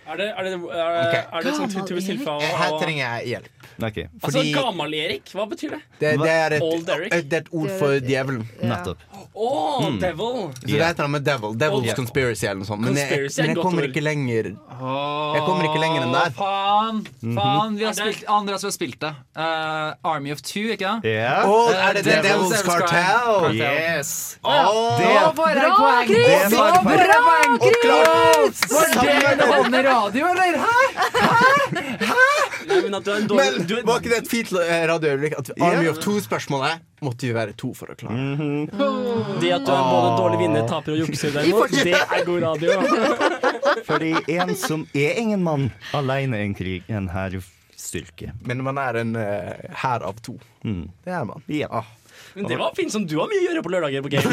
[0.05, 1.21] Er det, er det, er okay.
[1.33, 3.51] Er det sånn typisk tilfelle Her trenger jeg hjelp.
[3.75, 5.79] Ok, Altså, fordi- Gamal-Erik, hva betyr det?
[5.99, 7.13] Det, det, er et, Old Eric?
[7.13, 8.43] et, det er et ord for djevelen.
[8.61, 8.67] Ja.
[8.75, 8.99] nettopp.
[9.35, 9.47] Å,
[9.81, 9.97] Mm.
[9.99, 10.37] devil!
[10.61, 11.55] Så det heter med devil.
[11.59, 11.95] Devil's yeah.
[11.97, 12.81] Conspiracy eller noe sånt.
[12.85, 16.31] Men jeg, men jeg kommer ikke lenger Jeg kommer ikke lenger enn der.
[16.37, 17.01] Faen!
[17.35, 19.11] faen vi har det- spilt, Andreas, vi har spilt det.
[19.35, 21.11] Uh, Army of Two, ikke det?
[21.17, 21.43] Ja.
[21.43, 22.87] Å, er det The Devil's Devil's Cartel?
[22.87, 23.55] Cartel.
[23.59, 24.37] Yes!
[24.45, 26.07] Oh, det Bra, poeng!
[26.07, 26.49] Chris!
[26.49, 27.59] Det Nå var poeng!
[27.83, 28.55] klart!
[28.71, 30.57] Var det underholdende radio, eller?
[30.65, 32.25] Hæ?
[32.65, 35.37] Nei, men at du er en Men var ikke det et fint eh, radioøyeblikk?
[35.39, 38.37] At Army of Two-spørsmålet måtte vi være to for å klare.
[39.41, 42.79] Det at du er både dårlig vinner, taper og jukser, derimot, det er god radio.
[43.89, 48.33] Fordi en som er ingen mann aleine en krig, en hærstyrke.
[48.47, 50.39] Men man er en hær uh, av to.
[50.65, 50.87] Mm.
[51.05, 51.45] Det er man.
[51.51, 51.69] Ja.
[51.83, 51.93] Ah.
[52.35, 54.27] Men det var fint som du har mye å gjøre på lørdager på game.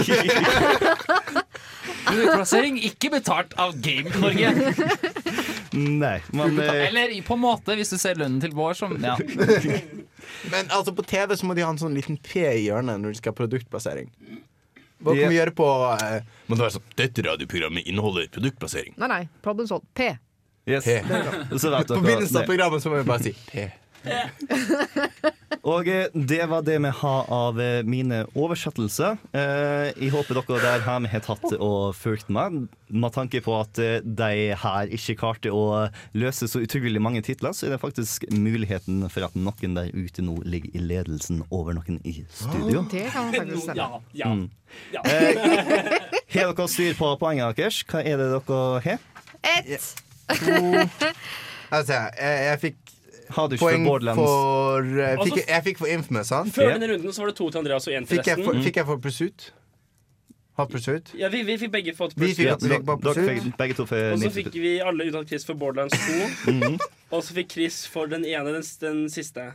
[2.13, 4.51] Plassering ikke betalt av Game Norge.
[5.73, 9.15] Nei, men eh, Eller på en måte, hvis du ser lønnen til vår som ja.
[10.53, 13.15] Men altså på TV så må de ha en sånn liten P i hjørnet når
[13.15, 14.11] de skal ha produktplassering.
[15.03, 18.99] Hva kan vi gjøre på eh, Må det være sånn Dette radioprogrammet inneholder produktplassering.
[19.01, 19.23] Nei, nei.
[19.47, 19.89] Problem solved.
[19.97, 20.13] P.
[20.69, 20.85] yes.
[20.85, 20.99] P.
[21.57, 23.71] Så På begynnelsen av programmet så må vi bare si P.
[25.63, 29.19] Og eh, det var det vi har av eh, mine oversettelser.
[29.31, 33.79] Eh, Jeg håper dere der hjemme har tatt og fulgt meg, Med tanke på at
[33.79, 35.87] eh, de her ikke klarte å
[36.19, 40.25] løse så utrolig mange titler, så er det faktisk muligheten for at noen der ute
[40.27, 42.83] nå ligger i ledelsen over noen i studio.
[42.91, 43.79] Det kan man faktisk stemme.
[43.79, 44.33] Ja, ja.
[44.35, 44.51] Mm.
[44.97, 45.07] ja.
[46.33, 47.85] Har dere styr på poengene deres?
[47.87, 49.09] Hva er det dere har?
[49.43, 49.95] Ett.
[51.73, 52.82] Altså, jeg, jeg fikk
[53.37, 56.53] Har du ikke poeng for for eh, Altså, fikk, Jeg fikk for Infamous, sant?
[56.55, 58.53] Før denne runden så var det to til Andreas og én til Fikk jeg for,
[58.53, 58.65] resten.
[58.69, 59.53] fikk jeg for Pursuit?
[60.61, 61.13] Hot Pursuit?
[61.17, 62.37] Ja, vi, vi fikk begge fått Pursuit.
[62.37, 62.69] fikk- Ja, pluss.
[62.69, 63.43] vi fikk Pursuit.
[63.47, 65.97] fikk begge to for Og så fikk vi alle unntatt Chris for Borderlands
[66.47, 66.53] 2.
[66.53, 66.79] Mhm.
[67.13, 69.55] Og så fikk Chris for den ene, den, den siste.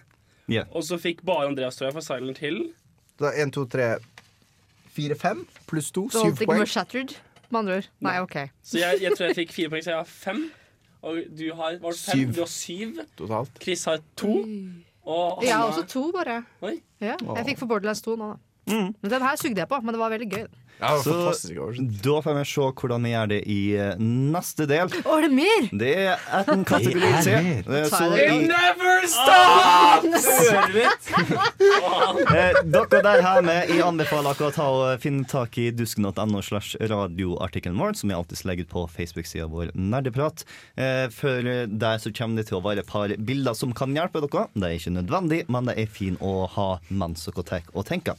[0.49, 0.65] Yeah.
[0.73, 2.71] Og så fikk bare Andreas, tror jeg, for Silent Hill.
[3.19, 3.97] Da én, to, tre,
[4.93, 6.07] fire, fem pluss to.
[6.09, 7.15] Så Syv holdt ikke poeng.
[7.51, 7.87] med andre ord.
[8.01, 8.37] Nei, OK.
[8.63, 10.51] Så jeg, jeg tror jeg fikk fire poeng, så jeg har fem.
[11.07, 12.19] Og du har, var det fem?
[12.19, 12.33] Syv.
[12.35, 12.97] Du har syv.
[13.19, 13.61] Totalt.
[13.63, 14.33] Chris har to.
[15.07, 16.41] Og Jeg har Hanna- også to, bare.
[16.67, 16.73] Oi.
[16.99, 18.79] Ja, jeg fikk for Borderlands 2 nå, da.
[19.01, 20.47] Men den her sugde jeg på, men det var veldig gøy.
[20.79, 21.33] Ja, Så-
[22.03, 24.87] Da får vi se hvordan vi gjør det i eh, neste del.
[24.87, 25.69] Å, er det mer?
[25.73, 27.63] Det er en kategori mer.
[27.65, 28.29] Eh, Så Tyler.
[28.29, 30.27] i, Never stops!
[32.37, 36.75] Eh, dere der hjemme, jeg anbefaler dere å ta og finne tak i dusken.no slash
[36.81, 40.43] radioartikkelen vår, som jeg alltid legger ut på Facebook-sida vår Nerdeprat.
[40.77, 44.21] Eh, for der så kommer det til å være et par bilder som kan hjelpe
[44.23, 44.47] dere.
[44.53, 48.15] Det er ikke nødvendig, men det er fint å ha mens dere og tenker.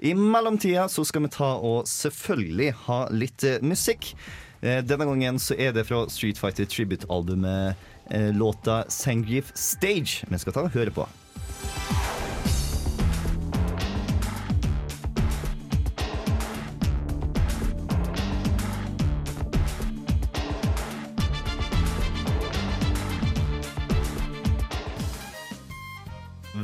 [0.00, 4.12] I mellomtida så skal vi ta og selvfølgelig ha litt eh, musikk.
[4.60, 7.76] Eh, Denne gangen så er det fra Street Fighter Tribute-albumet
[8.10, 11.08] eh, låta 'Sangrif Stage' vi skal ta og høre på.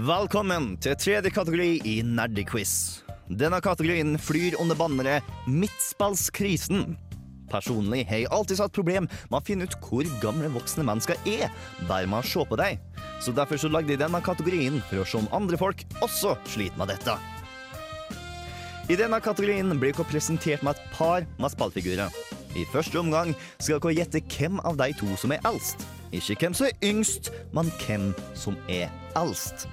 [0.05, 3.04] Velkommen til tredje kategori i Nerdequiz.
[3.29, 6.97] Denne kategorien flyr under banneret midtspallskrisen.
[7.49, 11.53] Personlig har jeg alltid hatt problem med å finne ut hvor gamle voksne mennesker er,
[11.89, 12.81] bare med å se på dem.
[13.25, 16.81] Så derfor så lagde jeg denne kategorien for å se om andre folk også sliter
[16.81, 17.17] med dette.
[18.93, 22.13] I denne kategorien blir dere presentert med et par med spillfigurer.
[22.55, 25.87] I første omgang skal dere gjette hvem av de to som er eldst.
[26.15, 29.65] Ikke hvem som er yngst, men hvem som er eldst.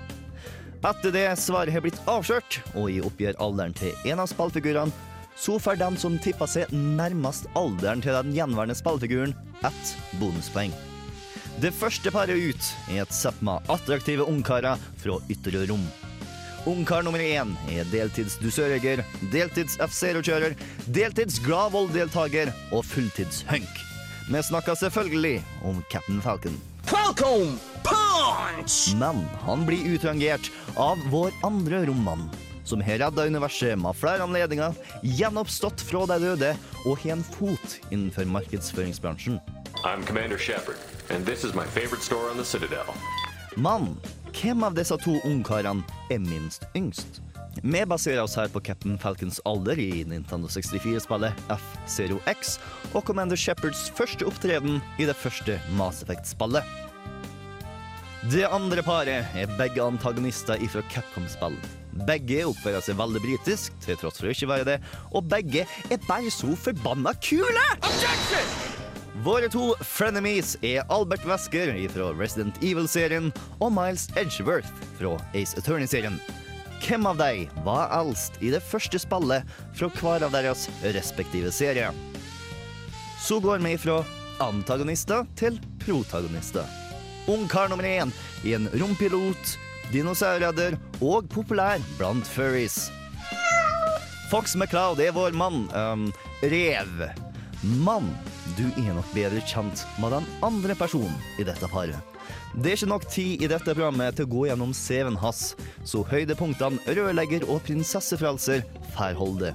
[0.81, 4.89] Etter det svaret har blitt avslørt, og i oppgjør alderen til en av spillfigurene,
[5.37, 10.73] så får den som tipper seg nærmest alderen til den gjenværende spillfiguren, ett bonuspoeng.
[11.61, 15.85] Det første paret ut er et sett med attraktive ungkarer fra ytre rom.
[16.69, 19.03] Ungkar nummer én er deltids dusørjeger,
[19.33, 20.57] deltids F-Zero-kjører,
[20.89, 23.85] deltids Gladvold-deltaker og fulltids hunk.
[24.29, 26.57] Vi snakker selvfølgelig om Captain Falcon.
[26.91, 28.95] Falcon Punch!
[28.99, 32.29] Men han blir utrangert av vår andre rommann,
[32.63, 36.51] som har redda universet med flere anledninger, gjenoppstått fra de døde
[36.83, 39.39] og har en fot innenfor markedsføringsbransjen.
[39.85, 40.75] I'm Commander Shepard,
[41.09, 42.91] and this is my favorite store on the Citadel.
[43.55, 43.95] Men
[44.35, 47.23] hvem av disse to ungkarene er minst yngst?
[47.63, 52.55] Vi baserer oss her på Captain Falcons alder i Nintendo 64-spillet F-Zero X
[52.95, 56.65] og Commander Shepherds første opptreden i det første Mass Effect-spillet.
[58.33, 61.59] Det andre paret er begge antagonister ifra Capcom-spill.
[62.09, 64.81] Begge oppfører seg veldig britisk, til tross for å ikke være det,
[65.13, 67.65] og begge er bare så forbanna kule!
[67.85, 68.53] Objection!
[69.21, 73.29] Våre to frenemies er Albert Wesker fra Resident Evil-serien
[73.59, 76.17] og Miles Edgeworth fra Ace Attorney-serien.
[76.81, 79.45] Hvem av dem var eldst i det første spillet
[79.77, 81.91] fra hver av deres respektive serie.
[83.21, 83.99] Så går vi fra
[84.41, 86.65] antagonister til protagonister.
[87.29, 88.09] Ungkar nummer én
[88.41, 89.57] er en rompilot,
[89.93, 92.87] dinosaurredder og populær blant furries.
[94.31, 95.67] Fox McCloud er vår mann.
[95.75, 96.07] Um,
[96.41, 97.05] rev.
[97.61, 98.09] Mann,
[98.57, 102.10] du er nok bedre kjent med den andre personen i dette paret.
[102.53, 105.53] Det er ikke nok tid i dette programmet til å gå gjennom CV-en hans,
[105.87, 108.65] så høydepunktene rørlegger og prinsessefrelser
[108.95, 109.53] får holde.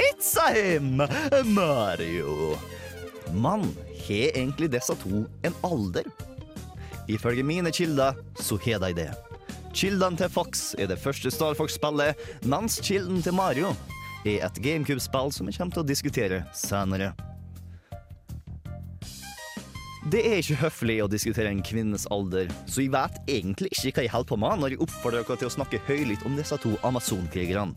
[0.00, 1.02] It's him,
[1.52, 2.56] Mario.
[3.34, 3.68] Mann,
[4.06, 6.08] har egentlig disse to en alder?
[7.08, 9.10] Ifølge mine kilder så har de det.
[9.76, 12.16] Kildene til Fox er det første Star Fox-spillet,
[12.48, 13.74] mens kilden til Mario
[14.24, 17.12] er et GameCube-spill som vi kommer til å diskutere senere.
[20.06, 24.04] Det er ikke høflig å diskutere en kvinnes alder, så jeg vet egentlig ikke hva
[24.04, 26.76] jeg holder på med når jeg oppfordrer dere til å snakke høylytt om disse to
[26.86, 27.74] amazonkrigerne.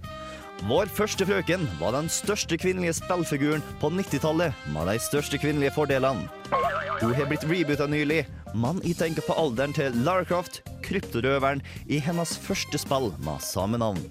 [0.69, 6.27] Vår første frøken var den største kvinnelige spillfiguren på 90-tallet, med de største kvinnelige fordelene.
[6.99, 8.21] Hun har blitt reboota nylig,
[8.53, 13.81] men jeg tenker på alderen til Lara Croft, kryptorøveren, i hennes første spill med samme
[13.81, 14.05] navn.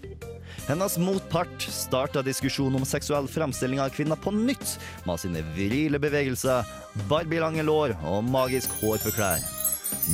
[0.68, 4.74] Hennes motpart starta diskusjonen om seksuell fremstilling av kvinner på nytt,
[5.08, 6.66] med sine virile bevegelser,
[7.08, 9.40] barbielange lår og magisk hår for klær.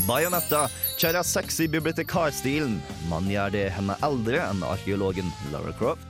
[0.07, 2.77] Bajonetta kjører sexy bibliotekarstilen,
[3.11, 6.07] men gjør det henne eldre enn arkeologen Lara Croft.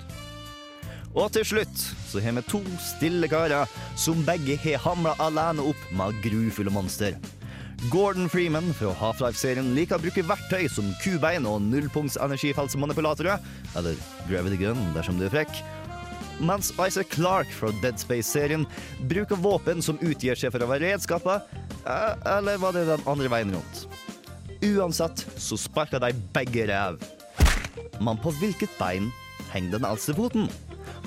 [1.14, 5.88] Og til slutt så har vi to stille karer som begge har hamla alene opp
[5.96, 7.16] med grufulle monster.
[7.90, 13.42] Gordon Freeman fra Half-Life-serien liker å bruke verktøy som kubein og nullpunktsenergifeltsmanipulatorer,
[13.76, 13.98] eller
[14.28, 15.58] Gravity Gun dersom du er frekk.
[16.42, 18.64] Mens Isaac Clark fra Dead Space-serien
[19.10, 21.44] bruker våpen som utgir seg for å være redskaper,
[21.84, 23.84] eh, eller var det den andre veien rundt?
[24.64, 26.98] Uansett så sparker de begge ræv.
[28.00, 29.12] Men på hvilket bein
[29.52, 30.48] henger den eldste foten?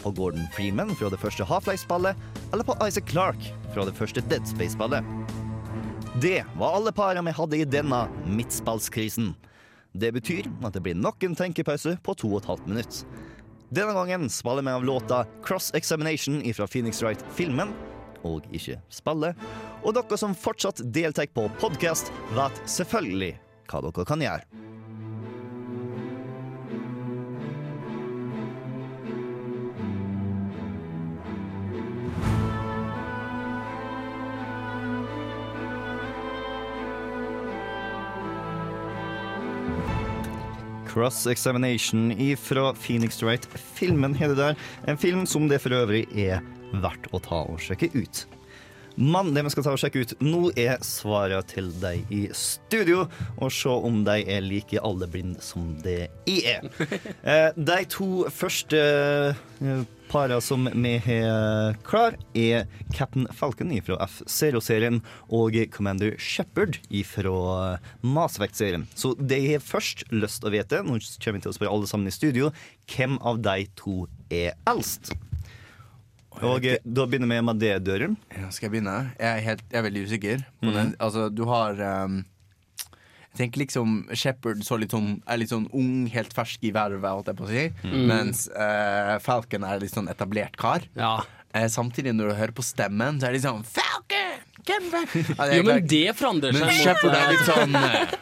[0.04, 2.16] På Gordon Freeman fra det første Half-Life-spillet,
[2.54, 5.04] eller på Isaac Clark fra det første Dead Space-spillet?
[6.22, 9.36] Det var alle parene vi hadde i denne midtspillskrisen.
[9.94, 13.02] Det betyr at det blir nok en tenkepause på to og et halvt minutt.
[13.70, 17.76] Denne gangen spiller vi av låta Cross Examination fra Phoenix Wright-filmen,
[18.26, 19.38] og ikke spillet.
[19.84, 23.36] Og dere som fortsatt deltar på podkast, vet selvfølgelig
[23.70, 24.67] hva dere kan gjøre.
[40.98, 42.10] Cross Examination
[42.42, 43.46] fra Phoenix Wright.
[43.76, 44.56] Filmen heter der.
[44.90, 46.40] En film som det for øvrig er
[46.82, 48.24] verdt å ta og sjekke ut.
[48.98, 53.04] Men det vi skal ta og sjekke ut nå, er svarene til deg i studio,
[53.38, 56.66] og se om de er like alle blinde som det jeg er.
[57.28, 65.02] Eh, De to første eh, para som vi har klar, er Captain Falcon fra F0-serien
[65.34, 68.88] og Commander Shepherd fra Mass Effect-serien.
[68.96, 71.76] Så det jeg har først lyst til å vite, nå kommer vi til å spørre
[71.76, 72.52] alle sammen i studio,
[72.94, 75.14] hvem av de to er eldst?
[76.46, 78.18] Og eh, da begynner vi med det, Dørum.
[78.30, 78.98] Ja, skal jeg begynne?
[79.18, 80.44] Jeg er, helt, jeg er veldig usikker.
[80.62, 82.37] På den, altså, du har Jeg
[83.38, 87.66] tenker liksom Shepherd så litt sånn, er litt sånn ung, helt fersk i vervet, si.
[88.10, 90.86] Mens uh, Falcon er litt sånn etablert kar.
[90.98, 91.20] Ja.
[91.56, 94.44] Uh, samtidig, når du hører på stemmen, så er det sånn Falcon!
[94.68, 96.66] Ja, Jo, men det forandrer seg.
[96.66, 98.16] Men Shepherd er litt sånn uh,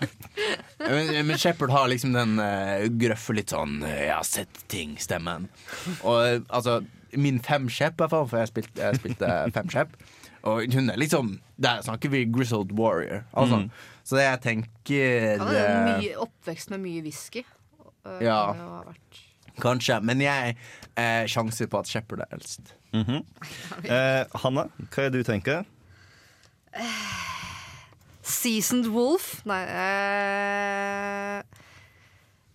[0.92, 2.36] men, men Shepherd har liksom den
[3.02, 5.48] grøffe litt sånn 'jeg har sett ting'-stemmen.
[6.04, 6.84] Og altså
[7.18, 9.98] Min femskjepp, i hvert fall, for jeg spilte, jeg spilte femskjepp.
[10.52, 13.24] Og hun er liksom Der snakker vi grizzled warrior.
[13.34, 13.70] Altså.
[14.04, 17.44] Så jeg tenker Han er eh, mye oppvekst med mye whisky.
[18.06, 18.54] Uh, Ja.
[18.54, 18.94] kan
[19.62, 20.02] Kanskje.
[20.04, 20.58] Men jeg
[20.98, 22.74] eh, sjanser på at Shepherd er eldst.
[23.84, 25.66] Eh, Hanna, hva er det du tenker?
[28.26, 31.40] Seasoned Wolf Nei eh,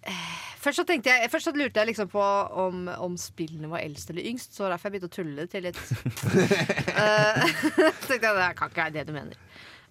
[0.09, 2.23] eh, Først så tenkte jeg Først så lurte jeg liksom på
[2.65, 5.79] om, om spillene var eldst eller yngst, så derfor jeg begynte å tulle til litt.
[5.81, 7.45] uh,
[8.09, 9.39] tenkte jeg det kan ikke være det du mener.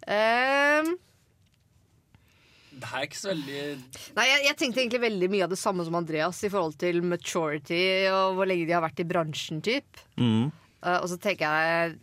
[0.10, 0.92] Ehm,
[2.80, 3.64] Det er ikke så veldig
[4.16, 7.02] nei, jeg, jeg tenkte egentlig veldig mye av det samme som Andreas i forhold til
[7.04, 7.82] maturity
[8.14, 10.04] og hvor lenge de har vært i bransjen, typ.
[10.22, 10.52] Mm.
[10.86, 11.98] Uh, og så tenker jeg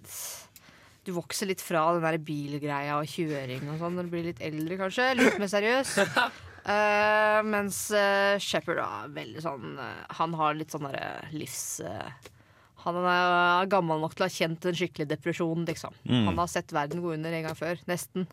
[1.06, 4.42] Du vokser litt fra den der bilgreia og kjøring og sånn når du blir litt
[4.44, 5.12] eldre, kanskje.
[5.22, 5.94] Litt mer seriøs.
[6.66, 11.78] Eh, mens uh, Shepherd er veldig sånn uh, Han har litt sånn derre livs...
[11.78, 12.32] eh,
[12.86, 15.94] han er gammel nok til å ha kjent en skikkelig depresjon, liksom.
[16.06, 17.80] Han har sett verden gå under en gang før.
[17.90, 18.28] Nesten.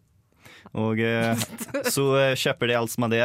[0.77, 1.33] Og, eh,
[1.89, 3.23] så eh, Shepherd er som er det.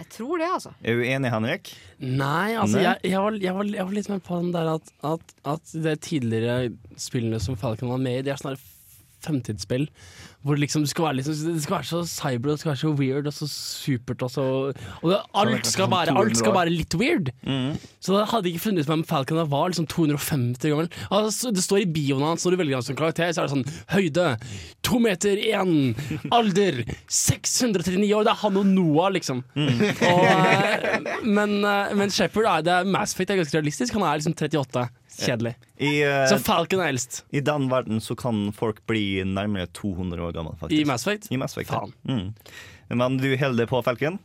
[0.00, 0.74] Jeg tror det, altså.
[0.84, 1.70] Er du enig, Henrik?
[2.00, 2.84] Nei, altså Nei?
[2.84, 5.72] Jeg, jeg, var, jeg, var, jeg var litt med på den der at, at, at
[5.88, 6.58] de tidligere
[7.08, 8.60] spillene som Falcon var med i, de er sånne
[9.24, 9.88] fremtidsspill.
[10.40, 13.26] Hvor liksom det skal liksom, det skal være så cyber det skal være så weird
[13.28, 14.22] og så supert.
[14.24, 14.44] Og, så,
[15.02, 17.28] og det, alt, skal være, alt skal være litt weird.
[18.00, 20.88] Så det hadde ikke funnet ut om Falcon var liksom 250 gammel.
[21.12, 23.54] Altså, det står i bioen hans når du velger ham som karakter, så er det
[23.58, 24.26] sånn høyde
[24.86, 25.74] to meter én,
[26.32, 26.80] alder
[27.12, 28.24] 639 år.
[28.24, 29.44] Det er han og Noah, liksom.
[29.52, 30.96] Og, eh,
[31.36, 33.92] men, eh, men Shepherd er det Mass Effect er ganske realistisk.
[33.98, 34.88] Han er liksom 38.
[35.20, 35.54] Kjedelig.
[35.76, 40.26] I, uh, Så Falcon er eldst I den verden så kan folk bli nærmere 200
[40.28, 40.80] år gammel, faktisk.
[40.80, 41.30] i Mass Effect.
[41.30, 41.70] I Mass Effect.
[41.70, 41.94] Faen.
[42.08, 42.98] Mm.
[43.00, 44.18] Men du holder på Falcon?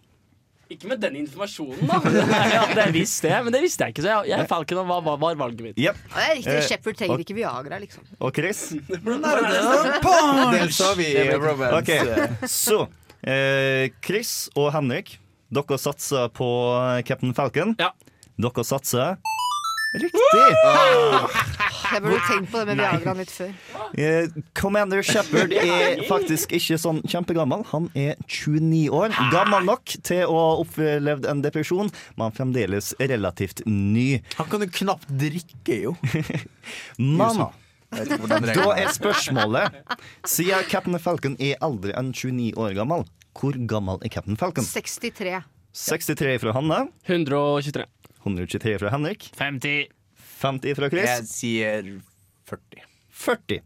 [0.66, 2.00] Ikke med den informasjonen, da.
[2.56, 4.02] ja, det visste jeg, men det visste jeg ikke.
[4.02, 5.78] Så jeg, jeg Falcon var, var, var valget mitt.
[5.78, 6.00] Yep.
[6.10, 6.56] Ja, riktig.
[6.56, 8.08] Eh, Shepherd trenger ikke Viagra, liksom.
[8.18, 8.64] Og Chris?
[10.56, 11.78] Det sa vi i Romance.
[11.78, 11.92] Ok,
[12.50, 12.82] Så
[13.22, 15.20] eh, Chris og Henrik,
[15.54, 16.50] dere satser på
[17.06, 17.78] Captain Falcon.
[17.78, 17.94] Ja.
[18.42, 19.22] Dere satser
[19.96, 20.22] Riktig!
[21.86, 23.52] Jeg burde tenkt på det med Viagraen litt før.
[23.96, 27.62] Eh, Commander Shepherd er faktisk ikke sånn kjempegammel.
[27.72, 29.14] Han er 29 år.
[29.34, 34.24] Gammel nok til å ha opplevd en depresjon, men fremdeles relativt ny.
[34.40, 35.96] Han kan jo knapt drikke, jo.
[36.98, 37.46] Men
[38.50, 39.76] da er spørsmålet
[40.28, 43.06] Siden Captain Falcon er aldri enn 29 år gammel,
[43.38, 44.66] hvor gammel er Captain Falcon?
[44.68, 45.38] 63.
[45.76, 47.86] 63 fra Hanne, 123.
[48.26, 49.88] 123 fra Henrik, 50.
[50.42, 51.08] 50 fra Chris.
[51.10, 51.90] Jeg sier
[52.50, 52.86] 40.
[53.16, 53.62] 40.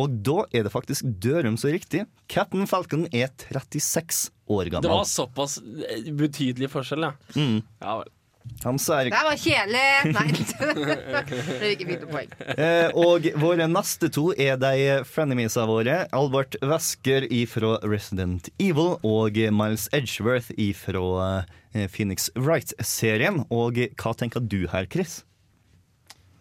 [0.00, 2.02] Og da er det faktisk Dørum så riktig.
[2.30, 4.88] Captain Falcon er 36 år gammel.
[4.88, 7.12] Det var såpass eh, betydelig forskjell, ja.
[7.38, 7.60] Mm.
[7.62, 8.14] ja vel.
[8.64, 10.12] Han ser, Det var kjedelig!
[10.14, 10.28] Nei.
[11.60, 12.32] det ikke fint poeng.
[12.58, 16.00] eh, og våre neste to er de frenemiesa våre.
[16.16, 20.50] Albert Wesker ifra Resident Evil og Miles Edgeworth
[20.80, 21.44] fra
[21.74, 23.44] eh, Phoenix Wright-serien.
[23.54, 25.20] Og hva tenker du her, Chris?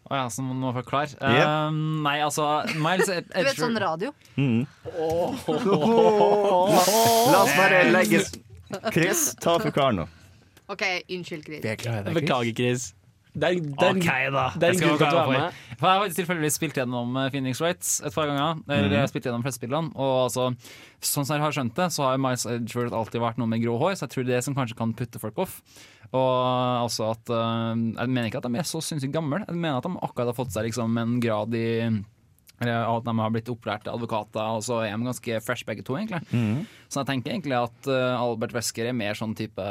[0.08, 1.18] Å ja, så må forklare.
[1.20, 1.68] Yeah.
[1.68, 4.14] Um, nei, altså Miles Ed- Du vet sånn radio?
[7.28, 8.24] La oss bare legge
[8.94, 10.06] Chris, ta og forklar nå.
[10.68, 11.65] OK, unnskyld, Chris.
[11.65, 12.14] Er Chris.
[12.14, 12.94] Beklager, Chris.
[13.38, 14.45] Den, den, OK, da.
[14.57, 15.57] det er Jeg skal er med.
[15.77, 18.64] For Jeg har tilfeldigvis spilt gjennom eh, Phoenix Rights et par ganger.
[18.65, 20.48] Eller jeg har spilt gjennom fleste spillene Og altså,
[21.06, 23.77] sånn som jeg har skjønt det, så har Miles Edgeworth alltid vært noe med grå
[23.77, 25.60] hår, så jeg tror det er det som kanskje kan putte folk off.
[26.07, 26.34] Og
[26.81, 29.44] altså at eh, Jeg mener ikke at de er så sinnssykt gamle.
[29.45, 32.02] Jeg mener at de akkurat har fått seg liksom en grad i Eller
[32.58, 36.24] at de har blitt opplærte advokater, og så er de ganske fresh begge to, egentlig.
[36.32, 36.64] Mm.
[36.90, 39.68] Så jeg tenker egentlig at uh, Albert Wesker er mer sånn type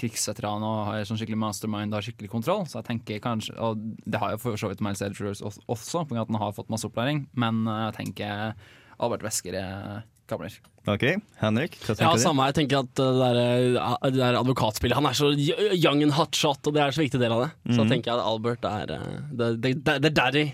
[0.00, 2.64] krigsveteran og har sånn skikkelig mastermind og har skikkelig kontroll.
[2.70, 3.76] Så jeg tenker kanskje Og
[4.06, 6.88] det har jo for så vidt Miles Edgers også, av at han har fått masse
[6.88, 8.54] opplæring, men uh, jeg tenker
[9.02, 10.54] Albert Wesker er gamler.
[10.88, 11.04] OK,
[11.40, 12.22] Henrik, hva Ja, tenker du?
[12.22, 12.48] samme.
[12.48, 16.16] Jeg tenker at uh, det der, uh, det der advokatspillet Han er så young and
[16.16, 17.50] hotshot, og det er så viktig del av det.
[17.72, 20.44] Så jeg tenker jeg at Albert er uh, det, det, det, det er daddy.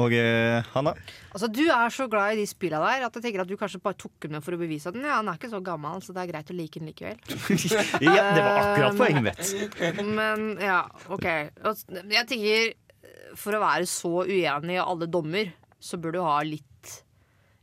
[0.00, 0.94] Og eh, Hanna?
[1.32, 3.80] Altså, Du er så glad i de spilla der at jeg tenker at du kanskje
[3.84, 6.00] bare tok den med for å bevise at den, ja, han er ikke så gammel,
[6.04, 7.20] så det er greit å like den likevel.
[8.08, 10.02] ja, det var akkurat poenget mitt.
[10.08, 10.82] Men ja,
[11.12, 11.26] OK.
[11.28, 12.72] Jeg tenker
[13.38, 16.64] for å være så uenig i alle dommer, så burde du ha litt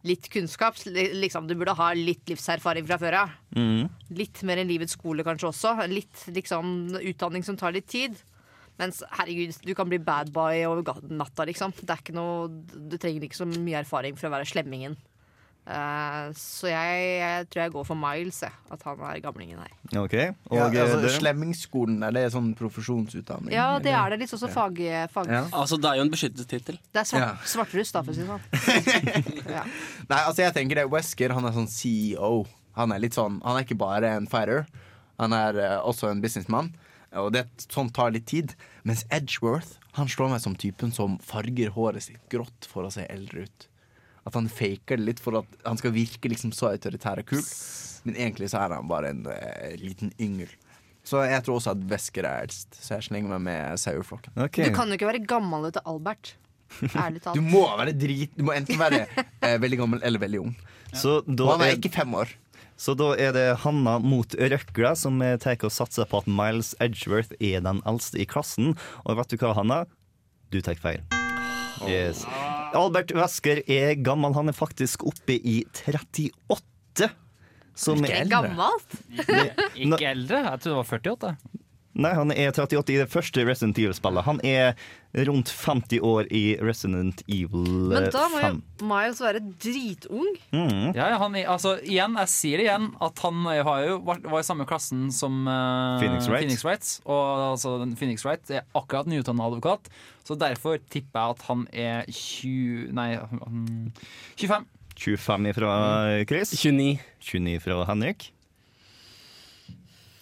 [0.06, 0.76] Litt kunnskap.
[0.86, 3.32] Liksom, du burde ha litt livserfaring fra før av.
[3.57, 3.88] Mhm.
[4.14, 5.72] Litt mer enn livets skole, kanskje også.
[5.90, 8.14] Litt liksom, utdanning som tar litt tid.
[8.81, 11.72] Mens herregud, du kan bli bad boy over natta, liksom.
[11.80, 14.97] Det er ikke noe, du trenger ikke så mye erfaring for å være slemmingen.
[15.65, 18.53] Uh, så jeg, jeg tror jeg går for Miles, jeg.
[18.69, 19.72] At han er gamlingen her.
[20.03, 20.27] Okay.
[20.52, 21.14] Og Ja, eh, altså, dere?
[21.15, 23.49] Slemmingsskolen, er det sånn profesjonsutdanning?
[23.56, 24.03] Ja, det eller?
[24.03, 24.19] er det.
[24.22, 24.77] Litt sånn som fag,
[25.10, 25.31] fag.
[25.34, 25.41] Ja.
[25.49, 26.77] Altså, det er jo en beskyttelsestittel.
[26.93, 27.49] Det er svart, Ja.
[27.56, 29.49] svartruss, da, for å si det sånn.
[29.57, 29.64] ja.
[30.11, 32.45] Nei, altså jeg tenker det Wesker han er sånn CEO.
[32.77, 34.68] Han er litt sånn Han er ikke bare en fighter.
[35.18, 36.76] Han er uh, også en businessmann.
[37.21, 38.55] Og det sånt tar litt tid.
[38.83, 43.05] Mens Edgeworth Han slår meg som typen som farger håret sitt grått for å se
[43.07, 43.67] eldre ut.
[44.27, 47.43] At han faker det litt for at han skal virke liksom så autoritær og kul.
[48.05, 50.51] Men egentlig så er han bare en eh, liten yngel.
[51.05, 52.75] Så jeg tror også at Vesker er eldst.
[52.81, 54.33] Så jeg slenger meg med saueflokken.
[54.47, 54.67] Okay.
[54.67, 56.33] Du kan jo ikke være gammel til Albert.
[56.95, 57.37] Ærlig talt.
[57.37, 60.55] Du må være drit Du må enten være eh, veldig gammel eller veldig ung.
[60.95, 62.31] Så Og han er er, ikke fem år.
[62.76, 67.31] Så da er det Hanna mot Røkla som tar og satser på at Miles Edgeworth
[67.39, 68.73] er den eldste i klassen.
[69.06, 69.84] Og vet du hva, Hanna?
[70.52, 71.03] Du tar feil.
[71.88, 72.23] Yes.
[72.76, 74.35] Albert Wesker er gammel.
[74.35, 77.10] Han er faktisk oppe i 38.
[77.76, 78.99] Som Ikke er gammelt.
[79.76, 80.43] Ikke eldre?
[80.45, 81.34] Jeg trodde det var 48.
[81.95, 84.26] Nei, han er 38 i det første Resident Evil-spillet.
[84.27, 84.73] Han er
[85.30, 87.93] rundt 50 år i Resident Evil 5.
[87.93, 88.49] Men da må jo
[88.89, 90.27] Miles være dritung.
[90.51, 90.91] Mm.
[90.97, 94.43] Ja, ja, han, altså, igjen, jeg sier det igjen, at han har jo var, var
[94.43, 96.43] i samme klassen som uh, Phoenix Wright.
[96.43, 96.91] Phoenix Wright.
[97.07, 97.23] Og
[97.53, 99.88] altså, Phoenix Wright er akkurat nyutdannet advokat,
[100.27, 103.91] så derfor tipper jeg at han er 20 Nei, mm,
[104.35, 104.72] 25.
[104.99, 105.76] 25 fra
[106.27, 106.55] Chris.
[106.59, 106.99] 29.
[107.23, 108.31] 29 fra Henrik.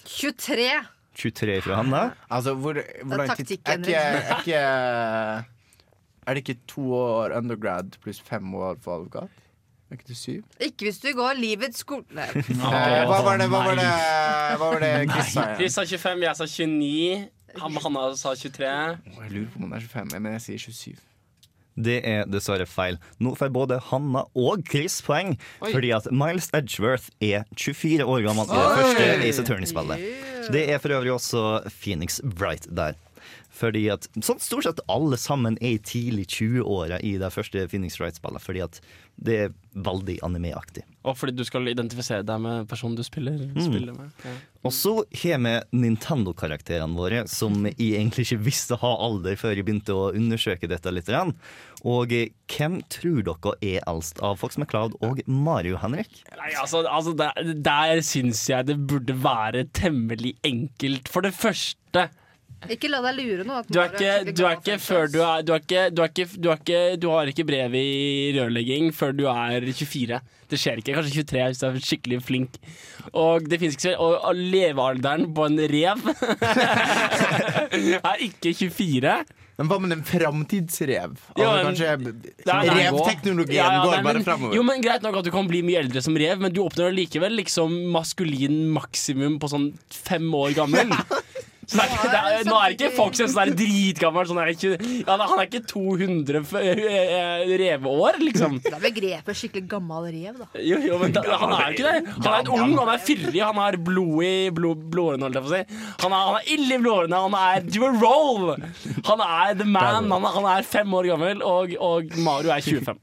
[0.05, 0.69] 23.
[1.15, 2.01] 23 fra Hanna.
[2.29, 4.63] Altså, hvor, hvor lang tid taktikk, er ikke, er, ikke,
[6.25, 9.29] er det ikke to år undergrad pluss fem år for advokat?
[9.91, 10.43] Er ikke det syv?
[10.59, 12.03] Ikke hvis du går livets skole.
[12.33, 13.87] Eh, hva var det Hva var det,
[14.57, 15.47] hva var det Chris sa?
[15.59, 17.25] Chris sa 25, jeg sa 29.
[17.61, 18.65] Han, Hanna sa 23.
[18.65, 21.09] Å, Jeg lurer på om han er 25, men jeg sier 27.
[21.73, 22.99] Det er dessverre feil.
[23.21, 25.71] Nå får både Hanna og Chris poeng, Oi.
[25.73, 30.32] fordi at Miles Edgeworth er 24 år gammel i det første Ace Attorney-spillet.
[30.51, 32.93] Det er for øvrig også Phoenix Bright der.
[33.53, 37.99] Fordi at sånn Stort sett alle sammen er i tidlig 20-åra i det første Phoenix
[38.01, 38.79] Wright-spillet, fordi at
[39.23, 40.81] det er veldig anime-aktig.
[41.05, 44.09] Og fordi du skal identifisere deg med personen du spiller, spiller med.
[44.25, 44.33] Ja.
[44.65, 45.53] Og så har vi
[45.83, 50.93] Nintendo-karakterene våre, som jeg egentlig ikke visste ha alder før jeg begynte å undersøke dette
[50.93, 51.11] litt.
[51.83, 56.23] Og eh, hvem tror dere er eldst av Fox McCloud og Mario, Henrik?
[56.33, 61.11] Nei, altså, altså der, der syns jeg det burde være temmelig enkelt.
[61.11, 62.09] For det første
[62.71, 63.57] Ikke la deg lure nå.
[63.67, 66.27] Du er ikke, du er ikke før du er Du, er ikke, du, er ikke,
[66.37, 67.87] du, er ikke, du har ikke brev i
[68.37, 70.21] rørlegging før du er 24.
[70.53, 70.95] Det skjer ikke.
[70.99, 72.59] Kanskje 23 hvis du er skikkelig flink.
[73.13, 76.03] Og det ikke Og og levealderen på en rev
[78.03, 79.23] er ikke 24.
[79.53, 81.11] Men hva med en framtidsrev?
[81.37, 84.55] Ja, Altså, men- Revteknologien Ja, ja, går nei, bare men- framover.
[84.55, 86.89] Jo, men Greit nok at du kan bli mye eldre som rev, men du oppnår
[86.95, 90.89] likevel liksom maskulin maksimum på sånn fem år gammel.
[91.73, 94.51] Så det er, det er, nå er ikke folk som sånn der dritgammel sånn er
[94.53, 94.73] ikke,
[95.07, 98.59] ja, Han er ikke 200 f- eh, reveår, liksom.
[98.61, 100.47] Det er begrepet skikkelig gammel rev, da.
[100.61, 102.13] Jo, jo, men da, han er ikke det.
[102.27, 105.51] Han er ung, han er fyrig, han har blod i blod, blodårene, holdt jeg på
[105.51, 105.81] å si.
[106.05, 108.53] Han er, han er ille i blodårene, han er do a roll!
[109.09, 112.61] Han er the man, han er, han er fem år gammel, og, og Mario er
[112.63, 113.01] 25.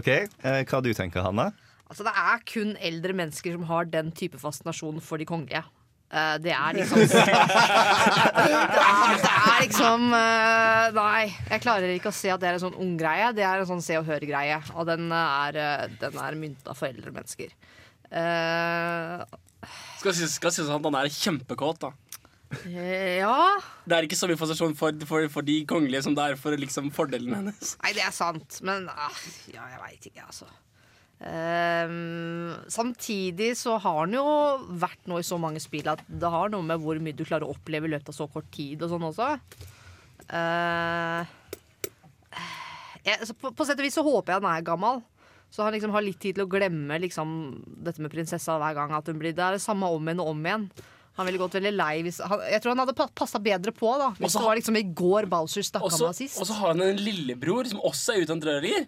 [0.00, 1.50] Ok, eh, Hva du tenker Hanna?
[1.90, 5.64] Altså, det er kun eldre mennesker som har den type fascinasjon for de kongelige.
[6.10, 8.56] Eh, det er liksom det er,
[9.22, 12.78] det er liksom uh, Nei, jeg klarer ikke å se at det er en sånn
[12.82, 13.30] ung greie.
[13.36, 16.90] Det er en sånn se og hør-greie, og den er, eh, den er mynta for
[16.90, 17.54] eldre mennesker.
[18.10, 19.22] Uh,
[20.00, 21.92] Skal sies si sånn at han er kjempekåt, da.
[22.66, 26.24] Eh, Ja Det er ikke så mye fascinasjon for, for, for de kongelige som det
[26.32, 27.76] er for liksom fordelen hennes.
[27.84, 29.22] Nei, det er sant, men ah,
[29.52, 30.50] ja, jeg veit ikke, altså.
[31.20, 34.24] Ehm, samtidig så har den jo
[34.80, 37.44] vært nå i så mange spill at det har noe med hvor mye du klarer
[37.44, 39.34] å oppleve i løpet av så kort tid og sånn også.
[40.30, 41.26] Uh,
[43.04, 45.02] jeg, så på, på sett og vis så håper jeg den er gammel.
[45.50, 47.34] Så han liksom har litt tid til å glemme liksom,
[47.82, 48.94] dette med prinsessa hver gang.
[48.94, 50.68] At hun blir, det er det samme om igjen og om igjen.
[51.18, 54.12] Han ville gått veldig lei hvis han, Jeg tror han hadde passa bedre på da
[54.14, 56.38] hvis Også det var liksom i går Bowser stakk av sist.
[56.38, 58.86] og så har han en lillebror som også er utdannet rørlegger.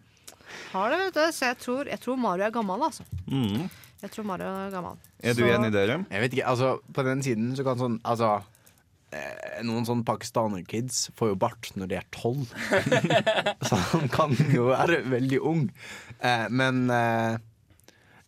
[0.72, 3.04] Har det, vet du, så jeg tror, jeg tror Mario er gammel, altså.
[3.28, 3.68] Mm.
[4.02, 4.96] Jeg tror Mario er gammel.
[5.22, 5.98] Er du Så- enig, dere?
[6.10, 8.30] Jeg vet ikke, altså På den siden så kan sånn Altså
[9.14, 12.50] eh, Noen sånne pakistaner-kids får jo bart når de er tolv.
[13.68, 15.68] så han kan jo være veldig ung.
[16.18, 17.36] Eh, men eh,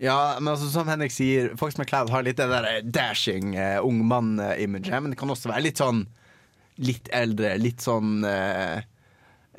[0.04, 3.80] Ja, men altså som Henrik sier, Fox McCloud har litt det der eh, dashing eh,
[3.82, 4.94] ung mann-imaget.
[5.02, 6.04] Men det kan også være litt sånn
[6.82, 8.82] litt eldre, litt sånn eh,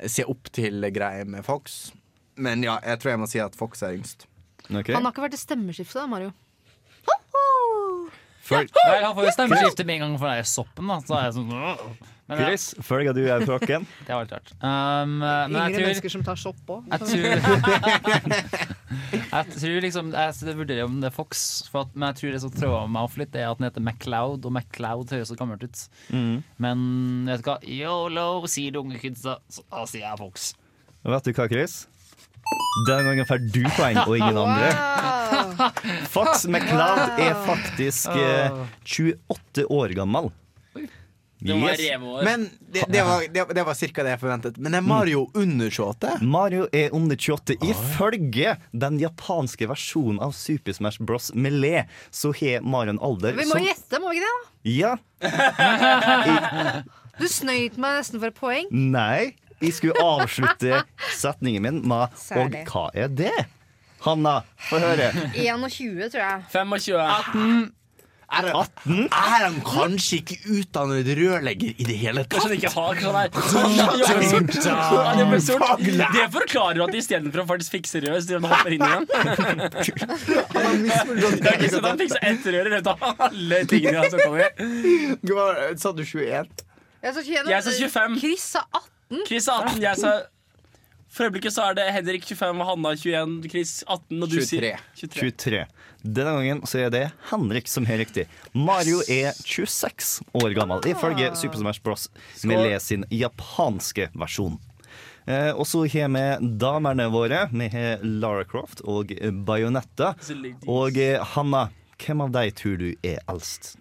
[0.06, 1.90] se opp til-greier med Fox.
[2.36, 4.26] Men ja, jeg tror jeg må si at Fox er yngst.
[4.68, 6.30] Han har ikke vært i stemmeskiftet, da, Mario.
[8.46, 10.86] Følg, nei, han får jo stemmeskifte med en gang for det er soppen.
[10.90, 10.96] Da.
[11.02, 11.50] Så er jeg sånn.
[12.26, 13.84] Men ja, Chris, følger du er tråkken.
[14.06, 14.48] det var litt rart.
[14.58, 16.80] Um, men Yngre jeg tror, mennesker som tar sopp òg.
[16.90, 17.24] jeg tror,
[19.22, 22.42] jeg tror liksom Jeg vurderer om det er Fox, for at, men jeg tror det
[22.42, 25.38] som tråder meg off litt, Det er at den heter MacLeod, og MacLeod høres så
[25.38, 25.82] gammelt ut.
[26.10, 26.36] Mm.
[26.62, 26.84] Men
[27.30, 27.58] vet du hva?
[27.78, 30.48] Yolo, sier de unge kidsa, så da sier jeg Fox.
[31.06, 31.74] Vet du hva, Chris?
[32.86, 34.68] Den gangen får du poeng, og ingen andre.
[36.12, 38.50] Fox McCloud er faktisk eh,
[38.84, 40.28] 28 år gammel.
[41.36, 41.80] Det var Yes.
[41.80, 42.22] reveår.
[42.24, 44.56] Men det, det var, det, det var cirka det jeg forventet.
[44.62, 46.14] Men er Mario under 28?
[46.24, 47.58] Mario er under 28.
[47.68, 51.28] Ifølge den japanske versjonen av Super Smash Bros.
[51.36, 54.36] Melee så har Mario en alder Vi må som gjette, må vi ikke det?
[54.76, 54.96] Ja.
[57.16, 58.66] Du snøyt meg nesten for et poeng.
[58.92, 60.82] nei Jeg skulle avslutte
[61.16, 63.32] setningen min med Og hva er det?
[64.04, 65.08] Hanna, få høre.
[65.34, 66.42] 21, tror jeg.
[66.52, 67.72] 25.
[68.26, 72.58] Er, han- er han kanskje ikke utdannet rørlegger i det hele Kanskje han tatt?
[72.58, 73.30] ikke har kanskje han er-
[74.02, 74.50] jobber sort.
[75.06, 75.78] Han jobber sort.
[75.86, 79.06] Det forklarer at istedenfor å faktisk fikse rør, så han hopper inn i den.
[80.26, 84.04] Det er ikke sånn at han fikser ett rør i løpet av alle tingene han
[84.04, 86.50] har snakket Sa du 21?
[87.06, 87.50] Jeg sa 21.
[87.54, 88.18] Jeg sa 25.
[88.24, 88.90] Chris sa 18.
[89.26, 90.12] Chris er 18, jeg sa
[91.12, 94.46] For øyeblikket så er det Henrik 25 og Hanna 21, Chris 18 og du 23.
[94.50, 94.66] sier
[94.98, 95.30] 23.
[95.30, 95.60] 23.
[96.06, 98.26] Denne gangen så er det Henrik som har riktig.
[98.52, 102.08] Mario er 26 år gammel, ifølge Super Smash Bros.
[102.46, 104.58] Melee sin japanske versjon.
[105.26, 107.46] Eh, og så har vi damene våre.
[107.50, 109.10] Vi har Lara Croft og
[109.46, 110.12] Bajonetta.
[110.66, 111.68] Og eh, Hanna,
[112.02, 113.74] hvem av de tror du er eldst?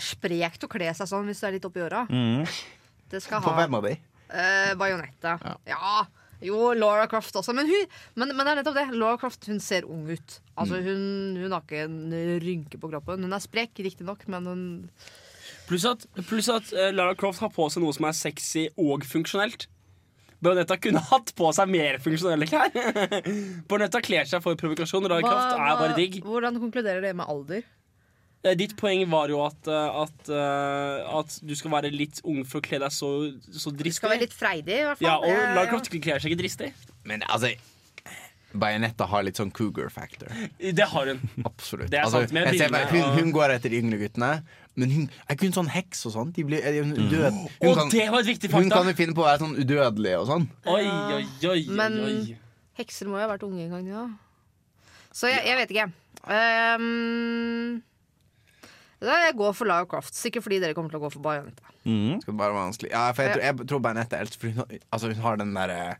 [0.00, 2.06] Sprekt å kle seg sånn hvis du er litt oppi åra.
[2.08, 2.44] Mm.
[3.10, 3.96] Det skal På hvem av de?
[4.30, 5.36] uh, Bajonetta.
[5.68, 6.06] Ja.
[6.40, 7.52] Jo, Laura Croft også.
[7.52, 8.86] Men, hun, men, men det er nettopp det.
[8.96, 10.38] Laura Croft hun ser ung ut.
[10.56, 11.02] Altså, hun,
[11.36, 13.26] hun har ikke en rynke på kroppen.
[13.26, 14.62] Hun er sprek, riktignok, men hun
[15.70, 19.04] Pluss at, plus at uh, Lara Croft har på seg noe som er sexy og
[19.06, 19.68] funksjonelt.
[20.40, 22.72] Bajonetta kunne hatt på seg mer funksjonelle klær.
[23.68, 25.06] Bajonetta kler seg for provokasjon.
[25.06, 26.18] Lara Croft er bare digg.
[26.24, 27.62] Hvordan konkluderer det med alder?
[28.40, 32.40] Eh, Ditt poeng var jo at, eh, at, eh, at du skal være litt ung
[32.48, 33.10] for å kle deg så,
[33.52, 35.10] så Du skal være litt freidig, i hvert fall.
[35.10, 36.72] Ja, og Eh, kler seg ikke dristig.
[37.04, 37.52] Men altså
[38.50, 40.26] Bajonetta har litt sånn cougar factor.
[40.58, 41.20] Det har hun.
[41.46, 41.90] Absolutt.
[41.92, 44.30] Det er altså, sant, med jeg ser, hun, hun går etter de yngre guttene,
[44.74, 46.32] men hun er ikke hun sånn heks og sånn.
[46.34, 47.36] De blir, hun død.
[47.60, 47.92] Hun, kan,
[48.56, 50.48] hun kan jo finne på å være sånn udødelig og sånn.
[50.66, 52.00] Oi, oi, oi, oi, Men
[52.80, 54.08] hekser må jo ha vært unge en gang, ja.
[55.14, 55.86] Så jeg, jeg vet ikke.
[56.26, 57.78] Um,
[59.08, 60.14] jeg går for Lara Croft.
[60.14, 61.62] Sikkert fordi dere kommer til å gå for Bajonetta.
[61.86, 62.20] Mm.
[62.20, 64.48] Skal det bare være vanskelig Ja, for jeg, tror- jeg tror Bajonetta er eldst, for
[64.50, 65.96] hun, altså, hun har den derre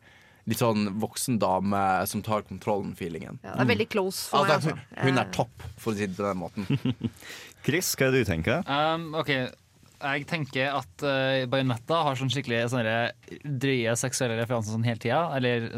[0.51, 3.39] litt sånn voksen dame som tar kontrollen-feelingen.
[3.45, 4.57] Ja, det er veldig close for meg.
[4.57, 7.11] Altså, hun er Eh, topp, for å si det på den måten.
[7.65, 8.63] Chris, hva er det du tenker?
[8.67, 9.29] Um, ok,
[10.01, 13.13] jeg tenker at uh, Bajonetta har sånn skikkelig sånne
[13.45, 15.21] drøye seksuelle referanser sånn hele tida.
[15.37, 15.69] Eller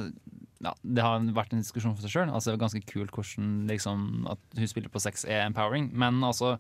[0.63, 2.31] ja, det har vært en diskusjon for seg sjøl.
[2.31, 5.91] Altså, det er ganske kult hvordan liksom, at hun spiller på sex er empowering.
[5.99, 6.55] Men altså,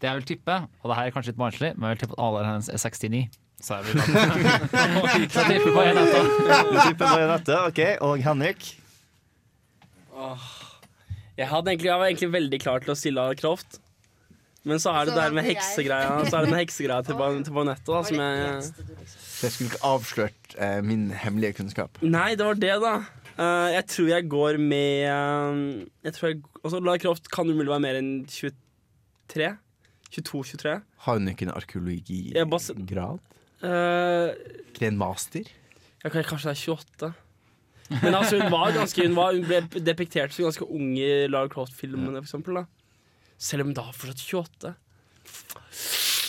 [0.00, 2.18] det jeg vil tippe, og det her er kanskje litt barnslig, men jeg vil tippe
[2.18, 3.22] at alderen hennes er 69.
[3.64, 4.02] Så jeg vil
[5.32, 6.28] Så jeg tipper etter.
[6.68, 7.80] Du tipper Bajonetta, OK.
[8.04, 8.68] Og Henrik?
[11.36, 13.80] Jeg, hadde egentlig, jeg var egentlig veldig klar til å stille av Croft.
[14.66, 17.54] Men så er det Så der med heksegreia Så er det den heksegreia til, til
[17.54, 18.86] Bajonetta da, som jeg
[19.42, 21.98] jeg skulle ikke avslørt eh, min hemmelige kunnskap.
[22.00, 22.94] Nei, det var det, da.
[23.36, 25.58] Eh, jeg tror jeg går med eh,
[26.06, 29.50] Jeg tror jeg, altså, Lara Croft kan umulig være mer enn 23.
[30.16, 30.72] 22-23.
[31.04, 33.20] Har hun ikke en arkeologigrad?
[33.60, 34.30] Uh,
[34.70, 35.48] Ikke en master?
[36.04, 37.12] Jeg, kan- kanskje det er 28.
[38.02, 41.48] Men altså, hun var ganske Hun, var, hun ble depektert som ganske ung i Lara
[41.52, 42.62] Croft-filmene, eksempel.
[43.38, 44.74] Selv om hun da fortsatt 28.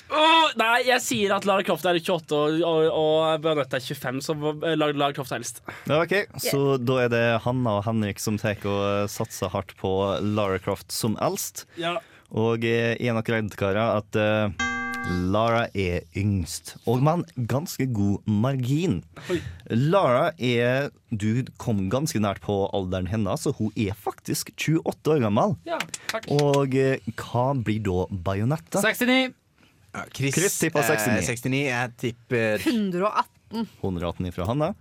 [0.08, 4.22] Åh, nei, jeg sier at Lara Croft er 28 og, og, og Bernette er 25,
[4.24, 5.60] så Lara, Lara Croft er eldst.
[5.90, 9.92] Ja, ok, Så da er det Hanna og Henrik som tar og satser hardt på
[10.24, 11.66] Lara Croft som eldst.
[11.80, 11.98] Ja.
[12.36, 14.68] Og eh, er nok redd, karer, at uh,
[15.32, 16.74] Lara er yngst.
[16.88, 19.00] Og med en ganske god margin.
[19.32, 19.40] Oi.
[19.72, 25.24] Lara er Du kom ganske nært på alderen hennes, så hun er faktisk 28 år
[25.28, 25.56] gammel.
[25.68, 25.80] ja,
[26.12, 26.28] takk.
[26.36, 28.84] Og uh, hva blir da bajonetta?
[28.84, 29.36] 69.
[29.98, 31.18] Ja, Chris, Chris tipper 69.
[31.18, 31.62] Eh, 69.
[31.66, 33.68] Jeg tipper 118.
[33.82, 34.74] 118 ifra han, da.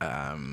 [0.00, 0.46] Um,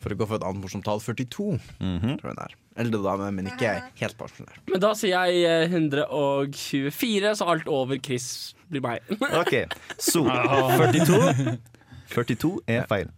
[0.00, 2.12] For å gå for et annet morsomt tall 42, Mhm.
[2.20, 2.54] tror jeg det er.
[2.84, 4.60] Eldre dame, men ikke helt pensjonert.
[4.70, 9.00] Men da sier jeg eh, 124, så alt over Chris blir meg.
[9.42, 9.64] OK,
[9.98, 11.58] så 42
[12.12, 13.08] 42 er feil.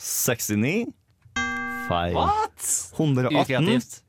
[0.00, 0.86] 69
[1.88, 2.14] feil.
[2.16, 2.64] What?
[2.96, 4.00] 118 Ukreativt.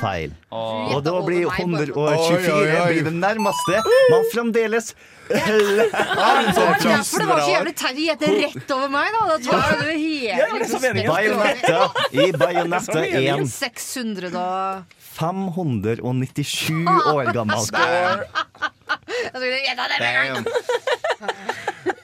[0.00, 0.32] Feil.
[0.52, 2.88] Og da blir Oi, oi, 124 oi.
[2.92, 3.82] blir det nærmeste.
[4.12, 4.94] Man fremdeles
[5.26, 9.24] holder Ja, for det var så jævlig teit å gjette rett over meg, da.
[9.26, 11.80] Da tar du hele Bajonetta
[12.12, 17.62] i Bajonetta 1 600 og 597 år gammel.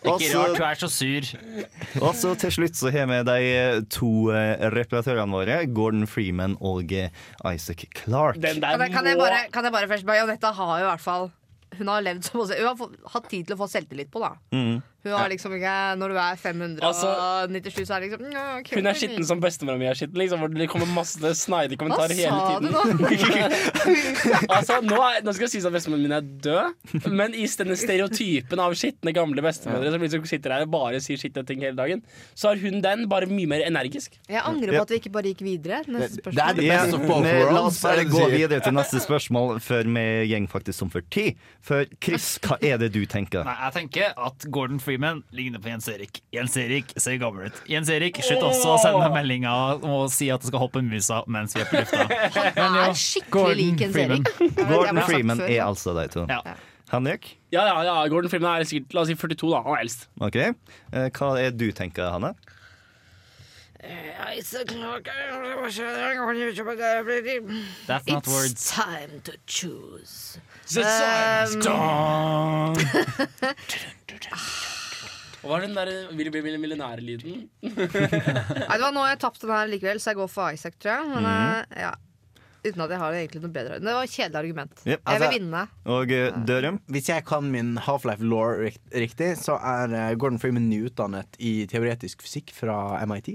[0.03, 1.27] Ikke rart du er så sur.
[2.03, 3.37] og så til slutt så har vi de
[3.93, 7.13] to eh, reparatørene våre, Gordon Freeman og eh,
[7.47, 8.41] Isaac Clark.
[8.43, 10.91] Den der Kan jeg, kan jeg bare, kan jeg bare først Bajonetta har jo i
[10.91, 11.29] hvert fall
[11.79, 14.35] Hun har levd som Hun har fått, hatt tid til å få selvtillit på, da.
[14.55, 14.83] Mm.
[15.03, 17.09] Hun har liksom ikke Når du er 597, Altså,
[17.87, 20.19] så er det liksom ja, ok, Hun er skitten som bestemora mi er skitten.
[20.23, 22.71] Liksom, hvor det kommer masse snide kommentarer hele tiden.
[22.73, 23.01] Hva sa du
[23.33, 24.47] nå?
[24.57, 27.77] altså, nå, er, nå skal jeg si at bestemoren min er død, men i denne
[27.79, 31.77] stereotypen av skitne, gamle bestemødre som liksom sitter her og bare sier skitne ting hele
[31.79, 32.03] dagen,
[32.39, 34.17] så har hun den bare mye mer energisk.
[34.31, 35.83] Jeg angrer på at vi ikke bare gikk videre.
[35.87, 36.39] Neste spørsmål.
[36.39, 40.07] Det er det beste la oss bare det gå videre til neste spørsmål før vi
[40.31, 41.41] gjeng faktisk som for tid.
[41.65, 43.45] For Chris, hva er det du tenker?
[43.47, 44.92] Nei, jeg tenker at Gordon Freeman
[45.33, 46.23] ligner på Jens Erik.
[46.35, 47.63] Jens Erik ser gammel ut.
[47.71, 51.23] Jens Erik, slutt også å sende meg meldinger og si at du skal hoppe musa
[51.27, 52.07] mens vi er på lufta.
[52.61, 54.33] Han er skikkelig lik Jens Erik.
[54.73, 56.27] Gordon Freeman er altså de to.
[56.31, 56.57] Ja.
[56.93, 57.39] Henrik?
[57.55, 59.63] Ja, ja, ja, Gordon Freeman er sikkert la oss si 42, da.
[59.65, 60.09] Han er eldst.
[60.21, 60.41] OK.
[60.43, 62.35] Eh, Hva er du tenker, Hanne?
[67.87, 70.39] That's not It's time to choose.
[75.43, 77.49] Hva er den der millionærlyden?
[77.63, 81.01] Nei, det var nå jeg tapte den her likevel, så jeg går for Isaac, tror
[81.01, 81.11] jeg.
[81.17, 81.93] Men, eh, ja.
[82.63, 83.81] Uten at jeg har egentlig noe bedre.
[83.83, 84.83] Det var et kjedelig argument.
[84.87, 85.01] Yep.
[85.01, 85.63] Jeg vil Altså- vinne.
[85.97, 86.77] Og uh, Dørum?
[86.95, 91.67] Hvis jeg kan min Half-Life law rikt- riktig, så er uh, Gordon Freeman nyutdannet i
[91.67, 93.33] teoretisk fysikk fra MIT.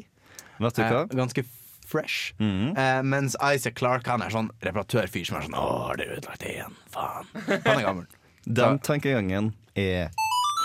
[0.64, 1.02] Vet du hva?
[1.04, 1.44] Uh, ganske
[1.88, 2.34] fresh.
[2.40, 2.72] Mhm.
[2.78, 6.44] Eh, mens Isaac Clark han er sånn reparatørfyr som er sånn Å, det er ødelagt
[6.48, 6.74] igjen.
[6.92, 7.28] Faen.
[7.48, 8.08] Han er gammel.
[8.60, 10.08] Den tankegangen er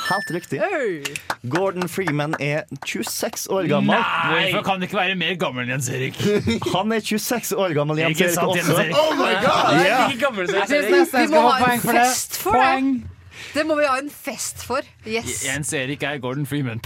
[0.08, 0.60] helt riktig.
[1.50, 3.96] Gordon Freeman er 26 år gammel.
[3.98, 4.50] Nei!
[4.50, 6.18] Hvorfor kan du ikke være mer gammel enn Jens Erik?
[6.76, 8.82] Han er 26 år gammel, Jens Erik sant, Jens også.
[8.82, 8.96] Erik?
[8.98, 10.46] Oh my god!
[10.48, 12.06] Som Jeg synes nesten jeg Vi må skal få poeng for det.
[12.46, 12.92] Poeng!
[13.52, 14.86] Det må vi ha en fest for.
[15.04, 15.42] Yes.
[15.44, 16.80] Jens Erik er Gordon Freeman.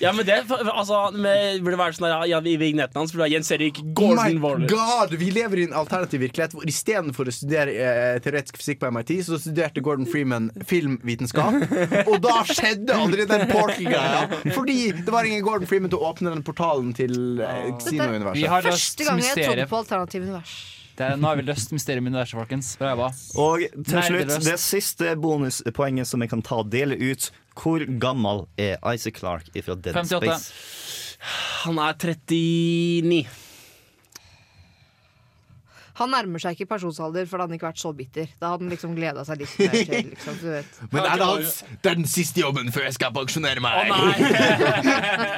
[0.00, 1.32] Ja, men det altså, vi
[1.64, 4.42] burde være sånn ja, I vignetten hans burde det være Jens Erik Oh Gordon my
[4.42, 4.68] Waller.
[4.70, 8.90] god, Vi lever i en alternativ virkelighet hvor istedenfor å studere eh, teoretisk fysikk på
[8.92, 11.58] MIT, så studerte Gordon Freeman filmvitenskap.
[12.10, 14.26] Og da skjedde aldri den portal-greia.
[14.56, 18.48] Fordi det var ingen Gordon Freeman til å åpne den portalen til eh, Xino-universet.
[18.70, 20.56] Første gang jeg trodde på alternativ univers.
[20.96, 22.70] Det er, nå har vi løst mysteriet i universet, folkens.
[22.80, 23.08] Bra jobba.
[23.42, 27.30] Og til slutt, det siste bonuspoenget som jeg kan ta og dele ut.
[27.56, 30.06] Hvor gammel er Isaac Clark fra Dead 58.
[30.16, 31.16] Space?
[31.64, 33.26] Han er 39.
[35.96, 38.28] Han nærmer seg ikke pensjonsalder, for da hadde han ikke vært så bitter.
[38.40, 40.08] Da hadde han liksom gleda seg litt mer til.
[40.12, 40.80] Liksom, du vet.
[40.92, 43.92] Men er det hans Det er den siste jobben før jeg skal pensjonere meg.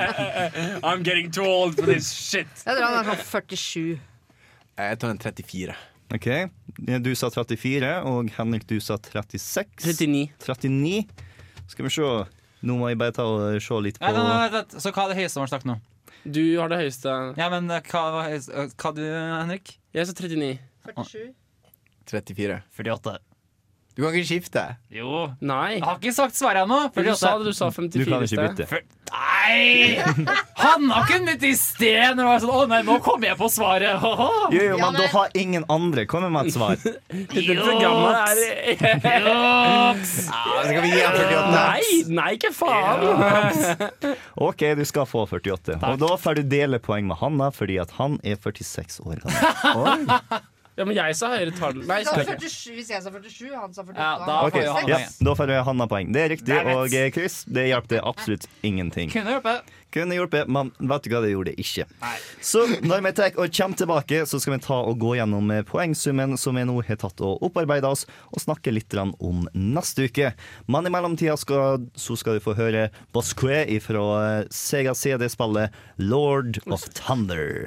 [0.88, 2.50] I'm getting too old for this shit.
[2.66, 3.98] Jeg tror han er sånn 47.
[4.78, 5.74] Jeg tar en 34.
[6.14, 6.26] Ok,
[7.04, 9.66] Du sa 34, og Henrik, du sa 36.
[9.84, 10.30] 39.
[10.40, 11.04] 39.
[11.68, 12.10] Skal vi se.
[12.64, 15.04] Nå må jeg bare ta og se litt på Nei, nei, nei, vent, Så hva
[15.04, 15.76] er det høyeste man snakker nå?
[16.26, 17.12] Du har det høyeste.
[17.38, 19.76] Ja, men eh, hva var høyest- eh, Hva du, Henrik?
[19.94, 20.58] Jeg sa 39.
[20.88, 21.28] 47.
[22.10, 22.62] 34.
[22.74, 23.18] 48.
[23.98, 24.62] Du kan ikke skifte.
[24.94, 25.24] Jo.
[25.42, 25.72] Nei.
[25.80, 26.76] Jeg har ikke sagt svaret ennå.
[26.94, 28.66] For du sa det, du sa Du 54 kan i ikke bytte.
[28.70, 29.96] Fyr- Nei!
[30.60, 33.38] Han har ikke begynt i sted når det var sånn Å nei, nå kommer jeg
[33.40, 34.04] på svaret.
[34.54, 36.76] Jo, jo, men da har ingen andre kommet med et svar.
[37.32, 40.12] Dette programmet er Juks!
[40.68, 41.48] Skal vi gi ham 48?
[41.56, 41.82] Nei,
[42.20, 44.14] nei, ikke faen!
[44.46, 45.80] OK, du skal få 48.
[45.90, 50.06] Og da får du dele poeng med Hanna, fordi at han er 46 år gammel.
[50.78, 51.80] Ja, men jeg sa høyere tall.
[51.88, 53.98] Nei, Så sa 47, hvis jeg sa 47, han sa 48.
[53.98, 56.12] Ja, da han Ok, får ja, Da får Hanna poeng.
[56.14, 56.54] Det er riktig.
[56.54, 56.76] Det.
[56.76, 59.10] Og Chris, det hjalp det absolutt ingenting.
[59.10, 59.72] Kunne hjulpet.
[59.90, 61.86] Kunne hjulpet, men vet du hva, det gjorde det ikke.
[62.44, 66.36] Så når vi tar og kommer tilbake, så skal vi ta og gå gjennom poengsummen
[66.38, 70.34] som vi nå har tatt og opparbeida oss, og snakke litt om neste uke.
[70.68, 76.84] Men i mellomtida skal, så skal du få høre Bosque fra Sega CD-spillet Lord of
[76.92, 77.64] Thunder.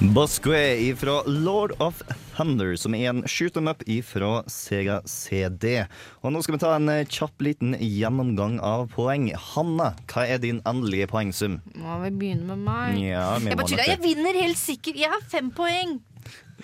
[0.00, 2.02] Bosque fra Lord of
[2.36, 5.86] Thunder, som er en shoot 'em up fra Sega CD.
[6.22, 9.32] Og nå skal vi ta en eh, kjapp liten gjennomgang av poeng.
[9.34, 11.62] Hanna, hva er din endelige poengsum?
[11.74, 12.98] Må vi begynne med meg?
[13.08, 13.84] Ja, Jeg bare tuller.
[13.88, 14.96] Jeg vinner helt sikkert.
[14.96, 16.00] Jeg har fem poeng.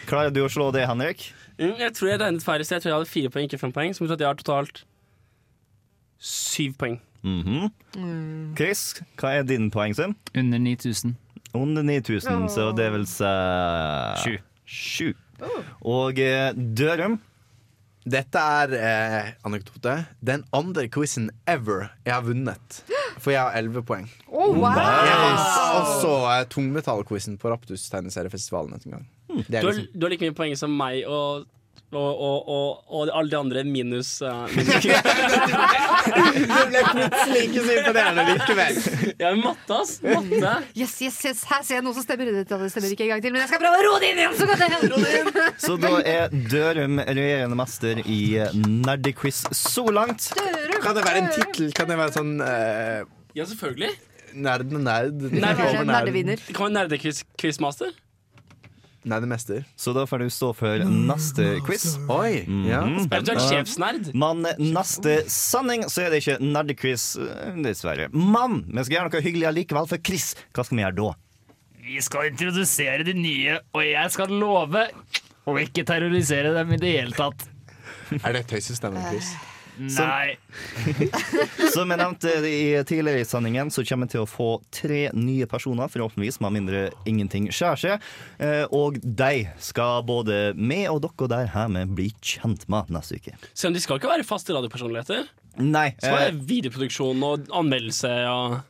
[0.06, 1.32] Klarer du å slå det, Henrik?
[1.58, 3.72] Mm, Jeg tror jeg regnet feil, sted jeg tror jeg hadde fire poeng, ikke fem
[3.72, 3.94] poeng.
[3.94, 4.84] Som betyr at jeg har totalt
[6.20, 7.00] syv poeng.
[7.24, 7.70] Mhm.
[8.56, 10.16] Chris, hva er din poengsum?
[10.34, 11.16] Under 9000.
[11.54, 13.28] Under 9000, så det vil si
[14.22, 14.38] Sju.
[14.64, 15.12] Sju.
[15.84, 17.18] Og eh, Dørum
[18.02, 19.92] Dette er eh, anekdote.
[20.24, 22.80] Den andre quizen ever jeg har vunnet.
[23.22, 24.08] For jeg har elleve poeng.
[24.26, 24.74] Oh, wow.
[24.74, 29.04] Jeg har også eh, tungmetallquizen på Raptus tegneseriefestivalen en gang.
[29.28, 31.46] Det Du er har, liksom, du har like mye poeng som meg og,
[31.92, 37.74] og, og, og, og alle de andre minus, uh, minus det ble plutselig ikke så
[37.78, 38.78] imponerende likevel.
[39.20, 39.92] Ja, matte, ass.
[40.04, 40.52] Matte.
[40.78, 41.42] Yes, yes, yes.
[41.50, 42.30] Her ser jeg noe som stemmer.
[42.32, 44.38] Det stemmer ikke en gang til, men jeg skal prøve å roe det inn igjen
[44.38, 44.80] så godt jeg kan.
[45.66, 48.20] Så da er Dørum regjerende mester i
[48.62, 50.30] nerdequiz så langt.
[50.82, 51.72] Kan det være en tittel?
[51.76, 53.02] Kan det være sånn uh...
[53.36, 53.92] Ja, selvfølgelig.
[54.32, 55.26] Nerd med nerd?
[55.28, 56.08] Nerd- Over nerd.
[56.48, 57.92] Det kan være
[59.04, 59.26] nerdequiz-quizmaster.
[59.26, 59.64] mester.
[59.76, 61.96] Så da får du stå for neste quiz.
[62.08, 62.44] Oi!
[62.68, 62.82] Ja.
[62.86, 64.12] Eventuelt sjefsnerd.
[64.14, 68.08] Men neste sanning så er det ikke nerdequiz, eh, dessverre.
[68.12, 71.12] Men vi skal gjøre noe hyggelig allikevel, for Chris, hva skal vi gjøre da?
[71.82, 74.86] Vi skal introdusere de nye, og jeg skal love
[75.46, 77.48] å ikke terrorisere dem i det hele tatt.
[78.22, 79.32] Er det tøysestemmen-quiz?
[79.88, 80.36] Nei.
[81.74, 85.48] Som jeg nevnte i tidligere i sendingen, så kommer vi til å få tre nye
[85.50, 88.08] personer, forhåpentligvis, med mindre ingenting skjer seg.
[88.42, 93.36] Eh, Og de skal både vi og dere der hjemme bli kjent med neste uke.
[93.66, 95.30] Om de skal ikke være faste radiopersonligheter.
[95.62, 98.12] Nei, Så er det videoproduksjon og anmeldelse.
[98.32, 98.60] Og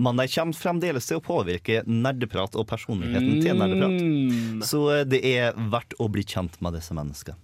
[0.00, 3.96] men de kommer fremdeles til å påvirke nerdeprat og personligheten til nerdeprat.
[3.98, 4.60] Mm.
[4.64, 7.36] Så eh, det er verdt å bli kjent med disse menneskene.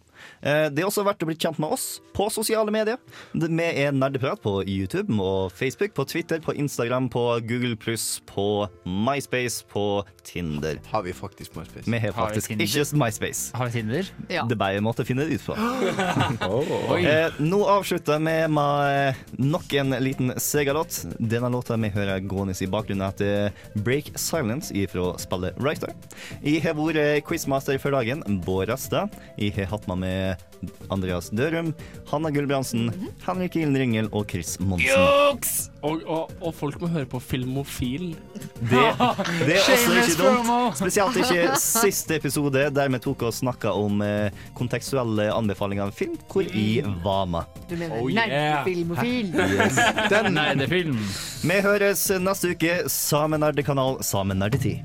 [0.47, 3.01] Eh, Det er også verdt å bli kjent med oss på sosiale medier.
[3.35, 7.75] Vi er Nerdeprat på YouTube og Facebook, på Twitter, på Instagram, på Google
[8.27, 10.79] på MySpace, på Tinder.
[10.91, 11.91] Har vi faktisk MySpace?
[11.91, 13.51] Vi har Har vi faktisk ikke MySpace.
[13.57, 14.11] Har vi Tinder?
[14.29, 14.45] Ja.
[14.47, 15.57] Det bare måtte finne det ut på.
[16.95, 17.03] Oi.
[17.05, 21.03] Eh, nå avslutter vi med eh, nok en liten Sega-låt.
[21.19, 25.93] Denne låta vi hører gående i bakgrunnen etter Break Silence fra spillet Writer.
[26.43, 29.07] Jeg har vært quizmaster for dagen, Bård Rasta.
[29.39, 30.36] Jeg har hatt med meg
[30.91, 31.69] Andreas Dørum,
[32.09, 32.89] Hanna Gulbrandsen,
[33.27, 34.89] Henrik Ilen Ringel og Chris Monsen.
[34.89, 35.51] Joks!
[35.87, 38.15] Og, og, og folk må høre på Filmofil.
[38.59, 38.81] Det,
[39.47, 40.81] det er også ikke dumt.
[40.81, 46.17] Spesielt ikke siste episode, der vi tok og snakka om eh, kontekstuelle anbefalinger av film,
[46.33, 47.61] hvor jeg var med.
[47.71, 48.27] Du mener Oh, yeah.
[48.33, 49.31] nerdefilmofil?
[50.13, 50.99] Den, Nei, det er film.
[51.47, 52.81] Vi høres neste uke.
[52.91, 54.81] Samen nerdekanal, samme nerdetid.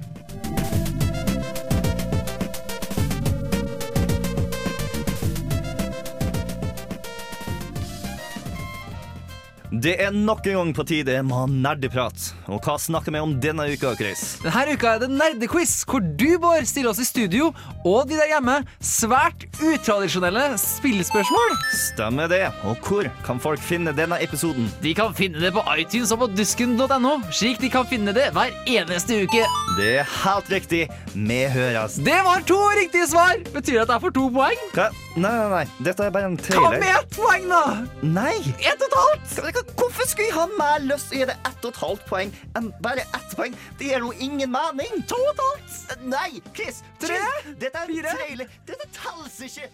[9.71, 12.25] Det er nok en gang på tide med nerdeprat.
[12.51, 14.33] Og hva snakker vi om denne uka, Chris?
[14.43, 17.53] Denne uka er det nerdequiz, hvor du, Bård, stiller oss i studio,
[17.87, 21.55] og de der hjemme, svært utradisjonelle spillespørsmål.
[21.77, 22.41] Stemmer det.
[22.67, 24.67] Og hvor kan folk finne denne episoden?
[24.83, 28.51] De kan finne det på iTunes og på dusken.no, slik de kan finne det hver
[28.67, 29.45] eneste uke.
[29.79, 30.81] Det er helt riktig.
[31.15, 31.95] Vi høres.
[32.03, 33.39] Det var to riktige svar!
[33.55, 34.67] Betyr det at jeg får to poeng?
[34.75, 34.89] Hva?
[35.15, 35.63] Nei, nei, nei.
[35.83, 36.77] Dette er bare en Hva trailer.
[36.79, 37.63] med ett poeng, da?
[38.03, 38.35] Nei!
[38.59, 39.33] Ett og et halvt!
[39.77, 42.33] Hvorfor skulle han ha mer lyst til å gi det ett og et halvt poeng
[42.57, 43.55] enn bare ett poeng?
[43.79, 45.03] Det gir jo ingen mening.
[45.11, 46.03] To og et halvt?
[46.11, 46.81] Nei, Chris.
[47.01, 47.19] Tre?
[47.61, 48.15] Dette er Fire?
[48.17, 48.53] trailer.
[48.69, 49.69] Dette telles ikke.